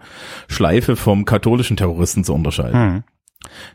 [0.49, 2.75] Schleife vom katholischen Terroristen zu unterscheiden.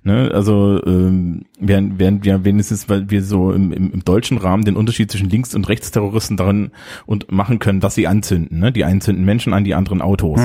[0.03, 4.65] Ne, also ähm, während, während wir wenigstens, weil wir so im, im, im deutschen Rahmen
[4.65, 6.71] den Unterschied zwischen Links- und Rechtsterroristen daran
[7.07, 8.59] und machen können, was sie anzünden.
[8.59, 8.73] Ne?
[8.73, 10.41] Die einen zünden Menschen an, die anderen Autos.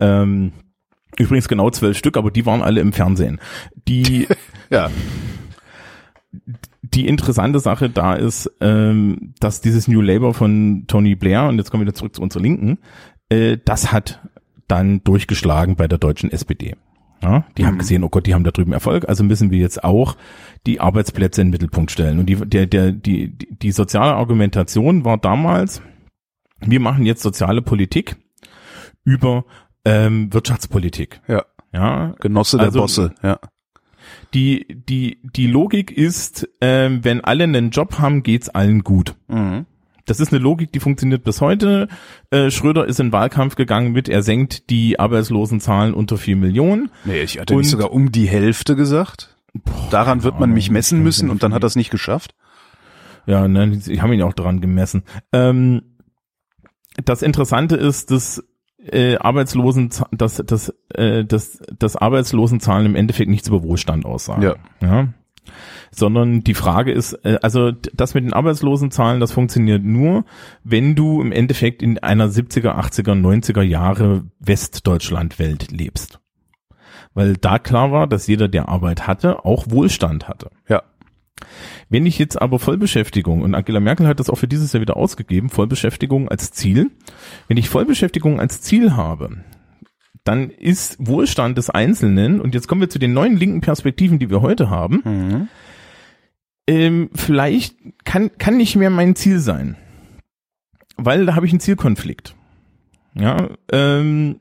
[0.00, 0.52] Ähm,
[1.16, 3.40] übrigens genau zwölf Stück, aber die waren alle im Fernsehen.
[3.86, 4.26] Die
[4.70, 4.90] Ja.
[6.82, 11.70] die interessante Sache da ist, ähm, dass dieses New Labour von Tony Blair, und jetzt
[11.70, 12.78] kommen wir wieder zurück zu unserer Linken,
[13.28, 14.20] äh, das hat
[14.66, 16.74] dann durchgeschlagen bei der deutschen SPD.
[17.22, 19.82] Ja, die haben gesehen, oh Gott, die haben da drüben Erfolg, also müssen wir jetzt
[19.82, 20.16] auch
[20.66, 22.18] die Arbeitsplätze in den Mittelpunkt stellen.
[22.18, 25.80] Und die, der, der, die, die soziale Argumentation war damals,
[26.60, 28.16] wir machen jetzt soziale Politik
[29.04, 29.44] über
[29.84, 31.20] ähm, Wirtschaftspolitik.
[31.28, 31.44] Ja.
[31.72, 33.38] Ja, Genosse der Also- Bosse, ja.
[34.34, 39.14] die, die, die Logik ist, ähm, wenn alle einen Job haben, geht's allen gut.
[40.06, 41.88] Das ist eine Logik, die funktioniert bis heute.
[42.30, 46.90] Äh, Schröder ist in Wahlkampf gegangen mit, er senkt die Arbeitslosenzahlen unter vier Millionen.
[47.04, 49.36] Nee, ich hatte Und- nicht sogar um die Hälfte gesagt.
[49.90, 52.34] Daran wird man mich messen müssen und dann hat er es nicht geschafft.
[53.26, 55.02] Ja, ne, sie haben ihn auch daran gemessen.
[55.32, 55.82] Ähm,
[57.04, 58.44] das Interessante ist, dass
[58.78, 64.42] äh, Arbeitslosen, dass, dass, äh, dass, dass Arbeitslosenzahlen im Endeffekt nichts über Wohlstand aussagen.
[64.42, 64.54] Ja.
[64.80, 65.08] ja.
[65.90, 70.24] Sondern die Frage ist, äh, also das mit den Arbeitslosenzahlen, das funktioniert nur,
[70.64, 76.20] wenn du im Endeffekt in einer 70er, 80er, 90er Jahre Westdeutschland-Welt lebst.
[77.14, 80.50] Weil da klar war, dass jeder, der Arbeit hatte, auch Wohlstand hatte.
[80.68, 80.82] Ja.
[81.88, 84.96] Wenn ich jetzt aber Vollbeschäftigung, und Angela Merkel hat das auch für dieses Jahr wieder
[84.96, 86.90] ausgegeben, Vollbeschäftigung als Ziel,
[87.48, 89.38] wenn ich Vollbeschäftigung als Ziel habe,
[90.24, 94.28] dann ist Wohlstand des Einzelnen, und jetzt kommen wir zu den neuen linken Perspektiven, die
[94.28, 95.48] wir heute haben,
[96.66, 99.76] ähm, vielleicht kann, kann nicht mehr mein Ziel sein.
[100.96, 102.34] Weil da habe ich einen Zielkonflikt.
[103.14, 104.38] Ja, ähm,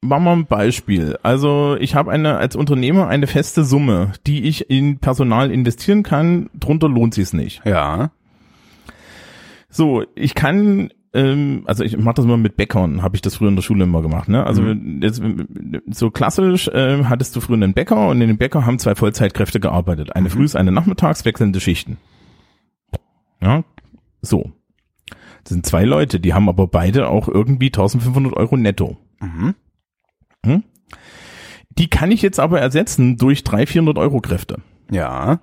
[0.00, 1.18] machen wir ein Beispiel.
[1.22, 6.50] Also ich habe eine als Unternehmer eine feste Summe, die ich in Personal investieren kann.
[6.54, 7.62] Drunter lohnt sich's nicht.
[7.64, 8.10] Ja.
[9.68, 13.48] So, ich kann, ähm, also ich mache das immer mit Bäckern, habe ich das früher
[13.48, 14.28] in der Schule immer gemacht.
[14.28, 14.44] Ne?
[14.44, 15.22] Also jetzt,
[15.90, 19.60] so klassisch äh, hattest du früher einen Bäcker und in dem Bäcker haben zwei Vollzeitkräfte
[19.60, 20.14] gearbeitet.
[20.14, 21.96] Eine frühs, eine nachmittags, wechselnde Schichten.
[23.40, 23.64] Ja,
[24.20, 24.52] so.
[25.44, 28.98] Das sind zwei Leute, die haben aber beide auch irgendwie 1500 Euro netto.
[29.20, 29.54] Mhm.
[30.44, 30.64] Hm?
[31.70, 34.60] Die kann ich jetzt aber ersetzen durch drei 400 Euro Kräfte.
[34.90, 35.40] Ja.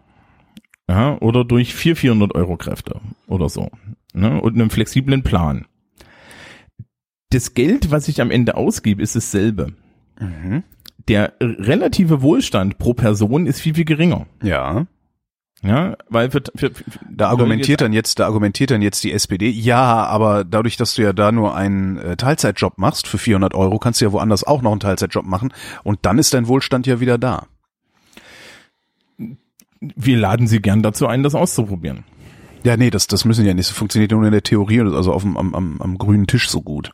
[0.88, 3.72] Ja, oder durch vier 400 Euro Kräfte oder so.
[4.16, 4.42] Ne?
[4.42, 5.66] Und einem flexiblen Plan.
[7.30, 9.74] Das Geld, was ich am Ende ausgebe, ist dasselbe.
[10.20, 10.64] Mhm.
[11.08, 14.26] Der relative Wohlstand pro Person ist viel, viel geringer.
[14.42, 14.88] Ja.
[15.62, 19.50] Ja, weil für, für, für Da argumentiert dann jetzt, da argumentiert dann jetzt die SPD,
[19.50, 23.80] ja, aber dadurch, dass du ja da nur einen äh, Teilzeitjob machst für 400 Euro,
[23.80, 25.54] kannst du ja woanders auch noch einen Teilzeitjob machen
[25.84, 27.48] und dann ist dein Wohlstand ja wieder da.
[29.80, 32.04] wir laden sie gern dazu ein, das auszuprobieren.
[32.66, 35.22] Ja, nee, das, das müssen ja nicht, das funktioniert nur in der Theorie, also auf
[35.22, 36.92] dem, am, am, am grünen Tisch so gut.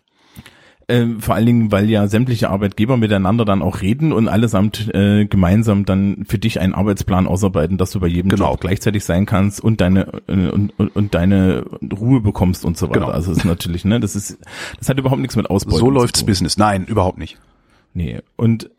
[0.89, 5.25] Ähm, vor allen Dingen, weil ja sämtliche Arbeitgeber miteinander dann auch reden und allesamt äh,
[5.25, 8.51] gemeinsam dann für dich einen Arbeitsplan ausarbeiten, dass du bei jedem Genau.
[8.51, 11.63] Job gleichzeitig sein kannst und deine äh, und, und, und deine
[11.97, 12.99] Ruhe bekommst und so weiter.
[13.01, 13.11] Genau.
[13.11, 14.37] Also es ist natürlich, ne, das ist
[14.77, 15.79] das hat überhaupt nichts mit Ausbeutung.
[15.79, 16.25] So läuft's.
[16.25, 16.57] Business.
[16.57, 17.37] Nein, überhaupt nicht.
[17.93, 18.69] Nee, und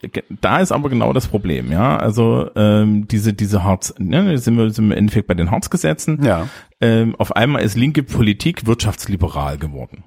[0.40, 1.98] da ist aber genau das Problem, ja.
[1.98, 6.24] Also ähm, diese diese Harz, ne, sind wir sind wir im Endeffekt bei den Harzgesetzen.
[6.24, 6.48] Ja.
[6.80, 10.04] Ähm, auf einmal ist linke Politik wirtschaftsliberal geworden.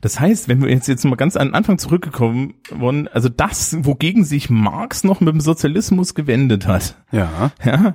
[0.00, 3.76] Das heißt, wenn wir jetzt jetzt mal ganz an den Anfang zurückgekommen wollen, also das,
[3.84, 7.50] wogegen sich Marx noch mit dem Sozialismus gewendet hat, Ja.
[7.64, 7.94] ja,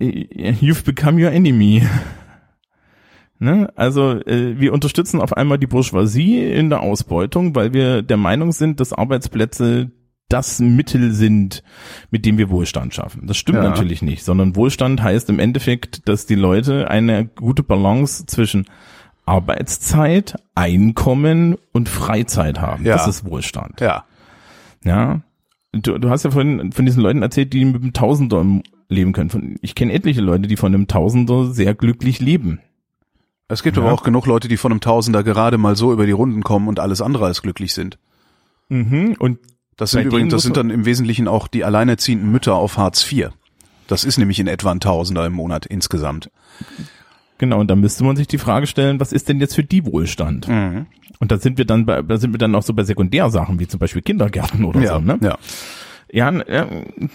[0.00, 1.82] you've become your enemy.
[3.40, 3.70] Ne?
[3.76, 8.52] Also äh, wir unterstützen auf einmal die Bourgeoisie in der Ausbeutung, weil wir der Meinung
[8.52, 9.92] sind, dass Arbeitsplätze
[10.28, 11.62] das Mittel sind,
[12.10, 13.26] mit dem wir Wohlstand schaffen.
[13.26, 13.64] Das stimmt Ja.
[13.70, 18.66] natürlich nicht, sondern Wohlstand heißt im Endeffekt, dass die Leute eine gute Balance zwischen
[19.24, 22.84] Arbeitszeit, Einkommen und Freizeit haben.
[22.84, 22.94] Ja.
[22.94, 23.80] Das ist Wohlstand.
[23.80, 24.04] Ja.
[24.84, 25.20] Ja.
[25.72, 28.44] Du, du hast ja von, von diesen Leuten erzählt, die mit einem Tausender
[28.88, 29.30] leben können.
[29.30, 32.60] Von, ich kenne etliche Leute, die von einem Tausender sehr glücklich leben.
[33.48, 33.82] Es gibt Ja.
[33.82, 36.68] aber auch genug Leute, die von einem Tausender gerade mal so über die Runden kommen
[36.68, 37.98] und alles andere als glücklich sind.
[38.68, 39.16] Mhm.
[39.18, 39.38] Und
[39.76, 43.30] Das sind übrigens, das sind dann im Wesentlichen auch die alleinerziehenden Mütter auf Hartz IV.
[43.86, 46.30] Das ist nämlich in etwa ein Tausender im Monat insgesamt.
[47.38, 49.86] genau, und da müsste man sich die Frage stellen, was ist denn jetzt für die
[49.86, 50.48] Wohlstand?
[50.48, 50.86] Mhm.
[51.20, 53.66] Und da sind wir dann bei, da sind wir dann auch so bei Sekundärsachen, wie
[53.68, 55.18] zum Beispiel Kindergärten oder Ja, so, ne?
[55.22, 55.38] ja.
[56.10, 56.66] Ja, ja,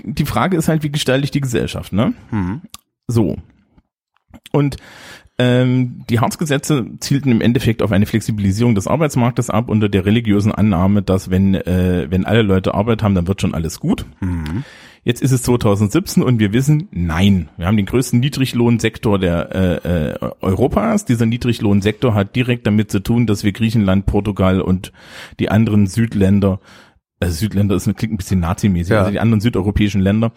[0.04, 2.14] die Frage ist halt, wie gestalte ich die Gesellschaft, ne?
[2.32, 2.62] Mhm.
[3.08, 3.38] So.
[4.52, 4.78] Und
[5.40, 10.52] ähm, die Hartz-Gesetze zielten im Endeffekt auf eine Flexibilisierung des Arbeitsmarktes ab unter der religiösen
[10.52, 14.06] Annahme, dass wenn äh, wenn alle Leute Arbeit haben, dann wird schon alles gut.
[14.20, 14.64] Mhm.
[15.06, 19.54] Jetzt ist es 2017 und wir wissen, nein, wir haben den größten Niedriglohnsektor der
[19.84, 21.04] äh, äh, Europas.
[21.04, 24.94] Dieser Niedriglohnsektor hat direkt damit zu tun, dass wir Griechenland, Portugal und
[25.40, 26.62] die anderen Südländer,
[27.20, 29.00] äh, Südländer ist klingt ein bisschen nazimäßig, Ja.
[29.00, 30.32] also die anderen südeuropäischen Länder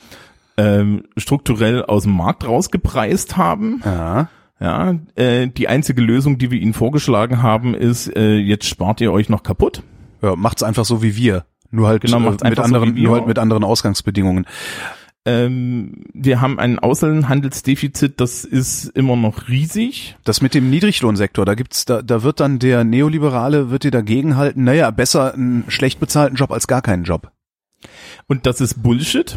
[0.56, 3.82] ähm, strukturell aus dem Markt rausgepreist haben.
[3.84, 4.30] Ja.
[4.58, 9.12] Ja, äh, die einzige Lösung, die wir ihnen vorgeschlagen haben, ist, äh, jetzt spart ihr
[9.12, 9.82] euch noch kaputt.
[10.22, 10.34] ja.
[10.36, 11.44] Macht's einfach so wie wir.
[11.70, 13.02] Nur halt, Genau, äh, macht's mit einfach so anderen, wir.
[13.08, 14.46] nur halt mit anderen Ausgangsbedingungen.
[15.26, 20.16] Ähm, wir haben ein Außenhandelsdefizit, das ist immer noch riesig.
[20.24, 24.36] Das mit dem Niedriglohnsektor, da gibt's, da, da wird dann der Neoliberale, wird dir dagegen
[24.36, 27.32] halten, naja, besser einen schlecht bezahlten Job als gar keinen Job.
[28.28, 29.36] Und das ist Bullshit.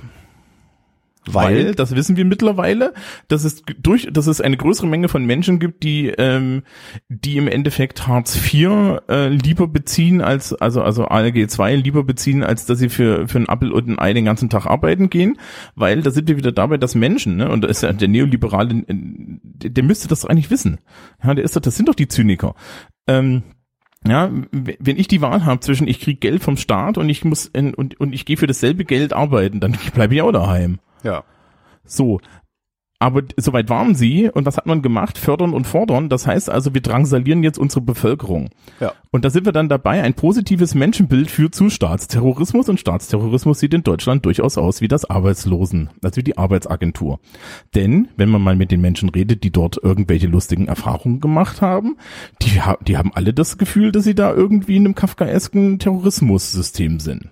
[1.25, 1.65] Weil?
[1.65, 2.93] Weil, das wissen wir mittlerweile,
[3.27, 6.63] dass es durch, dass es eine größere Menge von Menschen gibt, die, ähm,
[7.09, 12.43] die im Endeffekt Hartz IV äh, lieber beziehen als, also, also ALG 2 lieber beziehen,
[12.43, 15.37] als dass sie für, für einen Apfel und ein Ei den ganzen Tag arbeiten gehen.
[15.75, 18.83] Weil da sind wir wieder dabei, dass Menschen, ne, und da ist ja der Neoliberale,
[18.87, 18.95] äh,
[19.43, 20.79] der, der müsste das doch eigentlich wissen.
[21.23, 22.55] Ja, der ist doch, das sind doch die Zyniker.
[23.07, 23.43] Ähm,
[24.07, 27.47] ja, wenn ich die Wahl habe zwischen ich krieg Geld vom Staat und ich muss
[27.47, 30.79] in, und, und ich gehe für dasselbe Geld arbeiten, dann bleibe ich auch daheim.
[31.03, 31.23] Ja.
[31.85, 32.19] So.
[33.01, 35.17] Aber soweit waren sie und was hat man gemacht?
[35.17, 36.09] Fördern und fordern.
[36.09, 38.49] Das heißt also, wir drangsalieren jetzt unsere Bevölkerung.
[38.81, 38.91] Ja.
[39.09, 43.73] Und da sind wir dann dabei, ein positives Menschenbild führt zu Staatsterrorismus und Staatsterrorismus sieht
[43.73, 47.21] in Deutschland durchaus aus wie das Arbeitslosen, also wie die Arbeitsagentur.
[47.73, 51.95] Denn, wenn man mal mit den Menschen redet, die dort irgendwelche lustigen Erfahrungen gemacht haben,
[52.41, 56.99] die, ha die haben alle das Gefühl, dass sie da irgendwie in einem kafkaesken Terrorismussystem
[56.99, 57.29] sind.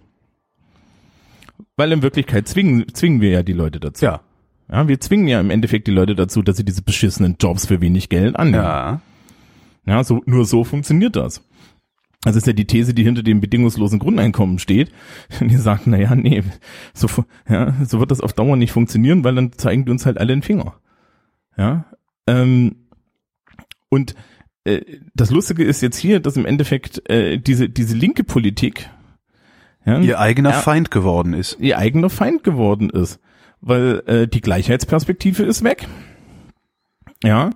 [1.78, 4.04] Weil in Wirklichkeit zwingen, zwingen wir ja die Leute dazu.
[4.04, 4.22] Ja.
[4.70, 7.80] Ja, wir zwingen ja im Endeffekt die Leute dazu, dass sie diese beschissenen Jobs für
[7.80, 8.64] wenig Geld annehmen.
[8.64, 9.02] Ja.
[9.86, 11.42] Ja, so, nur so funktioniert das.
[12.24, 14.92] Das ist ja die These, die hinter dem bedingungslosen Grundeinkommen steht.
[15.40, 16.44] Und die sagt, na ja, nee,
[16.94, 17.08] so,
[17.48, 20.34] ja, so wird das auf Dauer nicht funktionieren, weil dann zeigen die uns halt alle
[20.34, 20.76] den Finger.
[21.58, 21.86] Ja,
[22.28, 22.88] ähm,
[23.90, 24.16] und
[24.66, 24.82] äh,
[25.16, 28.90] das Lustige ist jetzt hier, dass im Endeffekt äh, diese, diese linke Politik
[29.88, 30.56] ja, Ihr eigener Ja.
[30.60, 31.58] Feind geworden ist.
[31.60, 33.20] ihr eigener Feind geworden ist,
[33.62, 35.88] weil äh, die Gleichheitsperspektive ist weg.
[37.24, 37.50] Ja,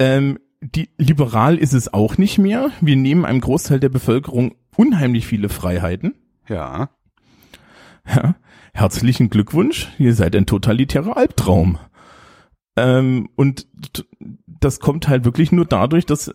[0.00, 2.70] ähm, die liberal ist es auch nicht mehr.
[2.80, 6.14] Wir nehmen einem Großteil der Bevölkerung unheimlich viele Freiheiten.
[6.48, 6.88] Ja.
[8.06, 8.34] Ja,
[8.74, 11.78] herzlichen Glückwunsch, ihr seid ein totalitärer Albtraum.
[12.76, 13.66] Ähm, und
[14.46, 16.32] das kommt halt wirklich nur dadurch, dass,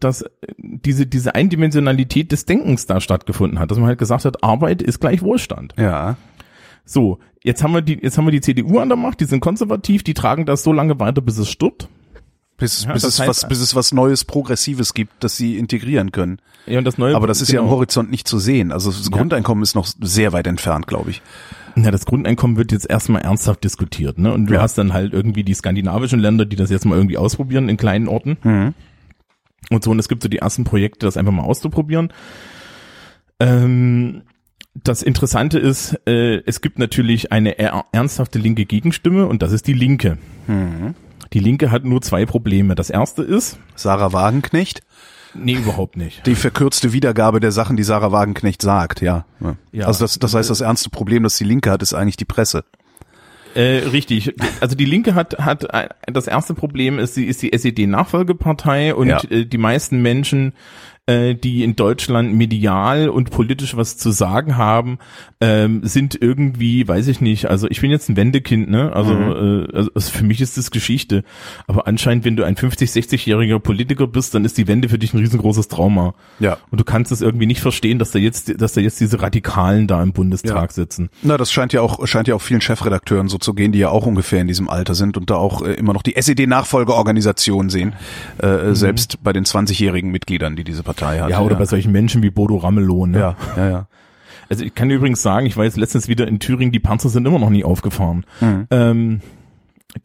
[0.00, 0.24] dass
[0.56, 5.00] diese, diese Eindimensionalität des Denkens da stattgefunden hat, dass man halt gesagt hat, Arbeit ist
[5.00, 5.74] gleich Wohlstand.
[5.78, 6.16] Ja.
[6.84, 9.40] So, jetzt haben wir die, jetzt haben wir die CDU an der Macht, die sind
[9.40, 11.88] konservativ, die tragen das so lange weiter, bis es stirbt.
[12.56, 16.12] Bis, Ja, bis, es heißt- was, bis es was Neues, Progressives gibt, das sie integrieren
[16.12, 16.38] können.
[16.66, 17.76] Ja, und das neue, Aber das ist ja am genau.
[17.76, 18.70] Horizont nicht zu sehen.
[18.72, 19.16] Also das Ja.
[19.16, 21.22] Grundeinkommen ist noch sehr weit entfernt, glaube ich.
[21.76, 24.32] Ja, das Grundeinkommen wird jetzt erstmal ernsthaft diskutiert, ne?
[24.32, 24.62] Und du Ja.
[24.62, 28.08] hast dann halt irgendwie die skandinavischen Länder, die das jetzt mal irgendwie ausprobieren in kleinen
[28.08, 28.36] Orten.
[28.42, 28.74] Mhm.
[29.70, 32.12] Und so, und es gibt so die ersten Projekte, das einfach mal auszuprobieren.
[33.40, 34.22] Ähm,
[34.74, 39.66] das Interessante ist, äh, es gibt natürlich eine er- ernsthafte linke Gegenstimme und das ist
[39.66, 40.18] die Linke.
[40.46, 40.94] Mhm.
[41.32, 42.74] Die Linke hat nur zwei Probleme.
[42.74, 44.82] Das erste ist, Sarah Wagenknecht,
[45.34, 46.26] nee, überhaupt nicht.
[46.26, 49.24] die verkürzte Wiedergabe der Sachen, die Sarah Wagenknecht sagt, ja.
[49.72, 49.86] ja.
[49.86, 52.64] Also das, das heißt, das ernste Problem, das die Linke hat, ist eigentlich die Presse.
[53.54, 54.34] Äh, richtig.
[54.62, 58.94] Also die Linke hat hat äh, das erste Problem ist sie ist die SED Nachfolgepartei
[58.94, 59.20] und Ja.
[59.30, 60.54] äh, die meisten Menschen
[61.06, 64.98] äh, die in Deutschland medial und politisch was zu sagen haben,
[65.40, 68.92] ähm, sind irgendwie, weiß ich nicht, also ich bin jetzt ein Wendekind, ne?
[68.94, 69.66] Also, Mhm.
[69.68, 71.24] äh, also für mich ist das Geschichte.
[71.66, 75.12] Aber anscheinend, wenn du ein 50, 60-jähriger Politiker bist, dann ist die Wende für dich
[75.12, 76.14] ein riesengroßes Trauma.
[76.38, 76.58] Ja.
[76.70, 79.88] Und du kannst es irgendwie nicht verstehen, dass da jetzt, dass da jetzt diese Radikalen
[79.88, 80.72] da im Bundestag Ja.
[80.72, 81.10] sitzen.
[81.22, 83.88] Na, das scheint ja auch scheint ja auch vielen Chefredakteuren so zu gehen, die ja
[83.90, 87.94] auch ungefähr in diesem Alter sind und da auch äh, immer noch die SED-Nachfolgeorganisation sehen,
[88.38, 91.26] äh, selbst bei den 20-jährigen Mitgliedern, die diese Partei hat.
[91.26, 91.30] Mhm.
[91.30, 93.18] Ja, oder bei solchen Menschen wie Bodo Ramelow, ne?
[93.18, 93.86] ja, ja, ja.
[94.48, 97.08] Also ich kann dir übrigens sagen, ich war jetzt letztens wieder in Thüringen, die Panzer
[97.08, 98.26] sind immer noch nie aufgefahren.
[98.40, 98.66] Mhm.
[98.70, 99.20] Ähm,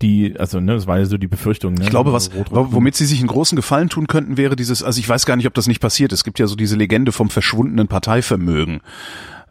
[0.01, 1.73] die, also ne, das war ja so die Befürchtung.
[1.73, 1.83] Ne?
[1.83, 5.07] Ich glaube, was, womit sie sich einen großen Gefallen tun könnten, wäre dieses, also ich
[5.07, 6.11] weiß gar nicht, ob das nicht passiert.
[6.11, 8.81] Es gibt ja so diese Legende vom verschwundenen Parteivermögen.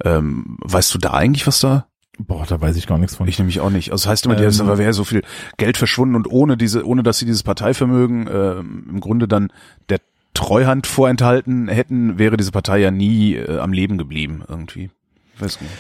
[0.05, 1.87] Ähm, weißt du da eigentlich, was da?
[2.19, 3.29] Boah, da weiß ich gar nichts von.
[3.29, 3.93] Ich nämlich auch nicht.
[3.93, 5.23] Also das heißt immer, Ähm, da wäre so viel
[5.59, 9.53] Geld verschwunden und ohne diese, ohne dass sie dieses Parteivermögen ähm, im Grunde dann
[9.89, 10.01] der
[10.37, 14.91] Treuhand vorenthalten hätten, wäre diese Partei ja nie äh, am Leben geblieben irgendwie.
[15.35, 15.73] Ich weiß nicht.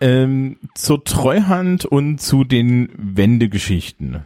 [0.00, 4.22] Ähm, zur Treuhand und zu den Wendegeschichten.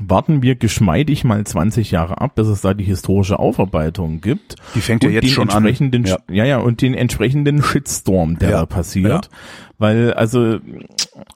[0.00, 4.56] Warten wir geschmeidig mal 20 Jahre ab, bis es da die historische Aufarbeitung gibt.
[4.74, 5.64] Die fängt ja und jetzt den schon an.
[5.64, 6.18] entsprechenden, Ja.
[6.30, 6.44] ja.
[6.44, 8.56] ja, und den entsprechenden Shitstorm, der Ja.
[8.60, 9.26] da passiert.
[9.30, 9.38] Ja.
[9.78, 10.58] Weil, also,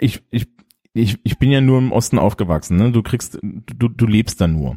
[0.00, 0.48] ich, ich,
[0.92, 2.90] ich, ich bin ja nur im Osten aufgewachsen, ne?
[2.90, 4.76] Du kriegst, du, du lebst da nur.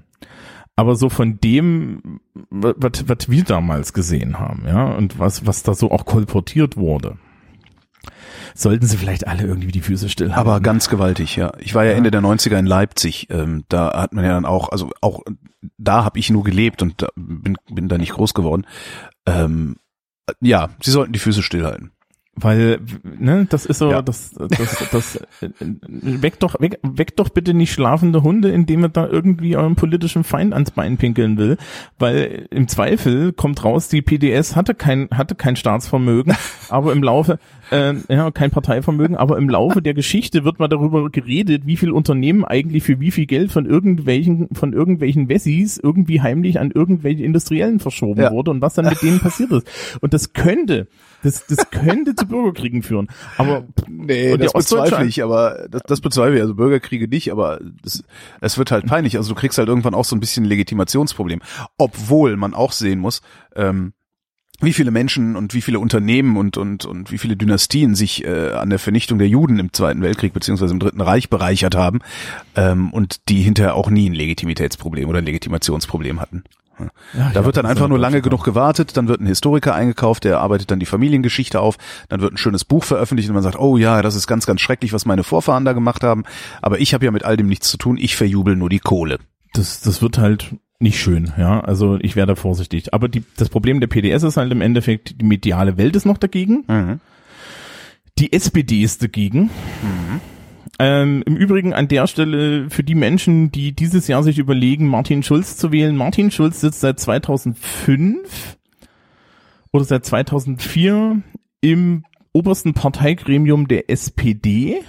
[0.81, 5.91] Aber so von dem, was, wir damals gesehen haben, ja, und was, was da so
[5.91, 7.19] auch kolportiert wurde,
[8.55, 10.41] sollten sie vielleicht alle irgendwie die Füße stillhalten.
[10.41, 11.53] Aber ganz gewaltig, ja.
[11.59, 13.27] Ich war ja Ende der 90er in Leipzig.
[13.29, 15.21] Ähm, da hat man ja dann auch, also auch
[15.77, 18.65] da habe ich nur gelebt und da bin, bin da nicht groß geworden.
[19.27, 19.75] Ähm,
[20.39, 21.91] ja, sie sollten die Füße stillhalten.
[22.33, 24.01] Weil, ne, das ist so, Ja.
[24.01, 28.89] das, das, das, äh, weg doch, weg, weg doch bitte nicht schlafende Hunde, indem ihr
[28.89, 31.57] da irgendwie eurem politischen Feind ans Bein pinkeln will,
[31.99, 36.33] weil im Zweifel kommt raus, die PDS hatte kein, hatte kein Staatsvermögen,
[36.69, 37.37] aber im Laufe,
[37.71, 41.91] äh, ja, kein Parteivermögen, aber im Laufe der Geschichte wird mal darüber geredet, wie viel
[41.91, 47.23] Unternehmen eigentlich für wie viel Geld von irgendwelchen, von irgendwelchen Wessis irgendwie heimlich an irgendwelche
[47.23, 48.31] Industriellen verschoben Ja.
[48.31, 49.67] wurde und was dann mit denen passiert ist.
[50.01, 50.87] Und das könnte,
[51.23, 53.07] das, das könnte zu Bürgerkriegen führen.
[53.37, 56.41] Aber Nee, das bezweifle ich, aber das, das bezweifle ich.
[56.41, 58.03] Also Bürgerkriege nicht, aber das,
[58.41, 59.17] es wird halt peinlich.
[59.17, 61.39] Also du kriegst halt irgendwann auch so ein bisschen ein Legitimationsproblem.
[61.77, 63.21] Obwohl man auch sehen muss,
[63.55, 63.93] ähm,
[64.61, 68.51] wie viele Menschen und wie viele Unternehmen und, und, und wie viele Dynastien sich äh,
[68.51, 71.99] an der Vernichtung der Juden im Zweiten Weltkrieg beziehungsweise im Dritten Reich bereichert haben
[72.55, 76.43] ähm, und die hinterher auch nie ein Legitimitätsproblem oder ein Legitimationsproblem hatten.
[77.13, 80.39] Ja, Da wird dann einfach nur lange genug gewartet, dann wird ein Historiker eingekauft, der
[80.39, 81.77] arbeitet dann die Familiengeschichte auf,
[82.09, 84.61] dann wird ein schönes Buch veröffentlicht und man sagt, oh ja, das ist ganz, ganz
[84.61, 86.23] schrecklich, was meine Vorfahren da gemacht haben,
[86.61, 89.19] aber ich habe ja mit all dem nichts zu tun, ich verjubel nur die Kohle.
[89.53, 91.59] Das, das wird halt nicht schön, ja.
[91.61, 92.93] Also ich wäre da vorsichtig.
[92.93, 96.17] Aber die, das Problem der PDS ist halt im Endeffekt, die mediale Welt ist noch
[96.17, 96.63] dagegen.
[98.17, 99.49] Die SPD ist dagegen.
[100.79, 105.21] Ähm, Im Übrigen an der Stelle für die Menschen, die dieses Jahr sich überlegen, Martin
[105.23, 105.95] Schulz zu wählen.
[105.95, 108.57] Martin Schulz sitzt seit 2005
[109.71, 111.21] oder seit 2004
[111.61, 112.03] im
[112.33, 114.81] obersten Parteigremium der SPD.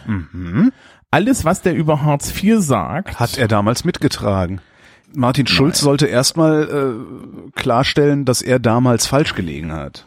[1.11, 4.61] Alles, was der über Hartz IV sagt, Hat er damals mitgetragen.
[5.15, 10.07] Martin Schulz sollte erstmal äh, klarstellen, dass er damals falsch gelegen hat.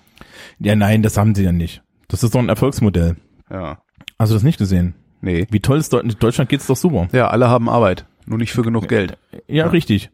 [0.60, 1.82] ja nein, das haben sie ja nicht.
[2.08, 3.16] Das ist doch ein Erfolgsmodell.
[3.52, 3.80] Ja.
[4.20, 4.96] Hast du das nicht gesehen?
[5.22, 5.48] Nee.
[5.50, 7.08] Wie toll ist Deu- in Deutschland geht's doch super.
[7.12, 9.18] Ja, alle haben Arbeit, nur nicht für genug Geld.
[9.48, 10.10] Ja, richtig.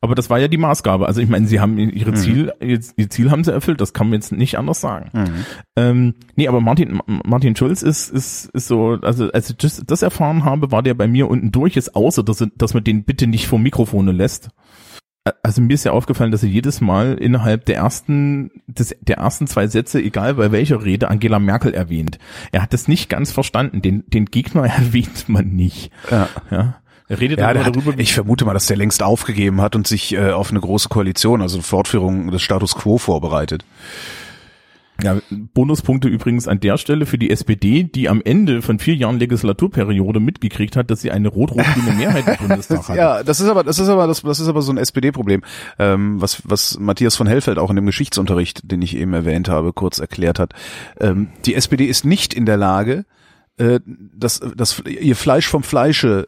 [0.00, 1.06] Aber das war ja die Maßgabe.
[1.06, 3.80] Also ich meine, sie haben ihre Ziel, ihr, ihr Ziel haben sie erfüllt.
[3.80, 5.10] Das kann man jetzt nicht anders sagen.
[5.76, 10.02] Ähm, nee, aber Martin Martin Schulz ist ist ist so, also als ich das, das
[10.02, 11.76] erfahren habe, war der bei mir unten durch.
[11.76, 14.50] Ist außer dass dass man den bitte nicht vor Mikrofone lässt.
[15.42, 19.48] Also mir ist ja aufgefallen, dass er jedes Mal innerhalb der ersten, des, der ersten
[19.48, 22.18] zwei Sätze, egal bei welcher Rede, Angela Merkel erwähnt.
[22.52, 23.82] Er hat das nicht ganz verstanden.
[23.82, 25.90] Den, den Gegner erwähnt man nicht.
[26.10, 26.28] Ja.
[26.50, 26.76] Ja.
[27.08, 30.14] Er redet Ja, hat, darüber, ich vermute mal, dass der längst aufgegeben hat und sich
[30.14, 33.64] äh, auf eine große Koalition, also Fortführung des Status Quo vorbereitet.
[35.02, 39.18] Ja, Bonuspunkte übrigens an der Stelle für die SPD, die am Ende von vier Jahren
[39.18, 42.96] Legislaturperiode mitgekriegt hat, dass sie eine rot-rot-grüne Mehrheit im Bundestag hat.
[42.96, 45.42] Ja, das ist aber, das ist aber, das, das ist aber so ein SPD-Problem,
[45.78, 49.74] ähm, was, was Matthias von Hellfeld auch in dem Geschichtsunterricht, den ich eben erwähnt habe,
[49.74, 50.54] kurz erklärt hat.
[50.98, 53.04] Ähm, die SPD ist nicht in der Lage,
[53.58, 56.26] äh, das, das, ihr Fleisch vom Fleische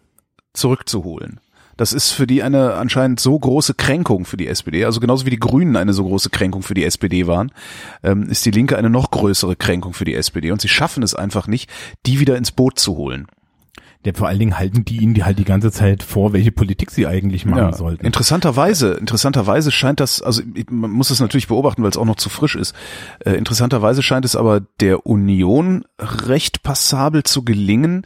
[0.55, 1.41] zurückzuholen.
[1.77, 5.31] Das ist für die eine anscheinend so große Kränkung für die SPD, also genauso wie
[5.31, 7.53] die Grünen eine so große Kränkung für die SPD waren,
[8.03, 11.15] ähm, ist die Linke eine noch größere Kränkung für die SPD und sie schaffen es
[11.15, 11.71] einfach nicht,
[12.05, 13.29] die wieder ins Boot zu holen.
[14.05, 16.91] Der vor allen Dingen halten die ihnen die halt die ganze Zeit vor, welche Politik
[16.91, 18.05] sie eigentlich machen Ja, sollten.
[18.05, 22.29] interessanterweise, interessanterweise scheint das, also man muss es natürlich beobachten, weil es auch noch zu
[22.29, 22.75] frisch ist.
[23.25, 28.05] Äh, interessanterweise scheint es aber der Union recht passabel zu gelingen,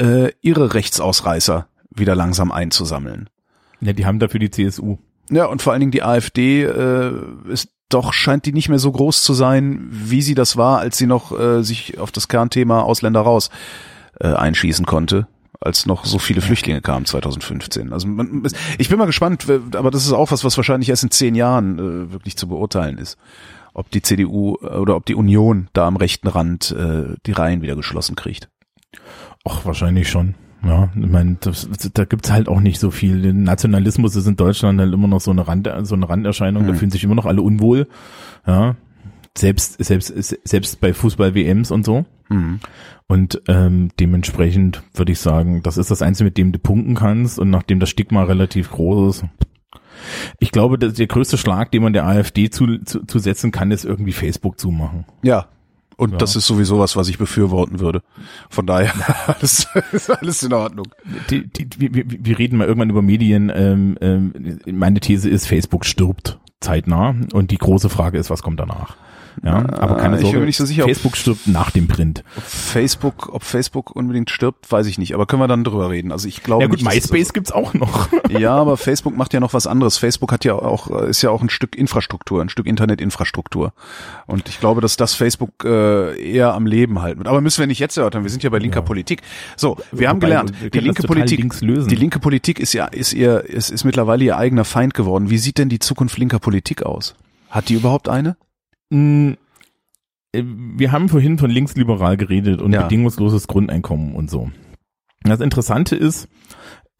[0.00, 3.28] äh, ihre Rechtsausreißer wieder langsam einzusammeln.
[3.80, 4.98] Ja, die haben dafür die CSU.
[5.30, 7.12] Ja, und vor allen Dingen die AfD äh,
[7.48, 10.98] ist doch scheint die nicht mehr so groß zu sein, wie sie das war, als
[10.98, 13.50] sie noch äh, sich auf das Kernthema Ausländer raus
[14.20, 15.26] äh, einschießen konnte,
[15.60, 17.92] als noch so viele Flüchtlinge kamen 2015.
[17.92, 18.42] Also man,
[18.78, 21.78] ich bin mal gespannt, aber das ist auch was, was wahrscheinlich erst in zehn Jahren
[21.78, 23.18] äh, wirklich zu beurteilen ist,
[23.74, 27.62] ob die CDU äh, oder ob die Union da am rechten Rand äh, die Reihen
[27.62, 28.48] wieder geschlossen kriegt.
[29.44, 30.34] Ach, wahrscheinlich schon.
[30.66, 33.32] Ja, ich meine, das, da gibt's halt auch nicht so viel.
[33.34, 36.64] Nationalismus ist in Deutschland halt immer noch so eine Rand, so eine Randerscheinung.
[36.64, 36.76] Da Hm.
[36.76, 37.86] fühlen sich immer noch alle unwohl.
[38.46, 38.76] Ja,
[39.36, 40.08] selbst selbst
[40.46, 42.04] selbst bei Fußball-WMs und so.
[42.28, 42.60] Mhm.
[43.08, 47.38] Und ähm, dementsprechend würde ich sagen, das ist das Einzige, mit dem du punkten kannst.
[47.38, 49.24] Und nachdem das Stigma relativ groß ist,
[50.38, 53.70] ich glaube, dass der größte Schlag, den man der AfD zu, zu, zu setzen kann,
[53.70, 55.04] ist irgendwie Facebook zumachen.
[55.22, 55.46] Ja.
[55.96, 56.18] Und Ja.
[56.18, 58.02] das ist sowieso was, was ich befürworten würde.
[58.50, 58.92] Von daher
[59.28, 60.86] alles, ist alles in Ordnung.
[61.30, 63.50] die, die, wir, wir- reden mal irgendwann über Medien.
[63.54, 68.58] Ähm, ähm, meine These ist, Facebook stirbt zeitnah und die große Frage ist, was kommt
[68.58, 68.96] danach?
[69.42, 71.88] Ja, aber keine ich bin Sorge, mir nicht so sicher, ob- Facebook stirbt nach dem
[71.88, 72.22] Print.
[72.36, 75.14] Ob Facebook, ob Facebook unbedingt stirbt, weiß ich nicht.
[75.14, 76.12] Aber können wir dann drüber reden.
[76.12, 78.08] Also ich glaube Ja gut, nicht, MySpace gibt's auch noch.
[78.30, 79.98] Ja, aber Facebook macht ja noch was anderes.
[79.98, 83.72] Facebook hat ja auch, ist ja auch ein Stück Infrastruktur, ein Stück Internetinfrastruktur.
[84.26, 87.28] Und ich glaube, dass das Facebook äh, eher am Leben halten wird.
[87.28, 88.22] Aber müssen wir nicht jetzt erörtern.
[88.24, 89.22] Wir sind ja bei linker Politik.
[89.56, 93.12] So, wir haben Wobei, gelernt, wir die linke Politik, die linke Politik ist ja, ist
[93.12, 95.30] ihr, ist, ist mittlerweile ihr eigener Feind geworden.
[95.30, 97.14] Wie sieht denn die Zukunft linker Politik aus?
[97.50, 98.36] Hat die überhaupt eine?
[98.90, 99.32] Mm,
[100.32, 102.82] äh, Wir haben vorhin von linksliberal geredet und Ja.
[102.82, 104.50] bedingungsloses Grundeinkommen und so.
[105.22, 106.28] Das Interessante ist,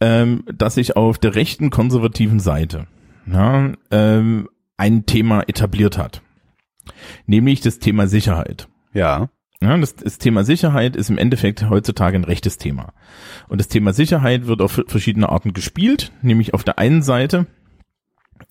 [0.01, 2.87] ähm, dass sich auf der rechten konservativen Seite
[3.27, 6.23] ja, ähm, ein Thema etabliert hat,
[7.27, 8.69] nämlich das Thema Sicherheit.
[8.93, 9.29] Ja.
[9.63, 12.93] Ja, das, das Thema Sicherheit ist im Endeffekt heutzutage ein rechtes Thema.
[13.49, 17.47] Und das Thema Sicherheit wird auf verschiedene Arten gespielt, nämlich auf der einen Seite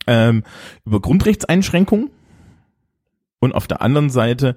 [0.07, 0.43] ähm,
[0.85, 2.09] über Grundrechtseinschränkungen
[3.43, 4.55] und auf der anderen Seite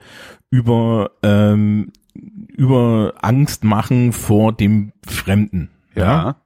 [0.51, 5.71] über ähm, über Angst machen vor dem Fremden.
[5.95, 6.37] Ja.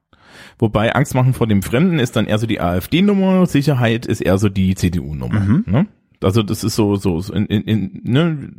[0.58, 4.38] Wobei Angst machen vor dem Fremden ist dann eher so die AfD-Nummer, Sicherheit ist eher
[4.38, 5.40] so die CDU-Nummer.
[5.40, 5.64] Mhm.
[5.66, 5.86] Ne?
[6.22, 8.52] Also das ist so, so, so in, in, in, ne,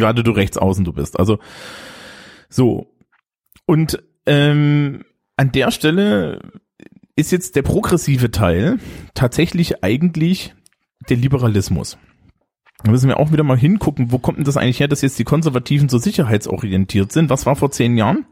[0.00, 1.18] weiter du rechts außen du bist.
[1.18, 1.38] Also
[2.48, 2.92] so.
[3.64, 5.04] Und ähm,
[5.36, 6.40] an der Stelle
[7.16, 8.78] ist jetzt der progressive Teil
[9.14, 10.54] tatsächlich eigentlich
[11.08, 11.96] der Liberalismus.
[12.82, 15.18] Da müssen wir auch wieder mal hingucken, wo kommt denn das eigentlich her, dass jetzt
[15.18, 17.28] die Konservativen so sicherheitsorientiert sind?
[17.30, 18.24] Was war vor zehn Jahren?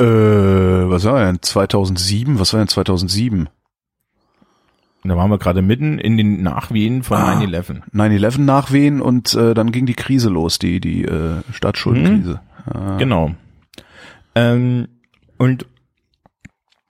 [0.00, 2.38] Äh, was war denn 2007?
[2.40, 3.48] Was war denn 2007?
[5.04, 7.38] Da waren wir gerade mitten in den Nachwehen von Ah.
[7.40, 7.82] 9-11.
[7.94, 12.40] 9-11 nachwehen und äh, dann ging die Krise los, die, die äh, Staatsschuldenkrise.
[12.66, 12.96] Ah.
[12.98, 13.30] Genau.
[14.34, 14.88] Ähm,
[15.38, 15.66] und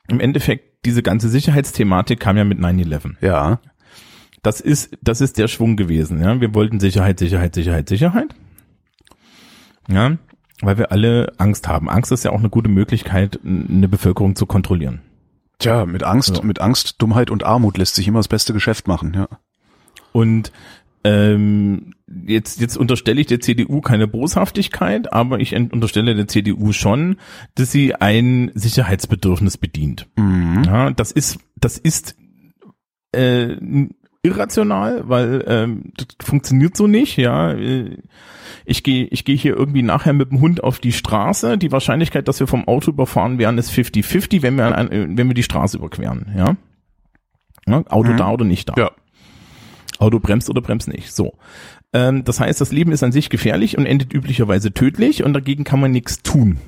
[0.08, 3.16] im Endeffekt, diese ganze Sicherheitsthematik kam ja mit 9-11.
[3.20, 3.60] Ja.
[4.48, 6.22] Das ist, das ist der Schwung gewesen.
[6.22, 8.34] Ja, wir wollten Sicherheit, Sicherheit, Sicherheit, Sicherheit.
[9.90, 10.16] Ja,
[10.62, 11.90] weil wir alle Angst haben.
[11.90, 15.02] Angst ist ja auch eine gute Möglichkeit, eine Bevölkerung zu kontrollieren.
[15.58, 16.42] Tja, mit Angst, So.
[16.42, 19.28] mit Angst, Dummheit und Armut lässt sich immer das beste Geschäft machen, ja.
[20.12, 20.50] Und
[21.04, 27.16] ähm, jetzt, jetzt unterstelle ich der CDU keine Boshaftigkeit, aber ich unterstelle der CDU schon,
[27.54, 30.08] dass sie ein Sicherheitsbedürfnis bedient.
[30.16, 30.62] Mhm.
[30.64, 32.16] Ja, das ist, das ist
[33.12, 33.56] äh,
[34.22, 37.16] irrational, weil ähm, das funktioniert so nicht.
[37.16, 37.54] Ja,
[38.64, 41.58] ich gehe, ich gehe hier irgendwie nachher mit dem Hund auf die Straße.
[41.58, 45.28] Die Wahrscheinlichkeit, dass wir vom Auto überfahren werden, ist 50-50, wenn wir, an, äh, wenn
[45.28, 46.26] wir die Straße überqueren.
[46.36, 46.56] Ja,
[47.66, 48.16] ja Auto Mhm.
[48.16, 48.74] da oder nicht da.
[48.76, 48.90] Ja.
[49.98, 51.12] Auto bremst oder bremst nicht.
[51.12, 51.34] So.
[51.92, 55.64] Ähm, das heißt, das Leben ist an sich gefährlich und endet üblicherweise tödlich und dagegen
[55.64, 56.58] kann man nichts tun.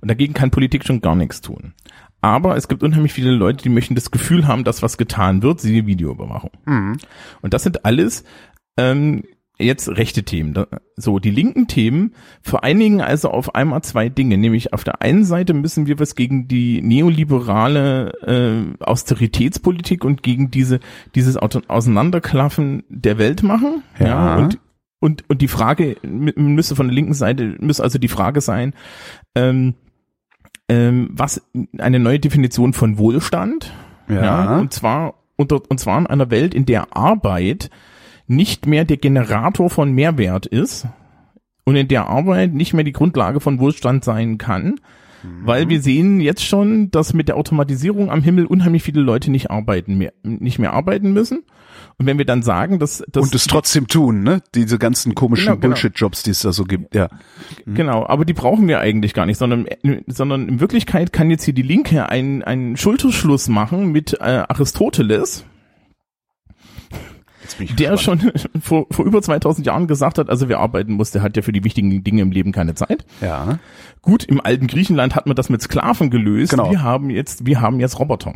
[0.00, 1.72] Und dagegen kann Politik schon gar nichts tun.
[2.24, 5.60] Aber es gibt unheimlich viele Leute, die möchten das Gefühl haben, dass was getan wird,
[5.60, 6.52] siehe Videoüberwachung.
[6.64, 6.96] Mhm.
[7.42, 8.24] Und das sind alles
[8.78, 9.24] ähm,
[9.58, 10.64] jetzt rechte Themen.
[10.96, 14.38] So, die linken Themen vereinigen also auf einmal zwei Dinge.
[14.38, 20.50] Nämlich auf der einen Seite müssen wir was gegen die neoliberale äh, Austeritätspolitik und gegen
[20.50, 20.80] diese
[21.14, 23.82] dieses Auseinanderklaffen der Welt machen.
[23.98, 24.36] Ja.
[24.36, 24.58] und
[24.98, 28.72] und und die Frage müsste von der linken Seite müsste also die Frage sein,
[29.34, 29.74] ähm,
[30.68, 31.42] ähm, was
[31.78, 33.72] eine neue Definition von Wohlstand.
[34.08, 34.58] Ja.
[34.58, 37.70] und zwar unter, und zwar in einer Welt, in der Arbeit
[38.26, 40.86] nicht mehr der Generator von Mehrwert ist
[41.64, 44.76] und in der Arbeit nicht mehr die Grundlage von Wohlstand sein kann,
[45.42, 49.50] weil wir sehen jetzt schon, dass mit der Automatisierung am Himmel unheimlich viele Leute nicht
[49.50, 51.44] arbeiten mehr, nicht mehr arbeiten müssen.
[51.96, 54.42] Und wenn wir dann sagen, dass, dass Und es trotzdem tun, ne?
[54.54, 55.74] Diese ganzen komischen Genau, genau.
[55.74, 57.08] Bullshit-Jobs, die es da so gibt, ja.
[57.66, 59.66] Genau, aber die brauchen wir eigentlich gar nicht, sondern,
[60.06, 65.44] sondern in Wirklichkeit kann jetzt hier die Linke einen, einen Schulterschluss machen mit äh, Aristoteles,
[67.78, 68.22] der gespannt.
[68.22, 71.42] schon vor, vor über 2000 Jahren gesagt hat, also wer arbeiten muss, der hat ja
[71.42, 73.04] für die wichtigen Dinge im Leben keine Zeit.
[73.20, 73.58] Ja.
[74.02, 76.50] Gut, im alten Griechenland hat man das mit Sklaven gelöst.
[76.50, 76.70] Genau.
[76.70, 78.34] Wir haben jetzt, wir haben jetzt Roboter.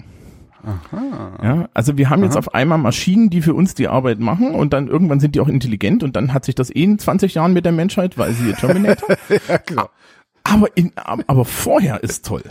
[1.42, 4.72] Ja, also wir haben jetzt auf einmal Maschinen, die für uns die Arbeit machen und
[4.72, 7.52] dann irgendwann sind die auch intelligent und dann hat sich das eh in 20 Jahren
[7.52, 9.08] mit der Menschheit, weil sie Terminator.
[9.48, 9.88] ja, genau.
[10.44, 12.42] Aber, in, aber vorher ist toll.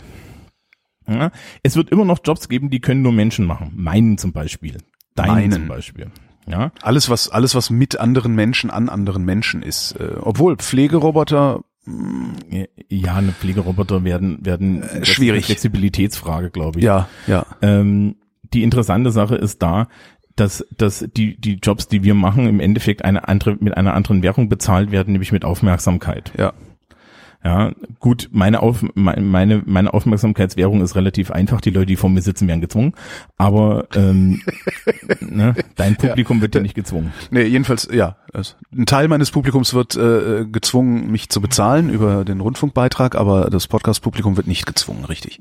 [1.06, 1.30] Ja,
[1.62, 3.72] es wird immer noch Jobs geben, die können nur Menschen machen.
[3.74, 4.78] Meinen zum Beispiel.
[5.14, 5.52] Deinen Meinen.
[5.52, 6.10] zum Beispiel.
[6.46, 9.92] Ja, Alles, was, alles, was mit anderen Menschen an anderen Menschen ist.
[9.92, 11.60] Äh, obwohl Pflegeroboter,
[12.88, 15.46] ja, eine Pflegeroboter werden, werden eine Äh, schwierig.
[15.46, 16.84] Flexibilitätsfrage, glaube ich.
[16.84, 17.46] ja, ja.
[17.62, 18.16] Ähm,
[18.54, 19.88] die interessante Sache ist da,
[20.36, 24.22] dass, dass die, die Jobs, die wir machen, im Endeffekt eine andere, mit einer anderen
[24.22, 26.32] Währung bezahlt werden, nämlich mit Aufmerksamkeit.
[26.38, 26.52] Ja.
[27.44, 27.70] Ja,
[28.00, 31.60] gut, meine, Auf, meine, meine Aufmerksamkeitswährung ist relativ einfach.
[31.60, 32.94] Die Leute, die vor mir sitzen, werden gezwungen.
[33.36, 34.42] Aber ähm,
[35.20, 37.12] ne, dein Publikum wird ja nicht gezwungen.
[37.30, 38.16] Nee, jedenfalls, ja.
[38.32, 43.50] Es- Ein Teil meines Publikums wird äh, gezwungen, mich zu bezahlen über den Rundfunkbeitrag, aber
[43.50, 45.40] das Podcast-Publikum wird nicht gezwungen, richtig.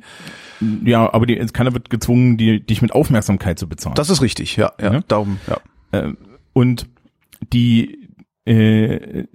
[0.86, 3.95] Ja, aber die, keiner wird gezwungen, die, dich mit Aufmerksamkeit zu bezahlen.
[3.95, 4.94] Das ist richtig, ja, ja.
[4.94, 5.02] Ja.
[5.07, 5.99] Darum, ja.
[5.99, 6.14] Äh,
[6.53, 6.88] und
[7.53, 8.10] die,
[8.45, 9.26] äh,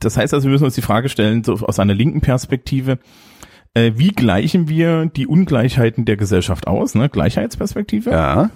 [0.00, 2.98] das heißt also, wir müssen uns die Frage stellen, so aus einer linken Perspektive,
[3.74, 7.08] äh, wie gleichen wir die Ungleichheiten der Gesellschaft aus, ne?
[7.08, 8.50] Gleichheitsperspektive, Ja.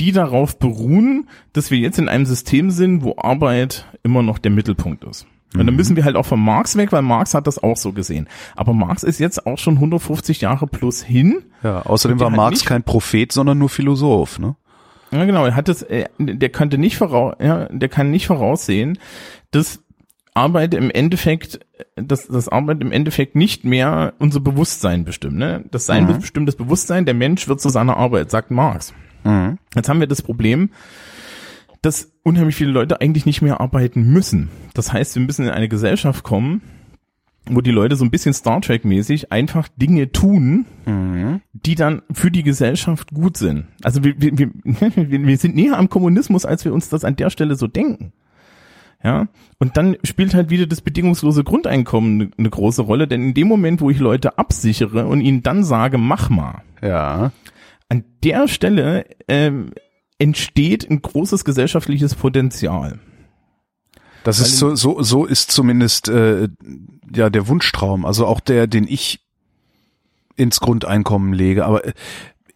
[0.00, 4.52] die darauf beruhen, dass wir jetzt in einem System sind, wo Arbeit immer noch der
[4.52, 5.26] Mittelpunkt ist.
[5.54, 7.92] Und dann müssen wir halt auch von Marx weg, weil Marx hat das auch so
[7.92, 8.28] gesehen.
[8.54, 11.42] Aber Marx ist jetzt auch schon 150 Jahre plus hin.
[11.62, 14.56] Ja, außerdem war Marx kein Prophet, sondern nur Philosoph, ne?
[15.10, 15.46] Ja, genau.
[15.46, 18.98] Er hat es, er, der könnte nicht voraus, ja, der kann nicht voraussehen,
[19.50, 19.82] dass
[20.34, 21.60] Arbeit im Endeffekt,
[21.96, 25.36] dass das Arbeit im Endeffekt nicht mehr unser Bewusstsein bestimmt.
[25.36, 25.64] Ne?
[25.70, 26.18] Das Sein Mhm.
[26.20, 27.04] bestimmt das Bewusstsein.
[27.04, 28.94] Der Mensch wird zu seiner Arbeit, sagt Marx.
[29.24, 29.58] Mhm.
[29.74, 30.70] Jetzt haben wir das Problem,
[31.82, 34.48] dass unheimlich viele Leute eigentlich nicht mehr arbeiten müssen.
[34.74, 36.62] Das heißt, wir müssen in eine Gesellschaft kommen,
[37.50, 41.40] wo die Leute so ein bisschen Star Trek mäßig einfach Dinge tun, Mhm.
[41.52, 43.66] die dann für die Gesellschaft gut sind.
[43.82, 47.16] Also wir, wir, wir, wir wir sind näher am Kommunismus, als wir uns das an
[47.16, 48.12] der Stelle so denken.
[49.02, 49.28] Ja,
[49.60, 53.46] und dann spielt halt wieder das bedingungslose Grundeinkommen eine, eine große Rolle, denn in dem
[53.46, 57.30] Moment, wo ich Leute absichere und ihnen dann sage, mach mal, Ja.
[57.88, 59.70] an der Stelle ähm,
[60.18, 62.98] entsteht ein großes gesellschaftliches Potenzial.
[64.24, 66.48] Das ist so, so, so ist zumindest äh,
[67.14, 69.20] ja der Wunschtraum, also auch der, den ich
[70.34, 71.64] ins Grundeinkommen lege.
[71.64, 71.92] Aber äh,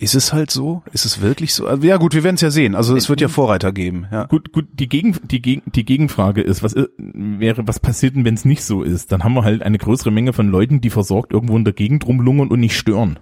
[0.02, 0.82] ist es halt so?
[0.92, 1.66] Ist es wirklich so?
[1.66, 2.74] Also, ja gut, wir werden es ja sehen.
[2.74, 4.06] Also es wird ja Vorreiter geben.
[4.10, 4.24] Ja.
[4.24, 8.24] Gut, gut, die, Gegen, die, Gegen, die Gegenfrage ist, was i- wäre, was passiert denn,
[8.24, 9.12] wenn es nicht so ist?
[9.12, 12.06] Dann haben wir halt eine größere Menge von Leuten, die versorgt irgendwo in der Gegend
[12.06, 13.18] rumlungern und nicht stören.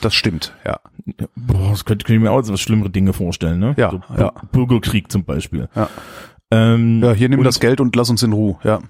[0.00, 0.54] Das stimmt.
[0.66, 0.80] Ja.
[1.36, 3.74] Boah, das könnte, könnte ich mir auch was schlimmere Dinge vorstellen, ne?
[3.76, 4.32] Ja, so, ja.
[4.52, 5.68] Bürgerkrieg zum Beispiel.
[5.76, 5.88] Ja.
[6.50, 8.56] Ähm, Ja, hier nimm und, das Geld und lass uns in Ruhe.
[8.64, 8.80] Ja.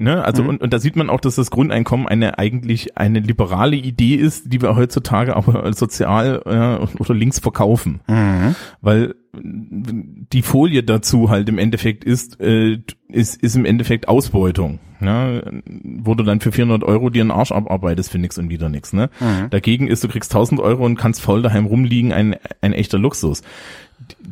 [0.00, 0.48] Ne, also Mhm.
[0.50, 4.52] und, und da sieht man auch, dass das Grundeinkommen eine eigentlich eine liberale Idee ist,
[4.52, 8.54] die wir heutzutage aber als sozial äh, oder links verkaufen, Mhm.
[8.80, 14.78] weil die Folie dazu halt im Endeffekt ist äh, ist ist im Endeffekt Ausbeutung.
[15.00, 15.62] Ne?
[15.64, 18.92] Wo du dann für 400 Euro dir einen Arsch abarbeitest für nix und wieder nix.
[18.92, 19.10] Ne?
[19.20, 19.50] Mhm.
[19.50, 23.42] Dagegen ist, du kriegst 1000 Euro und kannst faul daheim rumliegen, ein, ein echter Luxus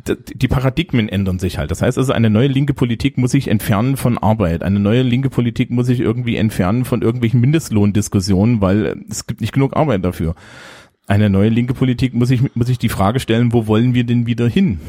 [0.07, 1.71] die, die Paradigmen ändern sich halt.
[1.71, 4.63] Das heißt also, eine neue linke Politik muss sich entfernen von Arbeit.
[4.63, 9.53] Eine neue linke Politik muss sich irgendwie entfernen von irgendwelchen Mindestlohndiskussionen, weil es gibt nicht
[9.53, 10.35] genug Arbeit dafür.
[11.07, 14.25] Eine neue linke Politik muss sich, muss sich die Frage stellen, wo wollen wir denn
[14.27, 14.79] wieder hin?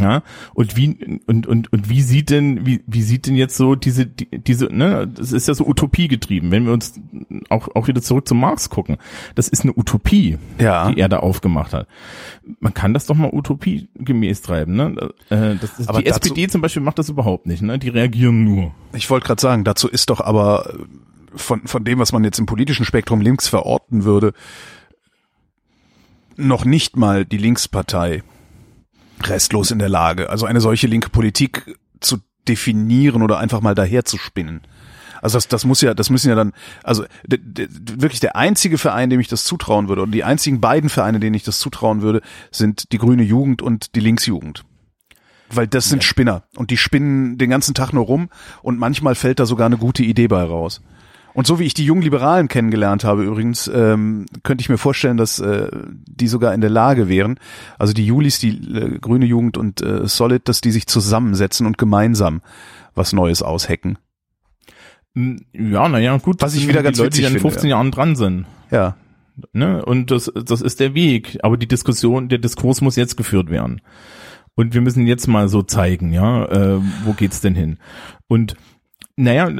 [0.00, 0.22] Ja,
[0.54, 4.06] und wie, und, und, und wie sieht denn, wie, wie sieht denn jetzt so diese,
[4.06, 7.00] die, diese, ne, das ist ja so Utopie getrieben, wenn wir uns
[7.48, 8.96] auch, auch wieder zurück zu Marx gucken.
[9.34, 10.90] Das ist eine Utopie, Ja.
[10.92, 11.88] die er da aufgemacht hat.
[12.60, 15.10] Man kann das doch mal utopiegemäß treiben, ne?
[15.30, 17.78] Äh, Das ist, Aber die dazu- SPD zum Beispiel macht das überhaupt nicht, ne?
[17.78, 18.72] Die reagieren nur.
[18.94, 20.78] Ich wollte gerade sagen, dazu ist doch aber äh,
[21.34, 24.32] von, von dem, was man jetzt im politischen Spektrum links verorten würde,
[26.36, 28.22] noch nicht mal die Linkspartei
[29.24, 34.62] restlos in der Lage, also eine solche linke Politik zu definieren oder einfach mal daherzuspinnen.
[35.20, 36.52] Also das, das muss ja, das müssen ja dann,
[36.84, 41.20] also wirklich der einzige Verein, dem ich das zutrauen würde, und die einzigen beiden Vereine,
[41.20, 42.20] denen ich das zutrauen würde,
[42.50, 44.64] sind die Grüne Jugend und die Linksjugend.
[45.50, 48.28] Weil das sind Spinner und die spinnen den ganzen Tag nur rum
[48.62, 50.82] und manchmal fällt da sogar eine gute Idee bei raus.
[51.34, 55.16] Und so wie ich die jungen Liberalen kennengelernt habe übrigens, ähm, könnte ich mir vorstellen,
[55.16, 55.68] dass äh,
[56.06, 57.38] die sogar in der Lage wären,
[57.78, 61.78] also die Julis, die äh, Grüne Jugend und äh, Solid, dass die sich zusammensetzen und
[61.78, 62.40] gemeinsam
[62.94, 63.98] was Neues aushecken.
[65.14, 66.42] Hm, Ja, naja, gut.
[66.42, 68.46] Was ich wieder die ganz Leute, witzig die in finde, 15 Jahren dran sind.
[68.70, 68.96] Ja,
[69.52, 69.84] Ne?
[69.84, 71.38] Und das, das ist der Weg.
[71.42, 73.80] Aber die Diskussion, der Diskurs muss jetzt geführt werden.
[74.54, 77.78] Und wir müssen jetzt mal so zeigen, ja, äh, wo geht's denn hin?
[78.26, 78.56] Und
[79.18, 79.50] naja,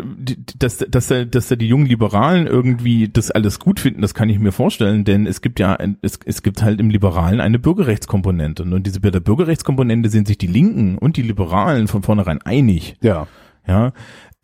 [0.58, 4.28] dass, dass, da- dass da die jungen Liberalen irgendwie das alles gut finden, das kann
[4.30, 8.62] ich mir vorstellen, denn es gibt ja, es, es gibt halt im Liberalen eine Bürgerrechtskomponente.
[8.62, 12.96] Und diese, bei der Bürgerrechtskomponente sind sich die Linken und die Liberalen von vornherein einig.
[13.02, 13.26] ja.
[13.66, 13.92] Ja,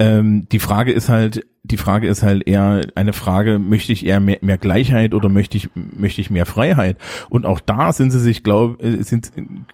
[0.00, 4.20] ähm, die Frage ist halt, die Frage ist halt eher eine Frage, möchte ich eher
[4.20, 6.98] mehr, mehr Gleichheit oder möchte ich, möchte ich mehr Freiheit?
[7.30, 9.32] Und auch da sind sie sich, glaub, äh, sind,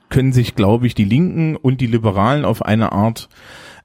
[0.09, 3.29] können sich, glaube ich, die Linken und die Liberalen auf eine Art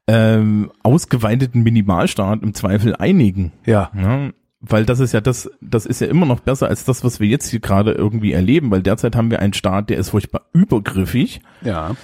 [0.07, 3.51] ähm, ausgeweiteten Minimalstaat im Zweifel einigen.
[3.65, 3.91] Ja.
[3.95, 4.29] Ja,
[4.59, 7.27] weil das ist ja das, das ist ja immer noch besser als das, was wir
[7.27, 11.41] jetzt hier gerade irgendwie erleben, weil derzeit haben wir einen Staat, der ist furchtbar übergriffig
[11.61, 11.95] Ja.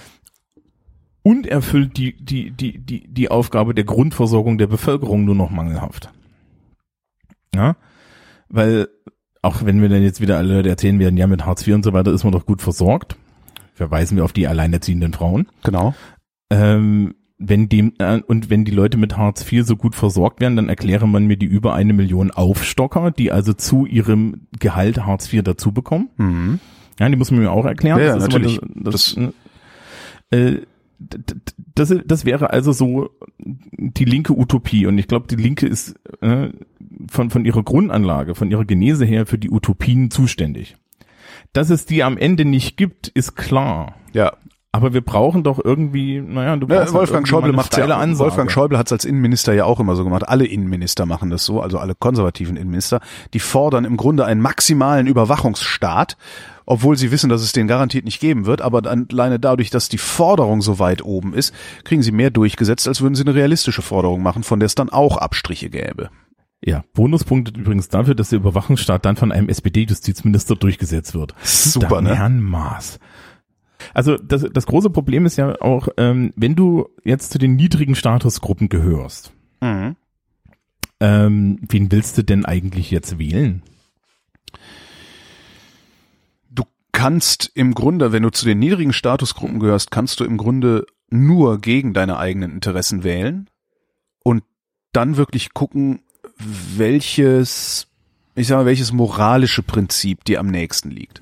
[1.22, 6.10] und erfüllt die, die, die, die, die Aufgabe der Grundversorgung der Bevölkerung nur noch mangelhaft.
[7.54, 7.76] Ja,
[8.48, 8.88] weil
[9.42, 11.92] auch wenn wir dann jetzt wieder alle erzählen werden, ja, mit Hartz IV und so
[11.92, 13.16] weiter ist man doch gut versorgt,
[13.74, 15.48] verweisen wir auf die alleinerziehenden Frauen.
[15.64, 15.94] Genau.
[16.50, 20.56] Ähm, wenn dem, äh, und wenn die Leute mit Hartz IV so gut versorgt werden,
[20.56, 25.32] dann erkläre man mir die über eine Million Aufstocker, die also zu ihrem Gehalt Hartz
[25.32, 26.08] IV dazu bekommen.
[26.16, 26.60] Mhm.
[27.00, 27.98] Ja, die muss man mir auch erklären.
[28.00, 28.60] Ja, immer natürlich.
[28.74, 29.34] Das, das,
[30.30, 30.52] äh,
[30.98, 31.34] d- d-
[31.74, 34.86] das, das wäre also so die linke Utopie.
[34.86, 36.50] Und ich glaube, die Linke ist äh,
[37.10, 40.76] von, von ihrer Grundanlage, von ihrer Genese her für die Utopien zuständig.
[41.54, 43.96] Dass es die am Ende nicht gibt, ist klar.
[44.12, 44.32] Ja.
[44.74, 47.84] Aber wir brauchen doch irgendwie, naja, du brauchst Ja, halt Wolfgang irgendwie Schäuble macht ja,
[47.84, 48.30] Ansage.
[48.30, 50.26] Wolfgang Schäuble hat es als Innenminister ja auch immer so gemacht.
[50.26, 53.00] Alle Innenminister machen das so, also alle konservativen Innenminister.
[53.34, 56.16] Die fordern im Grunde einen maximalen Überwachungsstaat,
[56.64, 58.62] obwohl sie wissen, dass es den garantiert nicht geben wird.
[58.62, 61.52] Aber dann alleine dadurch, dass die Forderung so weit oben ist,
[61.84, 64.88] kriegen sie mehr durchgesetzt, als würden sie eine realistische Forderung machen, von der es dann
[64.88, 66.08] auch Abstriche gäbe.
[66.64, 71.34] Ja, Bonuspunkte übrigens dafür, dass der Überwachungsstaat dann von einem SPD-Justizminister durchgesetzt wird.
[71.42, 72.16] Super, Dein ne?
[72.16, 73.00] Herrn Maß.
[73.94, 77.94] Also das, das große Problem ist ja auch, ähm, wenn du jetzt zu den niedrigen
[77.94, 79.96] Statusgruppen gehörst, Mhm.
[81.00, 83.62] ähm, wen willst du denn eigentlich jetzt wählen?
[86.50, 90.86] Du kannst im Grunde, wenn du zu den niedrigen Statusgruppen gehörst, kannst du im Grunde
[91.10, 93.48] nur gegen deine eigenen Interessen wählen
[94.24, 94.42] und
[94.92, 96.00] dann wirklich gucken,
[96.38, 97.86] welches,
[98.34, 101.21] ich sag mal, welches moralische Prinzip dir am nächsten liegt.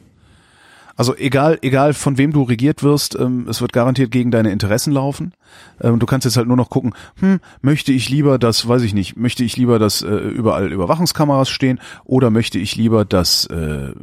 [1.00, 4.92] Also egal, egal von wem du regiert wirst, ähm, es wird garantiert gegen deine Interessen
[4.92, 5.32] laufen.
[5.80, 8.92] Ähm, du kannst jetzt halt nur noch gucken, hm, möchte ich lieber, dass, weiß ich
[8.92, 13.94] nicht, möchte ich lieber, dass äh, überall Überwachungskameras stehen oder möchte ich lieber, dass äh,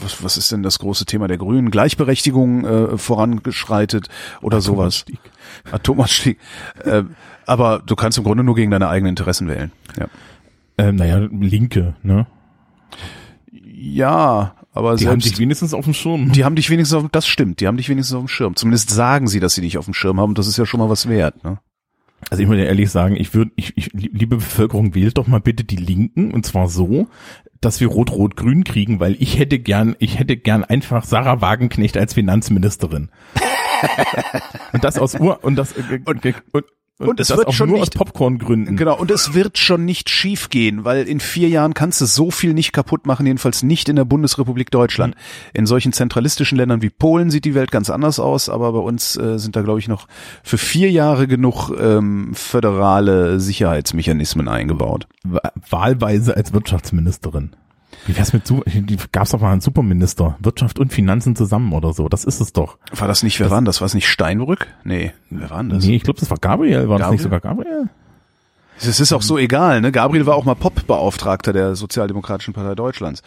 [0.00, 1.70] was, was ist denn das große Thema der Grünen?
[1.70, 4.08] Gleichberechtigung äh, vorangeschreitet
[4.40, 5.04] oder sowas.
[5.70, 6.38] Atomausstieg.
[6.82, 7.02] äh,
[7.44, 9.70] aber du kannst im Grunde nur gegen deine eigenen Interessen wählen.
[10.00, 10.06] Ja,
[10.78, 12.26] Ähm, naja, Linke, ne?
[13.52, 16.32] ja aber Die haben selbst, sich wenigstens auf dem Schirm.
[16.32, 18.56] die haben dich wenigstens auf, das stimmt, die haben dich wenigstens auf dem Schirm.
[18.56, 20.34] Zumindest sagen sie, dass sie dich auf dem Schirm haben.
[20.34, 21.42] Das ist ja schon mal was wert.
[21.44, 21.58] Ne?
[22.30, 25.40] Also ich muss ja ehrlich sagen, ich würde, ich, ich, liebe Bevölkerung, wählt doch mal
[25.40, 27.08] bitte die Linken und zwar so,
[27.60, 32.14] dass wir Rot-Rot-Grün kriegen, weil ich hätte gern, ich hätte gern einfach Sarah Wagenknecht als
[32.14, 33.10] Finanzministerin.
[34.72, 36.22] und das aus Ur und das äh, und,
[36.98, 38.76] und, und es wird auch schon nur nicht- aus Popcorngründen.
[38.76, 42.30] Genau, und es wird schon nicht schief gehen, weil in vier Jahren kannst du so
[42.32, 45.14] viel nicht kaputt machen, jedenfalls nicht in der Bundesrepublik Deutschland.
[45.54, 49.16] In solchen zentralistischen Ländern wie Polen sieht die Welt ganz anders aus, aber bei uns
[49.16, 50.08] äh, sind da, glaube ich, noch
[50.42, 55.06] für vier Jahre genug ähm, föderale Sicherheitsmechanismen eingebaut.
[55.24, 57.50] Wa- Wahlweise als Wirtschaftsministerin.
[58.08, 58.42] Wie wär's mit,
[59.12, 62.08] gab's doch mal einen Superminister, Wirtschaft und Finanzen zusammen oder so.
[62.08, 62.78] Das ist es doch.
[62.92, 63.80] War das nicht, wer war das?
[63.80, 64.66] War es nicht Steinbrück?
[64.82, 65.84] Nee, wer war das?
[65.84, 66.88] Nee, ich glaube, das war Gabriel.
[66.88, 67.70] War das nicht sogar Gabriel?
[67.70, 67.90] Gabriel?
[68.80, 69.90] Es ist auch so egal, ne?
[69.90, 73.22] Gabriel war auch mal Pop-Beauftragter der Sozialdemokratischen Partei Deutschlands.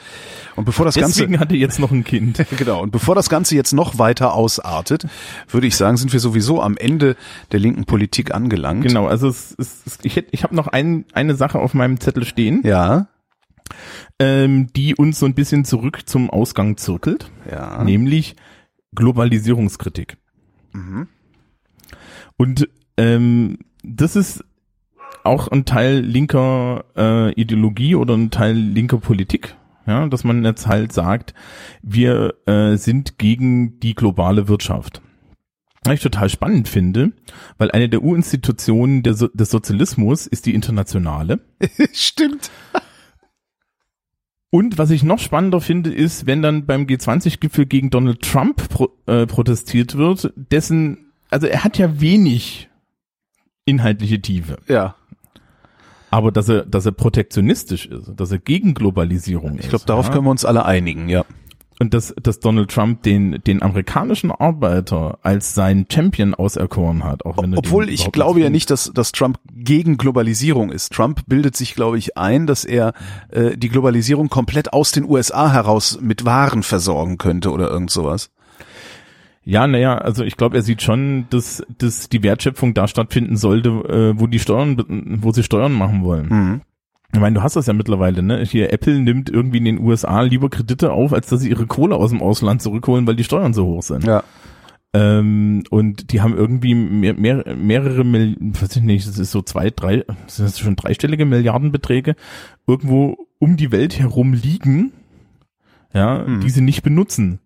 [0.55, 2.45] Und bevor das Ganze Deswegen hat er jetzt noch ein Kind.
[2.57, 5.07] Genau, und bevor das Ganze jetzt noch weiter ausartet,
[5.49, 7.17] würde ich sagen, sind wir sowieso am Ende
[7.51, 8.83] der linken Politik angelangt.
[8.83, 12.23] Genau, also es, es, ich, hätt- ich habe noch ein, eine Sache auf meinem Zettel
[12.25, 13.07] stehen, Ja,
[14.21, 17.83] ähm, die uns so ein bisschen zurück zum Ausgang zirkelt, ja.
[17.83, 18.35] nämlich
[18.93, 20.17] Globalisierungskritik.
[20.73, 21.07] Mhm.
[22.37, 24.45] Und ähm, das ist
[25.23, 29.55] auch ein Teil linker äh, Ideologie oder ein Teil linker Politik,
[29.87, 31.33] ja, dass man jetzt halt sagt,
[31.81, 35.01] wir äh, sind gegen die globale Wirtschaft.
[35.83, 37.11] Was ich total spannend finde,
[37.57, 41.39] weil eine der Urinstitutionen so des Sozialismus ist die Internationale.
[41.93, 42.51] Stimmt.
[44.51, 48.89] Und was ich noch spannender finde, ist, wenn dann beim G20-Gipfel gegen Donald Trump pro,
[49.07, 52.69] äh, protestiert wird, dessen, also er hat ja wenig
[53.63, 54.57] inhaltliche Tiefe.
[54.67, 54.95] Ja.
[56.09, 59.63] Aber dass er, dass er protektionistisch ist, dass er gegen Globalisierung ist.
[59.63, 60.13] Ich glaube, darauf ja?
[60.13, 61.23] können wir uns alle einigen, ja.
[61.81, 67.25] Und dass, dass Donald Trump den, den amerikanischen Arbeiter als seinen Champion auserkoren hat.
[67.25, 70.93] Auch wenn er Obwohl ich glaube ja nicht, dass, dass Trump gegen Globalisierung ist.
[70.93, 72.93] Trump bildet sich, glaube ich, ein, dass er
[73.31, 78.29] äh, die Globalisierung komplett aus den USA heraus mit Waren versorgen könnte oder irgend sowas.
[79.43, 83.69] Ja, naja, also ich glaube, er sieht schon, dass, dass die Wertschöpfung da stattfinden sollte,
[83.69, 84.77] äh, wo die Steuern,
[85.19, 86.27] wo sie Steuern machen wollen.
[86.29, 86.61] Mhm.
[87.13, 88.43] Ich meine, du hast das ja mittlerweile, ne?
[88.45, 91.95] Hier Apple nimmt irgendwie in den USA lieber Kredite auf, als dass sie ihre Kohle
[91.95, 94.05] aus dem Ausland zurückholen, weil die Steuern so hoch sind.
[94.05, 94.23] Ja.
[94.93, 99.41] Ähm, und die haben irgendwie mehr, mehr, mehrere Mill weiß ich nicht, das ist so
[99.41, 102.15] zwei, drei, das sind schon dreistellige Milliardenbeträge
[102.67, 104.91] irgendwo um die Welt herum liegen,
[105.93, 106.41] ja, Mhm.
[106.41, 107.39] die sie nicht benutzen.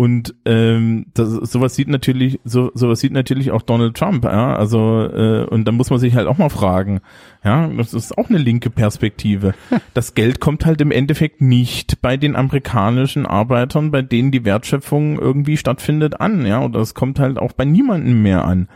[0.00, 4.54] Und ähm, das, sowas sieht natürlich, so, sowas sieht natürlich auch Donald Trump, ja.
[4.54, 7.00] Also äh, und da muss man sich halt auch mal fragen,
[7.42, 9.54] ja, das ist auch eine linke Perspektive.
[9.94, 15.18] Das Geld kommt halt im Endeffekt nicht bei den amerikanischen Arbeitern, bei denen die Wertschöpfung
[15.18, 16.62] irgendwie stattfindet, an, ja.
[16.62, 18.68] Oder es kommt halt auch bei niemandem mehr an.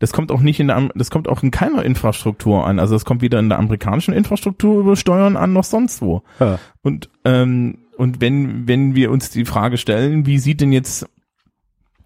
[0.00, 2.80] Das kommt auch nicht in der, das kommt auch in keiner Infrastruktur an.
[2.80, 6.24] Also es kommt weder in der amerikanischen Infrastruktur über Steuern an noch sonst wo.
[6.40, 6.58] Ja.
[6.82, 11.06] Und ähm, und wenn wenn wir uns die Frage stellen, wie sieht denn jetzt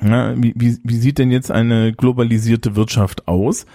[0.02, 3.66] ja, wie, wie, wie sieht denn jetzt eine globalisierte Wirtschaft aus?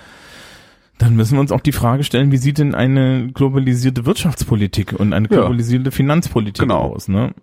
[0.98, 5.12] Dann müssen wir uns auch die Frage stellen, wie sieht denn eine globalisierte Wirtschaftspolitik und
[5.12, 5.38] eine Ja.
[5.42, 6.80] globalisierte Finanzpolitik Genau.
[6.94, 7.10] aus?
[7.10, 7.34] Ne?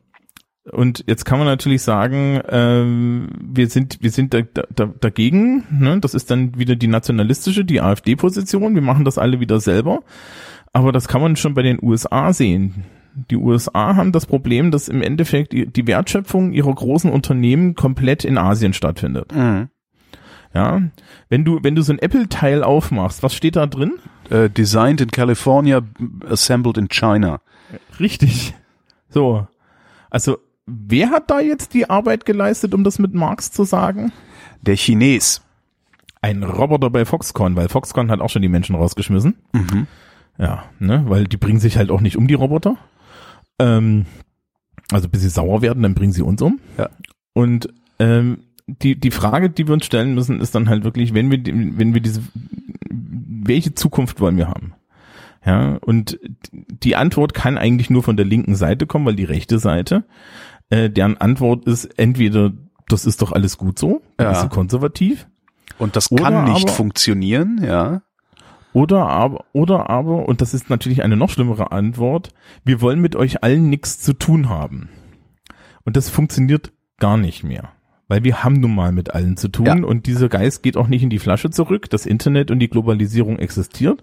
[0.71, 5.65] Und jetzt kann man natürlich sagen, ähm, wir sind wir sind da, da, dagegen.
[5.71, 5.99] Ne?
[6.01, 8.75] Das ist dann wieder die nationalistische, die AfD-Position.
[8.75, 10.01] Wir machen das alle wieder selber.
[10.73, 12.85] Aber das kann man schon bei den USA sehen.
[13.15, 18.39] Die USA haben das Problem, dass im Endeffekt die Wertschöpfung ihrer großen Unternehmen komplett in
[18.39, 19.35] Asien stattfindet.
[19.35, 19.69] Mhm.
[20.53, 20.83] Ja,
[21.29, 23.93] wenn du wenn du so ein Apple-Teil aufmachst, was steht da drin?
[24.31, 25.83] Äh, designed in California,
[26.29, 27.41] assembled in China.
[28.01, 28.55] Richtig.
[29.09, 29.47] So,
[30.09, 34.13] also wer hat da jetzt die Arbeit geleistet, um das mit Marx zu sagen?
[34.63, 35.43] Der Chines.
[36.23, 39.37] Ein Roboter bei Foxconn, weil Foxconn hat auch schon die Menschen rausgeschmissen.
[39.53, 39.87] Mhm.
[40.39, 42.77] Ja, ne, weil die bringen sich halt auch nicht um die Roboter.
[43.61, 44.07] Ähm,
[44.91, 46.59] also bis sie sauer werden, dann bringen sie uns um.
[46.79, 46.89] Ja.
[47.33, 47.69] Und
[47.99, 51.39] ähm, die die Frage, die wir uns stellen müssen, ist dann halt wirklich, wenn wir
[51.39, 52.23] die- wenn wir diese
[52.93, 54.75] welche Zukunft wollen wir haben?
[55.45, 56.19] Ja, und
[56.49, 60.05] die Antwort kann eigentlich nur von der linken Seite kommen, weil die rechte Seite,
[60.69, 62.53] äh, deren Antwort ist entweder
[62.89, 64.33] das ist doch alles gut so, Ja.
[64.33, 65.27] ist sie konservativ,
[65.79, 68.03] Und das kann nicht aber- funktionieren, ja.
[68.73, 72.31] Oder aber, oder aber, und das ist natürlich eine noch schlimmere Antwort,
[72.65, 74.89] wir wollen mit euch allen nichts zu tun haben.
[75.85, 77.71] Und das funktioniert gar nicht mehr.
[78.07, 79.75] Weil wir haben nun mal mit allen zu tun Ja.
[79.75, 81.89] und dieser Geist geht auch nicht in die Flasche zurück.
[81.91, 84.03] Das Internet und die Globalisierung existiert.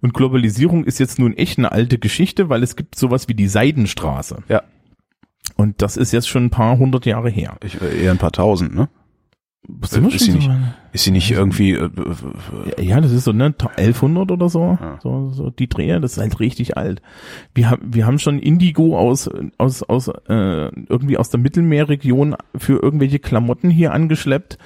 [0.00, 3.48] Und Globalisierung ist jetzt nun echt eine alte Geschichte, weil es gibt sowas wie die
[3.48, 4.42] Seidenstraße.
[4.48, 4.62] Ja.
[5.56, 7.56] Und das ist jetzt schon ein paar hundert Jahre her.
[7.64, 8.88] Ich, äh, eher ein paar tausend, ne?
[9.82, 10.50] Sind wir ist sie nicht-
[10.92, 11.90] Ist sie nicht irgendwie, äh,
[12.78, 14.98] Ja, Ja, das ist so, ne, 1100 oder so, Ja.
[15.02, 17.02] so, so die Dreher, das ist halt richtig alt.
[17.54, 19.28] Wir haben, wir haben schon Indigo aus,
[19.58, 20.12] aus, aus, äh,
[20.88, 24.58] irgendwie aus der Mittelmeerregion für irgendwelche Klamotten hier angeschleppt.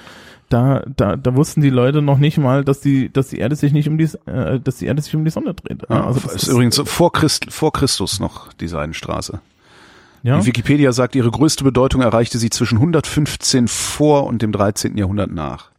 [0.49, 3.73] Da, da, da wussten die Leute noch nicht mal, dass die, dass die Erde sich
[3.73, 5.81] nicht um die, äh, dass die Erde sich um die Sonne dreht.
[5.89, 9.41] ja, also ist, übrigens vor, Christ, vor Christus noch die Seidenstraße.
[10.23, 14.97] Ja, Die Wikipedia sagt, ihre größte Bedeutung erreichte sie zwischen 115 vor und dem 13.
[14.97, 15.71] Jahrhundert nach.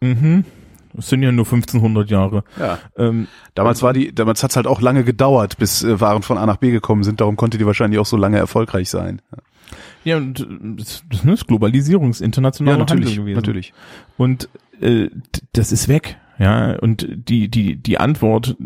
[0.00, 0.44] mhm.
[0.92, 2.42] Das sind ja nur 1500 Jahre.
[2.58, 2.78] Ja.
[2.96, 6.46] Ähm, Damals war die, damals hat's halt auch lange gedauert, bis äh, Waren von A
[6.46, 7.20] nach B gekommen sind.
[7.20, 9.20] Darum konnte die wahrscheinlich auch so lange erfolgreich sein.
[10.04, 10.44] ja, und äh,
[10.78, 13.36] das, das ist Globalisierungs, internationaler natürlich, Handel gewesen.
[13.36, 13.74] natürlich.
[14.16, 14.48] Und
[14.80, 15.10] äh,
[15.52, 16.16] das ist weg.
[16.38, 18.56] Ja, und die, die, die Antwort,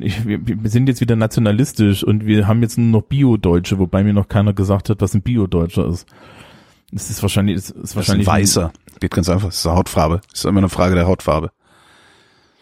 [0.00, 4.02] ich, wir, wir sind jetzt wieder nationalistisch und wir haben jetzt nur noch Bio-Deutsche, wobei
[4.02, 6.06] mir noch keiner gesagt hat, was ein Bio-Deutscher ist.
[6.90, 8.72] Das ist wahrscheinlich, das ist Das ist ein wahrscheinlich Weißer.
[9.00, 9.48] Geht ganz einfach.
[9.48, 10.20] Das ist eine Hautfarbe.
[10.30, 11.52] Das ist immer eine Frage der Hautfarbe.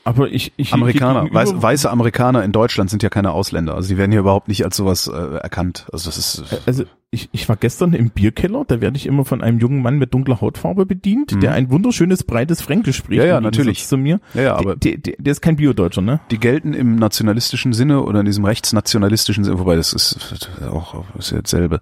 [0.02, 3.74] Aber ich, ich Amerikaner, ich- weiß, weiße Amerikaner in Deutschland sind ja keine Ausländer.
[3.74, 5.86] Also die werden hier überhaupt nicht als sowas äh, erkannt.
[5.92, 9.42] Also das ist Also ich, ich war gestern im Bierkeller, da werde ich immer von
[9.42, 13.20] einem jungen Mann mit dunkler Hautfarbe bedient, der ein wunderschönes, breites Fränkisch spricht.
[13.20, 13.26] Mhm.
[13.26, 13.86] Ja, ja, natürlich.
[13.86, 14.20] Zu mir.
[14.32, 16.20] Ja, ja, aber- der, der, der ist kein Biodeutscher, ne?
[16.30, 21.32] die gelten im nationalistischen Sinne oder in diesem rechtsnationalistischen Sinne, wobei das ist auch ist
[21.32, 21.80] ja dasselbe.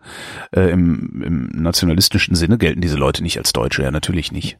[0.51, 4.57] Äh, im, Im nationalistischen Sinne gelten diese Leute nicht als Deutsche, ja natürlich nicht.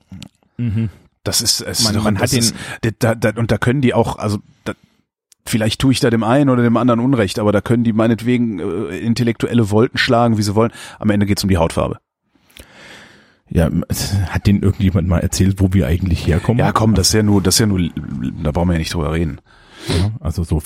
[1.29, 1.85] Das ist, es.
[1.85, 2.53] Man- man hat den-
[2.99, 4.73] da, da, und da können die auch, also da,
[5.47, 8.59] vielleicht tue ich da dem einen oder dem anderen Unrecht, aber da können die meinetwegen
[8.61, 10.73] äh, intellektuelle Wolken schlagen, wie sie wollen.
[10.99, 11.99] Am Ende geht's um die Hautfarbe.
[13.51, 13.71] Ja,
[14.29, 16.59] hat denen irgendjemand mal erzählt, wo wir eigentlich herkommen?
[16.59, 17.81] Ja, komm, das ist ja nur, das ist ja nur,
[18.43, 19.41] da brauchen wir ja nicht drüber reden.
[19.89, 20.63] Ja, also so.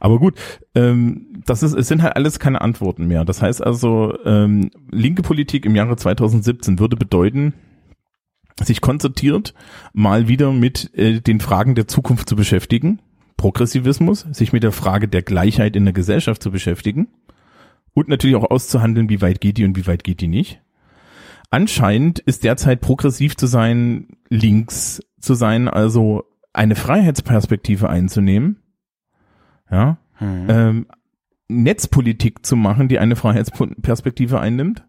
[0.00, 0.34] Aber gut,
[0.74, 3.24] ähm, das ist, es sind halt alles keine Antworten mehr.
[3.24, 7.52] Das heißt also, ähm, linke Politik im Jahre 2017 würde bedeuten,
[8.62, 9.54] sich konzertiert
[9.92, 13.00] mal wieder mit äh, den Fragen der Zukunft zu beschäftigen,
[13.36, 17.08] Progressivismus, sich mit der Frage der Gleichheit in der Gesellschaft zu beschäftigen
[17.92, 20.60] und natürlich auch auszuhandeln, wie weit geht die und wie weit geht die nicht.
[21.50, 28.60] Anscheinend ist derzeit progressiv zu sein, links zu sein, also eine Freiheitsperspektive einzunehmen,
[29.70, 30.86] ja, ähm,
[31.48, 34.84] Netzpolitik zu machen, die eine Freiheitsperspektive einnimmt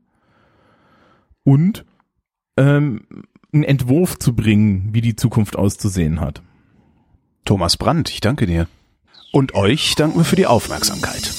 [1.43, 1.85] und
[2.57, 3.05] ähm,
[3.55, 6.41] einen Entwurf zu bringen, wie die Zukunft auszusehen hat.
[7.45, 8.67] Thomas Brandt, ich danke dir.
[9.31, 11.33] Und euch danken wir für die Aufmerksamkeit.